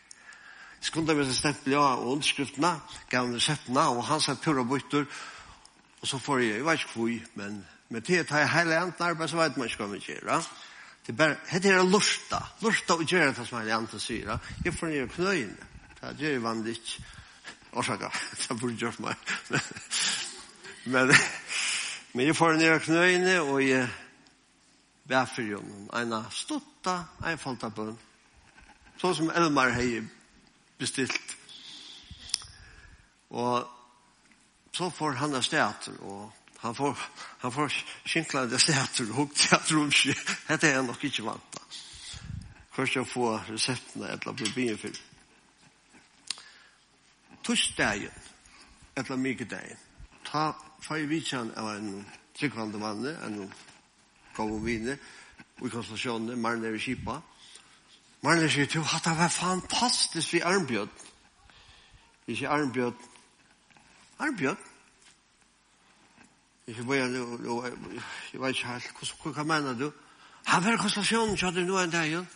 Skunda 0.80 1.16
vi 1.18 1.24
stempel 1.34 1.72
ja, 1.74 1.96
og 1.98 2.12
underskriftene, 2.12 2.76
gav 3.10 3.24
han 3.26 3.34
resettene, 3.34 3.86
og 3.90 4.04
han 4.06 4.20
sa 4.22 4.36
pura 4.38 4.62
bytter, 4.62 5.08
og 6.00 6.06
så 6.06 6.20
får 6.22 6.38
jeg, 6.44 6.52
jeg 6.60 6.66
vet 6.68 6.84
ikke 6.84 6.94
hvor, 6.94 7.24
men 7.40 7.56
med 7.90 8.06
det 8.06 8.20
tar 8.28 8.44
jeg 8.44 8.76
ant 8.78 9.02
arbeid, 9.02 9.32
så 9.32 9.40
vet 9.40 9.58
man 9.58 9.66
ikke 9.66 9.82
hva 9.82 9.88
man 9.90 10.04
gjør, 10.04 10.28
ja. 10.30 10.38
Det 11.06 11.16
bare, 11.16 11.40
det 11.50 11.72
er 11.72 11.82
lusta, 11.82 12.38
lusta 12.62 12.94
och 12.94 13.12
göra 13.12 13.32
det 13.32 13.46
som 13.46 13.58
är 13.58 13.74
ant 13.74 14.00
sier, 14.00 14.26
ja. 14.26 14.38
Jeg 14.64 14.74
får 14.74 14.86
ned 14.86 15.10
knøyene, 15.10 15.66
Det 16.18 16.34
är 16.34 16.38
vanlig 16.38 16.70
ikke. 16.70 17.02
Orsaka, 17.72 18.10
det 18.48 18.60
burde 18.60 18.76
gjort 18.76 18.98
meg. 18.98 19.14
Men 20.84 21.10
men 22.14 22.26
jeg 22.26 22.36
får 22.36 22.52
ned 22.52 22.80
knøyene, 22.80 23.40
og 23.40 23.68
jeg, 23.68 23.88
vær 25.10 25.26
for 25.26 25.42
jonen. 25.42 25.88
Eina 25.96 26.22
stutta, 26.30 27.02
falt 27.38 27.66
av 27.66 27.74
bønn, 27.74 27.98
Så 29.00 29.14
som 29.14 29.30
Elmar 29.30 29.70
hei 29.72 30.02
bestilt. 30.78 31.36
Og 33.30 33.64
så 34.76 34.90
får 34.90 35.16
han 35.22 35.34
av 35.34 35.42
steater, 35.42 35.96
og 36.02 36.32
han 36.60 36.74
får, 36.74 36.98
han 37.40 37.52
får 37.52 37.72
skinklande 38.04 38.58
steater, 38.58 39.08
og 39.16 39.32
teateromsje. 39.34 40.14
dette 40.48 40.68
er 40.68 40.82
nok 40.82 41.04
ikke 41.04 41.24
vant 41.24 41.56
da. 41.56 41.62
Først 42.76 42.96
jeg 42.96 43.08
får 43.08 43.48
reseptene 43.48 44.12
eller 44.12 44.28
å 44.28 44.36
bli 44.36 44.52
byen 44.54 44.78
for. 44.78 45.00
Torsdagen, 47.42 48.28
eller 49.00 49.16
mye 49.16 49.48
dagen, 49.48 49.80
ta 50.28 50.50
feir 50.84 51.08
vidtjen 51.08 51.54
av 51.56 51.72
en 51.72 52.04
tryggvande 52.36 52.78
mann, 52.78 53.06
en 53.06 53.40
gav 54.36 54.52
og 54.52 54.64
vine, 54.64 54.98
og 55.60 55.66
i 55.66 55.70
konstellasjonene, 55.70 56.36
Marner 56.36 56.74
i 56.74 56.78
Kipa. 56.78 57.20
Marne 58.22 58.48
sier, 58.52 58.68
du, 58.68 58.80
hatt 58.84 59.04
det 59.04 59.16
var 59.18 59.32
fantastisk 59.32 60.34
vi 60.34 60.42
armbjød. 60.44 60.88
Vi 62.26 62.36
sier 62.36 62.52
armbjød. 62.52 63.06
Armbjød? 64.18 64.56
Jeg 66.66 66.86
bare, 66.86 66.98
jeg 68.32 68.40
vet 68.40 68.48
ikke 68.48 68.68
helt, 68.68 69.14
hva, 69.24 69.42
mener 69.42 69.74
du? 69.74 69.92
Han 70.46 70.64
var 70.64 70.72
i 70.72 70.76
konstellasjonen, 70.76 71.38
så 71.38 71.48
hadde 71.48 71.64
du 71.64 71.72
noe 71.72 71.84
en 71.84 71.90
dag, 71.90 72.26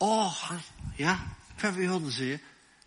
Å, 0.00 0.28
han, 0.28 0.60
ja, 0.98 1.14
hva 1.60 1.70
vil 1.72 1.88
hånden 1.88 2.12
sier? 2.12 2.40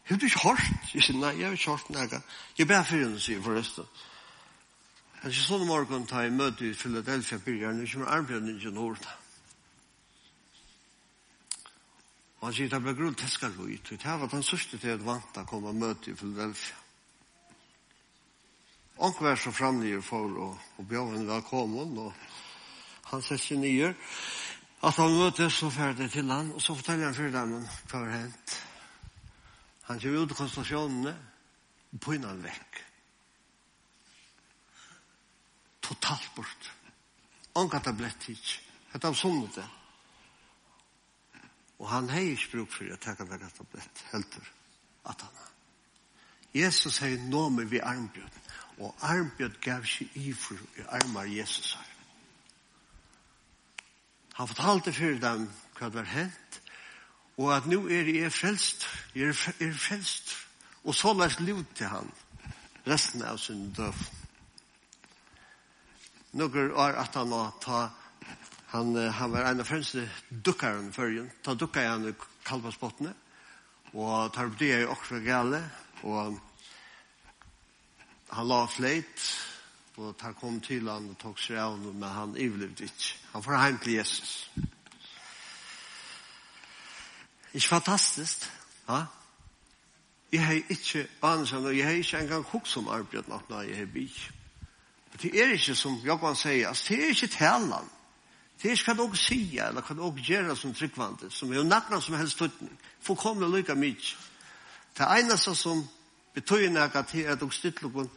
Har 0.09 0.17
du 0.17 0.25
ikke 0.25 0.41
hørt? 0.43 0.93
Jeg 0.93 1.03
sier, 1.03 1.17
nei, 1.17 1.35
jeg 1.39 1.47
har 1.47 1.57
ikke 1.57 1.71
hørt 1.71 1.89
noe. 1.93 2.21
Jeg 2.57 2.67
ber 2.67 2.83
for 2.83 2.97
henne, 2.97 3.19
sier 3.21 3.41
forresten. 3.41 3.85
Han 5.19 5.33
sier 5.33 5.43
sånn 5.43 5.67
morgen 5.67 6.05
ta 6.07 6.21
i 6.23 6.31
møte 6.31 6.69
i 6.69 6.75
Philadelphia 6.77 7.41
byrjar, 7.43 7.73
nu 7.75 7.87
kommer 7.91 8.11
armbjørnen 8.15 8.55
i 8.55 8.71
nord. 8.71 9.07
Og 12.39 12.45
han 12.47 12.55
sier, 12.55 12.69
det 12.71 12.79
ble 12.85 12.93
grunn 12.95 13.17
teska 13.19 13.49
rujt, 13.51 13.91
og 13.91 13.99
det 13.99 14.15
var 14.21 14.31
den 14.31 14.45
sørste 14.47 14.79
til 14.79 14.95
at 14.95 15.03
vant 15.03 15.41
å 15.41 15.43
komme 15.49 15.75
møte 15.75 16.13
i 16.13 16.15
Philadelphia. 16.15 16.77
Og 19.03 19.19
vær 19.23 19.35
så 19.39 19.51
framlige 19.55 19.99
for 20.03 20.39
å, 20.39 20.47
å 20.79 20.87
bjør 20.87 21.13
henne 21.17 21.27
velkommen, 21.27 21.99
og 21.99 23.11
han 23.11 23.23
sier 23.23 23.43
seg 23.43 23.59
nye. 23.59 23.93
At 24.87 24.95
han 24.99 25.19
møte 25.19 25.49
så 25.51 25.67
ferdig 25.71 26.07
til 26.13 26.31
han, 26.31 26.53
og 26.55 26.63
så 26.63 26.75
forteller 26.79 27.09
han 27.09 27.17
for 27.17 27.35
dem 27.35 27.55
hva 27.59 28.03
har 28.05 28.13
hendt. 28.21 28.59
Han 29.89 29.99
kommer 29.99 30.23
ut 30.23 30.31
i 30.31 30.39
konsentrasjonene, 30.39 31.15
og 31.91 32.03
på 32.05 32.15
innan 32.15 32.39
vekk 32.43 32.85
totalt 35.89 36.31
bort. 36.35 36.71
Ongat 37.57 37.73
har 37.73 37.91
tablett 37.91 38.29
hit. 38.29 38.55
Hetta 38.93 39.11
av 39.11 39.17
sånn 39.17 39.43
det. 39.55 39.65
Og 41.79 41.87
han 41.89 42.09
har 42.11 42.25
ikke 42.33 42.57
bruk 42.57 42.73
for 42.75 42.91
å 42.91 42.97
ta 42.97 43.13
takke 43.13 43.29
deg 43.29 43.45
at 43.45 43.55
tablett, 43.57 44.03
helt 44.11 44.39
at 45.09 45.21
han 45.23 45.37
har. 45.39 45.53
Jesus 46.53 46.97
har 47.03 47.13
nå 47.29 47.43
med 47.53 47.69
vi 47.69 47.79
armbjød, 47.79 48.39
og 48.79 49.05
armbjød 49.05 49.59
gav 49.63 49.85
seg 49.87 50.17
i 50.17 50.33
for 50.33 50.59
i 50.79 50.85
armar 50.97 51.29
Jesus 51.29 51.75
her. 51.77 51.95
Han 54.39 54.49
fortalte 54.49 54.93
for 54.95 55.19
dem 55.21 55.45
hva 55.77 55.89
det 55.89 55.99
var 55.99 56.09
hent, 56.09 56.61
og 57.39 57.53
at 57.55 57.67
nå 57.71 57.85
er 57.87 58.09
jeg 58.11 58.31
frelst, 58.35 58.87
jeg 59.15 59.31
er 59.31 59.73
frelst, 59.77 60.33
og 60.83 60.95
så 60.95 61.13
lest 61.15 61.43
liv 61.43 61.61
til 61.75 61.91
han 61.91 62.09
resten 62.87 63.23
av 63.23 63.37
sin 63.37 63.69
døvn 63.75 64.18
nokkur 66.39 66.73
år 66.73 66.97
at 67.03 67.15
han 67.19 67.33
ta 67.61 67.89
han 68.71 68.95
han 68.95 69.31
var 69.31 69.49
en 69.49 69.59
av 69.59 69.65
främste 69.65 70.09
duckaren 70.29 70.91
förrjun 70.93 71.31
ta 71.43 71.53
dukka 71.53 71.87
han 71.89 72.07
i 72.07 72.13
Kalvasbottne 72.43 73.13
og 73.93 74.33
tar 74.33 74.49
det 74.59 74.71
er 74.71 74.87
også 74.87 75.19
gale 75.25 75.61
og 76.03 76.39
han 78.29 78.47
la 78.47 78.65
fleit 78.69 79.29
og 79.99 80.17
tar 80.17 80.33
kom 80.39 80.59
til 80.63 80.87
han 80.87 81.09
og 81.11 81.17
tok 81.19 81.39
seg 81.41 81.59
av 81.59 81.77
men 81.79 82.03
han 82.03 82.35
ivlevde 82.37 82.85
inte. 82.87 83.15
Han 83.33 83.43
får 83.43 83.57
heim 83.59 83.77
til 83.83 83.93
Jesus. 83.93 84.49
Ikke 87.53 87.67
fantastisk 87.67 88.45
ja? 88.87 89.05
Jeg 90.31 90.45
har 90.45 90.53
ikke 90.69 91.07
ansen, 91.25 91.65
og 91.65 91.77
jeg 91.77 91.85
har 91.85 91.91
ikke 91.97 92.19
engang 92.19 92.43
hukk 92.51 92.67
som 92.69 92.87
arbeid 92.87 93.25
natt 93.31 93.47
når 93.49 93.65
jeg 93.65 93.77
har 93.79 93.87
bygd. 93.93 94.38
Det 95.21 95.31
er 95.35 95.53
ikke 95.53 95.75
som 95.75 95.99
Jakob 96.05 96.37
sier, 96.37 96.67
altså, 96.67 96.93
det 96.93 97.03
er 97.03 97.09
ikke 97.15 97.27
talan. 97.27 97.89
Det 98.61 98.69
er 98.71 98.75
ikke 98.75 98.93
hva 98.93 99.03
dere 99.03 99.19
sier, 99.19 99.67
eller 99.67 99.83
hva 99.83 99.95
dere 99.95 100.25
gjør 100.27 100.55
som 100.55 100.73
tryggvante, 100.75 101.29
som 101.31 101.51
er 101.51 101.59
jo 101.59 101.67
nakna 101.67 101.99
som 102.01 102.15
helst 102.19 102.39
tøytning. 102.39 102.75
Fullkomne 103.03 103.47
lykke 103.47 103.75
mye. 103.75 104.15
Det 104.97 105.07
eneste 105.19 105.55
som 105.55 105.85
betyr 106.35 106.69
nekka 106.71 107.03
til 107.07 107.27
at 107.27 107.39
dere 107.39 107.55
styrt 107.55 107.81
noen 107.85 108.09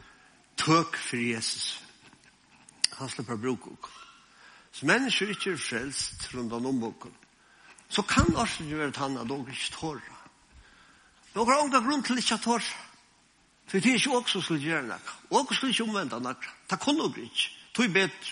tøk 0.59 0.97
for 0.99 1.19
Jesus. 1.19 1.79
Han 2.99 3.09
slipper 3.09 3.39
bruke 3.39 3.71
og. 3.71 3.89
Så 4.71 4.85
mennesker 4.89 5.29
ikke 5.29 5.53
er 5.53 5.61
frelst 5.61 6.29
rundt 6.33 6.53
om 6.53 6.79
boken. 6.79 7.11
Så 7.89 8.01
kan 8.01 8.35
også 8.35 8.63
gjøre 8.63 8.87
at 8.87 8.97
han 8.97 9.17
at 9.17 9.29
dere 9.29 9.51
ikke 9.51 9.75
tårer. 9.75 10.19
Dere 11.33 11.45
har 11.45 11.63
unga 11.63 11.79
grunn 11.79 12.03
til 12.03 12.17
ikke 12.17 12.37
tårer. 12.37 12.73
For 13.67 13.79
det 13.79 13.89
er 13.89 13.99
ikke 13.99 14.17
også 14.17 14.31
som 14.31 14.41
skulle 14.41 14.63
gjøre 14.63 14.87
noe. 14.87 15.17
Og 15.29 15.39
Også 15.39 15.55
skulle 15.55 15.73
ikke 15.73 15.83
omvende 15.83 16.19
noe. 16.21 16.53
Det 16.69 16.79
kan 16.79 16.95
nok 16.95 17.17
ikke. 17.17 17.49
Det 17.75 17.85
er 17.85 17.93
bedre. 17.93 18.31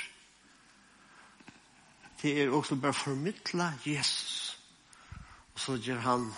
Det 2.21 2.41
er 2.41 2.49
også 2.53 2.75
bare 2.75 2.93
formidla 2.93 3.73
Jesus. 3.86 4.57
Og 5.53 5.59
så 5.59 5.77
gjør 5.77 5.99
han 5.99 6.34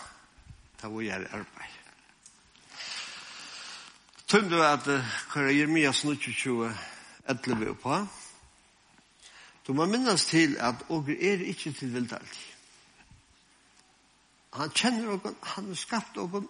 det 0.82 0.92
vi 0.98 1.06
gjør 1.06 1.28
arbeid. 1.32 1.80
Tøm 4.28 4.48
du 4.50 4.58
at 4.64 4.88
hva 4.88 5.42
er 5.44 5.52
Jeremias 5.54 6.02
22, 6.02 6.72
11 7.30 7.60
vi 7.60 7.74
på. 7.84 7.98
Du 9.68 9.74
må 9.74 9.86
minnes 9.86 10.26
til 10.26 10.58
at 10.60 10.82
åker 10.90 11.14
er 11.20 11.44
ikke 11.52 11.72
til 11.72 11.94
vildt 11.94 12.14
alltid. 12.14 12.50
Han 14.54 14.72
kjenner 14.72 15.14
åker, 15.14 15.36
han 15.54 15.68
har 15.68 15.78
skapt 15.78 16.18
åker 16.18 16.44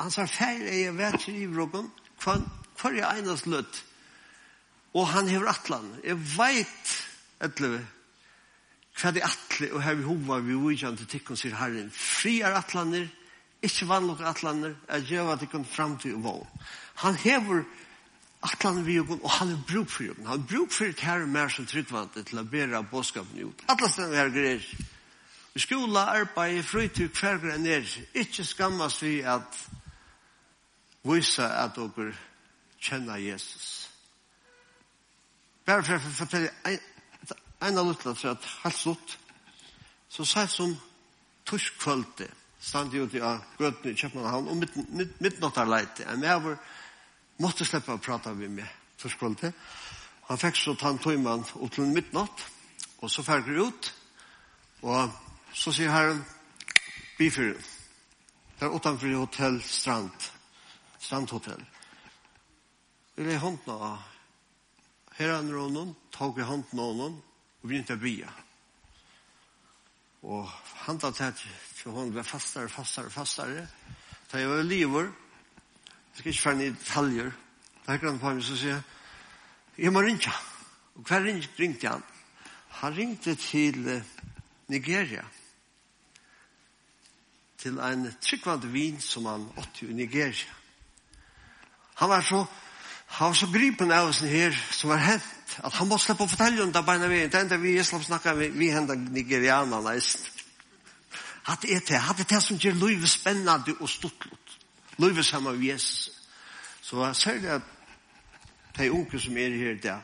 Han 0.00 0.12
sa, 0.12 0.24
feir 0.24 0.64
er 0.64 0.78
jeg 0.86 0.96
vært 0.96 1.28
i 1.28 1.42
ivrokken, 1.44 1.90
hver 2.24 2.94
er 2.96 3.08
einast 3.10 3.48
løtt. 3.50 3.82
Og 4.96 5.06
han 5.12 5.28
hever 5.28 5.50
atlan. 5.52 5.90
Jeg 6.02 6.16
veit, 6.38 6.94
vi, 7.60 7.80
hva 9.00 9.12
det 9.14 9.24
atle, 9.24 9.68
og 9.74 9.82
her 9.84 9.98
vi 9.98 10.06
hova 10.08 10.40
vi 10.44 10.56
ujan 10.56 10.96
til 10.98 11.08
tikkun, 11.08 11.38
sier 11.38 11.56
herren, 11.58 11.90
fri 11.94 12.40
er 12.44 12.56
atlaner, 12.58 13.10
ikke 13.64 13.88
vannlokk 13.90 14.24
atlaner, 14.24 14.74
er 14.88 15.04
djeva 15.04 15.36
tikkun 15.40 15.68
framtid 15.68 16.16
og 16.16 16.24
våg. 16.24 16.70
Han 17.04 17.20
hever 17.20 17.66
atlaner 18.44 18.86
vi 18.86 18.96
ugun, 19.00 19.20
og 19.20 19.34
han 19.36 19.52
er 19.52 19.60
bruk 19.68 19.92
for 19.92 20.08
ugun. 20.08 20.30
Han 20.30 20.40
er 20.40 20.48
bruk 20.48 20.72
for 20.72 20.88
et 20.88 21.04
herre 21.04 21.28
mer 21.28 21.52
som 21.52 21.68
tryggvante 21.68 22.24
til 22.24 22.40
å 22.40 22.46
bera 22.48 22.80
båskapen 22.88 23.44
ut. 23.44 23.66
Atlas 23.68 24.00
den 24.00 24.16
her 24.16 24.32
greier. 24.32 24.64
I 25.54 25.60
skola, 25.60 26.06
arbeid, 26.14 26.62
fritid, 26.64 27.12
kverger 27.12 27.56
er, 27.68 27.86
ikke 28.14 28.44
skammas 28.46 29.00
vi 29.02 29.18
at 29.26 29.60
vise 31.04 31.44
at 31.44 31.76
dere 31.76 32.12
kjenner 32.80 33.20
Jesus. 33.20 33.90
Bare 35.66 35.84
for 35.84 35.96
å 35.96 36.12
fortelle 36.16 36.50
en 37.60 37.78
av 37.78 37.86
luttene 37.86 38.16
for 38.16 38.32
at 38.32 38.46
helt 38.64 38.76
slutt, 38.76 39.16
så 40.10 40.24
sa 40.26 40.44
jeg 40.44 40.52
som 40.54 40.72
torsk 41.46 41.76
kvølte, 41.80 42.26
stand 42.60 42.94
ute 42.94 43.22
av 43.24 43.44
grøten 43.58 43.92
i 43.92 43.96
Kjøpmannhavn, 43.96 44.48
og 44.50 44.56
midnattarleite, 45.22 46.06
en 46.08 46.20
medover 46.20 46.58
måtte 47.40 47.64
slippe 47.64 47.94
å 47.94 48.02
prate 48.02 48.34
med 48.36 48.58
meg 48.58 48.74
torsk 49.00 49.20
kvølte. 49.20 49.52
Han 50.28 50.40
fikk 50.40 50.58
så 50.60 50.74
ta 50.78 50.92
en 50.92 51.00
tøymann 51.02 51.46
opp 51.56 51.72
til 51.74 51.88
midnatt, 51.90 52.44
og 53.00 53.12
så 53.12 53.24
ferger 53.24 53.62
ut, 53.68 53.92
og 54.82 55.16
så 55.56 55.72
sier 55.74 55.92
herren, 55.92 56.20
bifyrer. 57.18 57.60
Det 58.58 58.68
er 58.68 58.76
utenfor 58.76 59.16
hotell 59.16 59.62
Strand, 59.64 60.30
strandhotell. 61.00 61.62
Vi 63.16 63.24
lei 63.24 63.38
hånden 63.40 63.72
av 63.74 63.98
herren 65.18 65.50
rånen, 65.52 65.94
tog 66.12 66.38
i 66.38 66.46
hånden 66.46 66.80
av 66.80 66.94
noen, 66.96 67.18
og 67.60 67.68
begynte 67.68 67.96
å 67.96 68.00
bya. 68.00 68.30
Og 70.28 70.52
han 70.84 71.00
tatt 71.00 71.20
her 71.24 71.34
til 71.36 71.92
hånden 71.96 72.14
ble 72.14 72.24
fastare, 72.24 72.68
fastare, 72.72 73.12
fastare. 73.12 73.66
Da 74.30 74.40
jeg 74.40 74.48
var 74.52 74.64
livet, 74.64 75.10
jeg 76.10 76.20
skal 76.20 76.32
ikke 76.32 76.44
ferne 76.44 76.68
i 76.68 76.76
detaljer, 76.76 77.34
da 77.84 77.96
jeg 77.96 78.04
grann 78.04 78.20
på 78.20 78.32
meg 78.32 78.44
så 78.44 78.56
sier 78.60 78.76
jeg, 78.76 78.86
jeg 79.80 79.92
må 79.94 80.04
ringe. 80.04 80.32
Og 80.96 81.04
hver 81.08 81.24
ringte 81.24 81.88
han? 81.88 82.02
Han 82.80 82.96
ringte 82.96 83.34
til 83.40 83.86
Nigeria 84.68 85.24
til 87.60 87.76
en 87.84 88.06
tryggvande 88.24 88.70
vin 88.72 89.00
som 89.04 89.26
han 89.28 89.44
åtte 89.60 89.88
i 89.88 89.96
Nigeria. 89.96 90.59
Han 92.00 92.08
var 92.08 92.24
så, 92.24 92.46
han 93.06 93.32
var 93.32 93.36
så 93.36 93.46
gripen 93.52 93.92
av 93.92 94.08
oss 94.08 94.22
her 94.24 94.56
som 94.72 94.90
var 94.90 95.02
hent 95.04 95.56
at 95.60 95.74
han 95.76 95.88
måtte 95.90 96.06
slippe 96.06 96.24
å 96.24 96.30
fortelle 96.30 96.62
om 96.64 96.72
det 96.72 96.82
bare 96.86 97.08
vi, 97.10 97.24
det 97.28 97.40
enda 97.40 97.58
vi 97.60 97.74
i 97.74 97.80
Islam 97.82 98.02
snakket, 98.04 98.38
vi, 98.38 98.48
vi 98.54 98.70
hendet 98.72 99.10
nigerianer 99.12 99.82
leist. 99.84 100.30
Hatt 101.44 101.66
er 101.68 101.82
det, 101.84 101.98
hatt 102.00 102.22
er 102.22 102.28
det 102.30 102.40
som 102.44 102.60
gjør 102.60 102.78
livet 102.86 103.10
spennende 103.10 103.74
og 103.80 103.90
stortlott. 103.90 104.56
Livet 105.00 105.26
sammen 105.26 105.56
med 105.56 105.66
Jesus. 105.66 106.10
Så 106.80 107.02
jeg 107.04 107.16
ser 107.16 107.40
det 107.42 107.52
at 107.58 107.68
de 108.78 108.90
unge 108.92 109.20
som 109.20 109.36
er 109.36 109.56
her 109.60 109.80
der, 109.82 110.00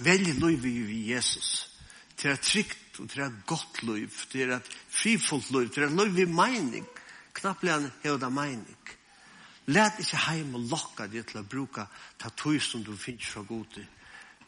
velger 0.00 0.40
livet 0.42 0.90
i 0.90 1.02
Jesus. 1.12 1.68
Det 2.16 2.30
er 2.32 2.42
trygt, 2.42 2.98
og 2.98 3.08
det 3.14 3.22
er 3.24 3.42
godt 3.46 3.82
liv, 3.82 4.10
det 4.32 4.42
er 4.42 4.56
et 4.56 4.72
frifullt 4.90 5.50
liv, 5.54 5.68
det 5.74 5.84
er 5.86 5.94
liv 5.94 6.18
i 6.24 6.30
mening. 6.30 6.86
Knappelig 7.34 7.72
han 7.72 7.92
hever 8.02 8.28
mening. 8.28 8.76
Læt 9.70 10.00
ikke 10.02 10.18
heim 10.26 10.54
og 10.58 10.66
lokka 10.70 11.06
det 11.06 11.28
til 11.30 11.40
å 11.40 11.46
bruka 11.46 11.84
ta 12.18 12.30
tøy 12.34 12.58
som 12.62 12.82
du 12.82 12.96
finnes 12.98 13.28
fra 13.30 13.44
gode 13.46 13.84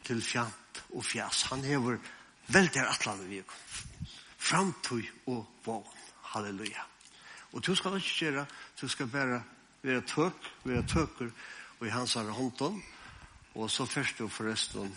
til 0.03 0.21
fjant 0.23 0.81
og 0.91 1.05
fjas. 1.05 1.45
Han 1.51 1.63
hever 1.63 1.99
veldig 2.51 2.83
atlan 2.83 3.21
i 3.23 3.37
vik. 3.37 3.53
Framtøy 4.43 5.03
og 5.31 5.45
vågen. 5.65 5.99
Halleluja. 6.33 6.81
Og 7.53 7.61
du 7.61 7.75
skal 7.75 7.99
ikke 7.99 8.25
gjøre, 8.25 8.45
du 8.81 8.87
skal 8.89 9.07
bare 9.07 9.43
være 9.83 10.01
tøk, 10.09 10.47
være 10.65 10.87
tøker 10.89 11.29
og 11.79 11.87
i 11.87 11.93
hans 11.93 12.15
herre 12.17 12.33
hånden. 12.33 12.81
Og 13.53 13.69
så 13.69 13.85
først 13.85 14.21
og 14.25 14.31
forresten 14.33 14.95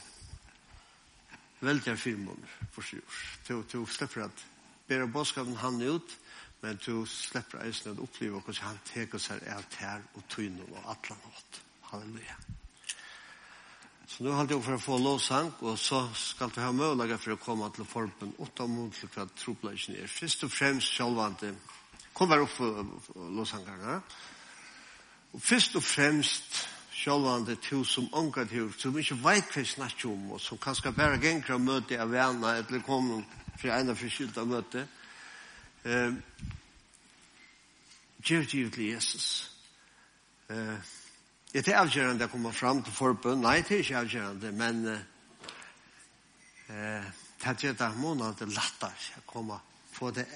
veldig 1.60 1.98
fire 1.98 2.36
for 2.72 2.82
sju 2.82 2.96
år. 2.98 3.64
Du 3.72 3.84
slipper 3.86 4.24
at 4.24 4.46
bare 4.88 5.08
bådskapen 5.08 5.56
han 5.56 5.82
ut, 5.82 6.18
men 6.62 6.78
du 6.86 7.06
slipper 7.06 7.62
eisen 7.64 7.92
at 7.92 8.02
oppleve 8.02 8.40
hvordan 8.40 8.68
han 8.70 8.84
teker 8.88 9.22
seg 9.22 9.42
av 9.52 9.64
tær 9.72 10.04
og 10.14 10.28
tøyne 10.32 10.64
og 10.70 10.92
atlan 10.92 11.20
hatt. 11.24 11.60
Halleluja. 11.90 12.36
Så 14.06 14.22
nu 14.24 14.30
holdt 14.32 14.54
jeg 14.54 14.62
for 14.62 14.76
å 14.76 14.80
få 14.80 14.96
lovsang, 15.02 15.50
og 15.66 15.74
så 15.78 16.04
skal 16.14 16.52
du 16.54 16.60
ha 16.62 16.70
mulighet 16.72 17.20
for 17.20 17.34
å 17.34 17.40
komme 17.42 17.66
til 17.74 17.88
formen 17.90 18.36
åtta 18.42 18.66
mot 18.70 18.94
til 18.94 19.10
hva 19.12 19.26
trobladjen 19.34 19.98
er. 19.98 20.08
Først 20.10 20.46
og 20.46 20.52
fremst 20.54 20.94
sjølvante, 20.94 21.50
kom 22.14 22.30
bare 22.30 22.46
opp 22.46 22.54
for 22.54 22.86
lovsangerne, 23.34 23.98
og 25.34 25.42
først 25.42 25.76
og 25.76 25.84
fremst 25.84 26.62
sjálvande 26.96 27.58
til 27.60 27.84
som 27.84 28.06
ångat 28.16 28.48
til, 28.54 28.70
som 28.78 28.96
ikke 28.98 29.18
veit 29.20 29.50
hva 29.52 29.64
snakker 29.68 30.08
om, 30.08 30.30
og 30.36 30.40
som 30.40 30.58
kanskje 30.62 30.94
bare 30.96 31.18
ganger 31.20 31.56
av 31.58 31.60
møte 31.66 31.98
av 32.00 32.14
vana, 32.14 32.54
eller 32.62 32.86
kommer 32.86 33.26
fra 33.60 33.80
ena 33.80 33.94
forskylda 33.98 34.46
møte, 34.48 34.86
Eh, 35.86 36.12
gjør 38.26 38.42
givet 38.50 38.72
til 38.72 38.84
Jesus. 38.84 39.52
Eh, 40.50 40.78
er 41.54 41.62
det 41.62 41.76
avgjørende 41.78 42.26
å 42.26 42.32
komme 42.32 42.52
fram 42.52 42.82
til 42.82 42.92
forbund? 42.96 43.44
Nei, 43.44 43.60
det 43.62 43.76
er 43.76 43.84
ikke 43.84 44.00
avgjørende, 44.00 44.50
men 44.58 44.80
eh, 44.90 45.04
det 47.38 47.52
er 47.52 47.62
gjør 47.62 47.78
det 47.84 47.90
måneder 48.00 48.50
lettere 48.50 49.20
å 49.20 49.22
komme 49.30 49.60
få 49.94 50.10
det 50.10 50.26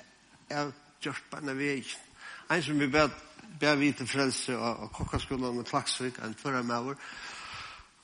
avgjørt 0.55 1.26
på 1.32 1.42
en 1.42 1.53
vei. 1.59 1.82
En 2.51 2.62
som 2.62 2.78
vi 2.78 2.86
ber, 2.86 3.11
ber 3.59 3.76
vi 3.82 3.90
til 3.92 4.09
frelse 4.09 4.55
av, 4.55 4.86
av 4.86 4.94
kokkaskolen 4.94 5.59
og 5.64 5.66
Klaksvik, 5.66 6.22
en 6.22 6.38
førre 6.38 6.62
med 6.62 6.86
vår, 6.86 6.96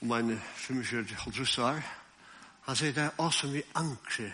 om 0.03 0.19
en 0.19 0.35
25-årig 0.67 1.17
Han 2.67 2.77
sier 2.77 2.93
det 2.93 3.07
er 3.07 3.23
også 3.23 3.55
mye 3.55 3.71
ankre, 3.79 4.33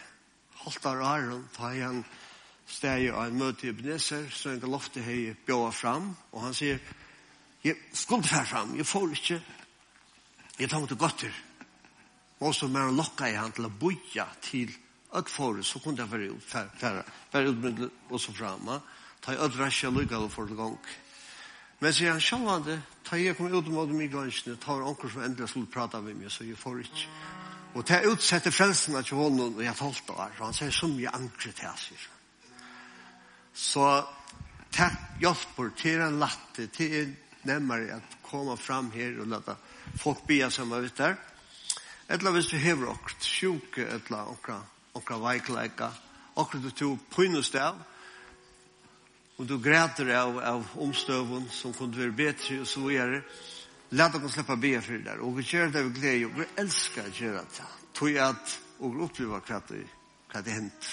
holdt 0.65 0.87
av 0.89 1.05
Aron, 1.05 1.49
ta 1.53 1.75
igjen, 1.77 2.05
steg 2.73 3.11
av 3.13 3.27
en 3.27 3.39
møte 3.39 3.67
i 3.67 3.73
Ebenezer, 3.73 4.29
så 4.33 4.53
en 4.53 4.71
lovte 4.73 5.03
hei 5.05 5.35
bjåa 5.47 5.71
fram, 5.77 6.13
og 6.33 6.47
han 6.47 6.55
sier, 6.57 6.81
jeg 7.63 7.79
skulle 7.95 8.27
fær 8.27 8.47
fram, 8.49 8.73
jeg 8.79 8.87
får 8.89 9.13
ikke, 9.17 9.41
jeg 10.59 10.71
tar 10.71 10.81
mot 10.83 10.95
godt 10.99 11.19
til. 11.25 11.35
Og 12.43 12.55
så 12.55 12.67
mer 12.69 12.91
lokka 12.91 13.29
i 13.31 13.37
han 13.39 13.53
til 13.55 13.69
å 13.69 13.77
boja 13.81 14.27
til 14.43 14.73
at 15.15 15.29
for 15.29 15.61
så 15.63 15.79
kunne 15.85 16.03
jeg 16.03 16.11
være 16.11 16.33
ut, 16.33 16.49
færre, 16.49 17.05
være 17.33 17.53
utmyndel 17.53 17.91
og 18.11 18.21
så 18.21 18.33
fram, 18.35 18.71
ta 19.23 19.35
i 19.35 19.39
ødvræsja 19.45 19.91
lykka 19.93 20.19
og 20.19 20.33
for 20.33 20.51
gang. 20.57 20.79
Men 21.83 21.93
sier 21.95 22.15
han 22.15 22.23
sjálvande, 22.23 22.79
ta 23.05 23.19
jeg 23.19 23.37
kom 23.37 23.53
ut 23.53 23.69
mot 23.69 23.91
mig 23.91 24.11
gansjene, 24.11 24.57
ta 24.57 24.75
var 24.79 24.89
onker 24.89 25.11
som 25.13 25.23
endelig 25.23 25.51
skulle 25.51 25.71
prata 25.71 26.01
med 26.01 26.15
meg, 26.15 26.31
så 26.31 26.47
jeg 26.47 26.59
får 26.59 26.81
ikke. 26.87 27.07
Og 27.75 27.87
ta 27.87 28.01
utsette 28.07 28.53
frelsen 28.55 28.97
av 28.97 29.13
honom, 29.13 29.57
og 29.57 29.65
jeg 29.65 29.77
tolta 29.79 30.17
var, 30.17 30.35
og 30.39 30.45
han 30.47 30.57
sier, 30.57 30.75
som 30.75 30.99
jeg 31.01 31.13
angre 31.13 31.53
til, 31.53 31.79
sier 31.85 32.09
han. 32.09 32.22
Så 33.55 34.05
ta 34.73 34.89
hjelper 35.21 35.71
til 35.77 36.01
en 36.01 36.19
latte 36.19 36.67
till 36.67 37.15
nemmere 37.43 37.95
att 37.95 38.17
komma 38.31 38.57
fram 38.57 38.91
her 38.91 39.21
och 39.21 39.27
låta 39.27 39.57
folk 39.99 40.27
bia 40.27 40.51
som 40.51 40.73
er 40.73 40.81
ute 40.81 41.03
där. 41.03 41.17
Eller 42.09 42.31
hvis 42.31 42.47
du 42.47 42.57
hever 42.57 42.91
okt 42.91 43.25
sjuke 43.25 43.87
eller 43.87 44.29
okra, 44.29 44.61
okra 44.93 45.19
veikleika, 45.19 45.89
okra 46.35 46.61
du 46.61 46.71
tog 46.71 46.99
pynust 47.15 47.55
av, 47.55 47.79
og 49.39 49.47
du 49.49 49.57
græter 49.63 50.11
av, 50.19 50.37
av 50.39 50.67
omstøvun 50.77 51.47
som 51.51 51.73
kunne 51.73 51.97
være 51.97 52.13
bedre 52.13 52.61
og 52.61 52.67
så 52.69 52.83
videre, 52.85 53.23
lade 53.91 54.21
oss 54.25 54.33
släppa 54.33 54.57
bia 54.57 54.83
för 54.83 54.93
det 54.93 55.05
der. 55.05 55.19
Och 55.19 55.39
vi 55.39 55.43
kör 55.43 55.67
det 55.67 55.83
vi 55.83 56.01
glädje. 56.01 56.27
og 56.27 56.39
vi 56.39 56.45
älskar 56.57 57.03
å 57.03 57.15
gjøre 57.15 57.45
det. 57.57 57.65
Tog 57.93 58.11
jag 58.11 58.29
att 58.29 58.61
och 58.79 59.05
uppleva 59.05 59.41
det, 59.69 59.87
hva 60.33 60.43
det 60.43 60.51
hänt. 60.51 60.89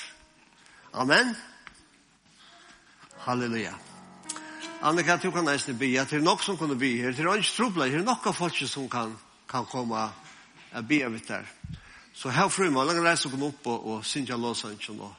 Amen. 0.91 1.36
Halleluja. 3.26 3.74
Annika, 4.82 5.17
du 5.17 5.32
kan 5.32 5.45
nesten 5.45 5.78
be, 5.78 5.91
at 5.99 6.09
det 6.09 6.20
er 6.20 6.24
nok 6.24 6.43
som 6.43 6.57
kunne 6.57 6.78
be 6.80 6.93
her, 7.01 7.11
det 7.11 7.26
er 7.26 7.41
ikke 7.41 7.55
trobla, 7.57 7.89
det 7.91 7.99
er 7.99 8.05
nok 8.07 8.28
av 8.32 8.38
folk 8.38 8.55
som 8.63 8.88
kan, 8.89 9.15
kan 9.49 9.65
komme 9.67 9.99
og 9.99 10.86
be 10.88 11.01
av 11.03 11.17
der. 11.28 11.49
Så 12.13 12.32
her 12.32 12.47
fru 12.47 12.70
man, 12.72 12.88
langer 12.88 13.03
reise 13.03 13.30
kom 13.32 13.43
opp 13.43 13.67
og, 13.67 13.88
og 13.88 14.05
synja 14.05 14.38
låsangen 14.39 15.01
og 15.01 15.11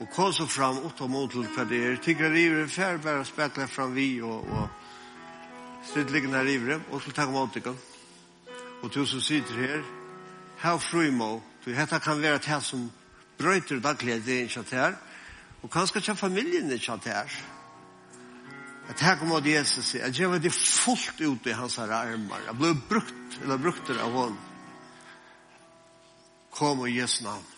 og 0.00 0.10
kom 0.10 0.32
så 0.32 0.46
fram 0.46 0.80
og 0.82 0.94
ta 0.98 1.06
mot 1.06 1.30
til 1.30 1.46
hva 1.54 1.64
det 1.70 1.78
er. 1.86 1.98
Tykker 2.02 2.32
river, 2.34 2.66
fær 2.66 2.98
bare 3.02 3.24
spekler 3.24 3.70
fram 3.70 3.94
vi 3.94 4.20
og, 4.22 4.42
og 4.42 4.68
stridliggende 5.90 6.42
river, 6.44 6.80
og 6.90 7.02
så 7.02 7.12
takk 7.14 7.30
mot 7.30 7.54
deg. 7.54 7.70
Og 8.82 8.90
du 8.92 9.04
som 9.06 9.22
sitter 9.22 9.60
her, 9.60 9.84
her 10.60 10.78
fru 10.82 11.06
man, 11.14 11.40
du 11.64 11.72
hetta 11.72 12.00
kan 12.02 12.20
være 12.20 12.42
det 12.42 12.60
som 12.66 12.88
brøyter 13.38 13.80
daglig, 13.80 14.18
det 14.26 14.38
er 14.38 14.48
ikke 14.48 14.66
det 14.70 14.80
her, 14.80 14.98
Og 15.64 15.70
kanskje 15.72 16.02
ikke 16.02 16.16
familien 16.20 16.68
er 16.68 16.76
ikke 16.76 17.08
her. 17.08 17.36
At 18.88 19.00
her 19.00 19.16
kommer 19.16 19.40
til 19.40 19.56
Jesus, 19.56 19.94
at 19.94 20.18
jeg 20.20 20.30
var 20.30 20.38
det 20.38 20.52
fullt 20.52 21.20
ut 21.24 21.46
i 21.46 21.56
hans 21.56 21.78
armar. 21.78 22.42
Jeg 22.46 22.56
ble 22.60 22.74
brukt, 22.88 23.38
eller 23.42 23.56
brukt 23.56 23.88
det 23.88 23.96
av 23.96 24.12
hånd. 24.12 24.36
Kom 26.52 26.84
og 26.84 26.92
Jesu 26.92 27.22
navn. 27.24 27.53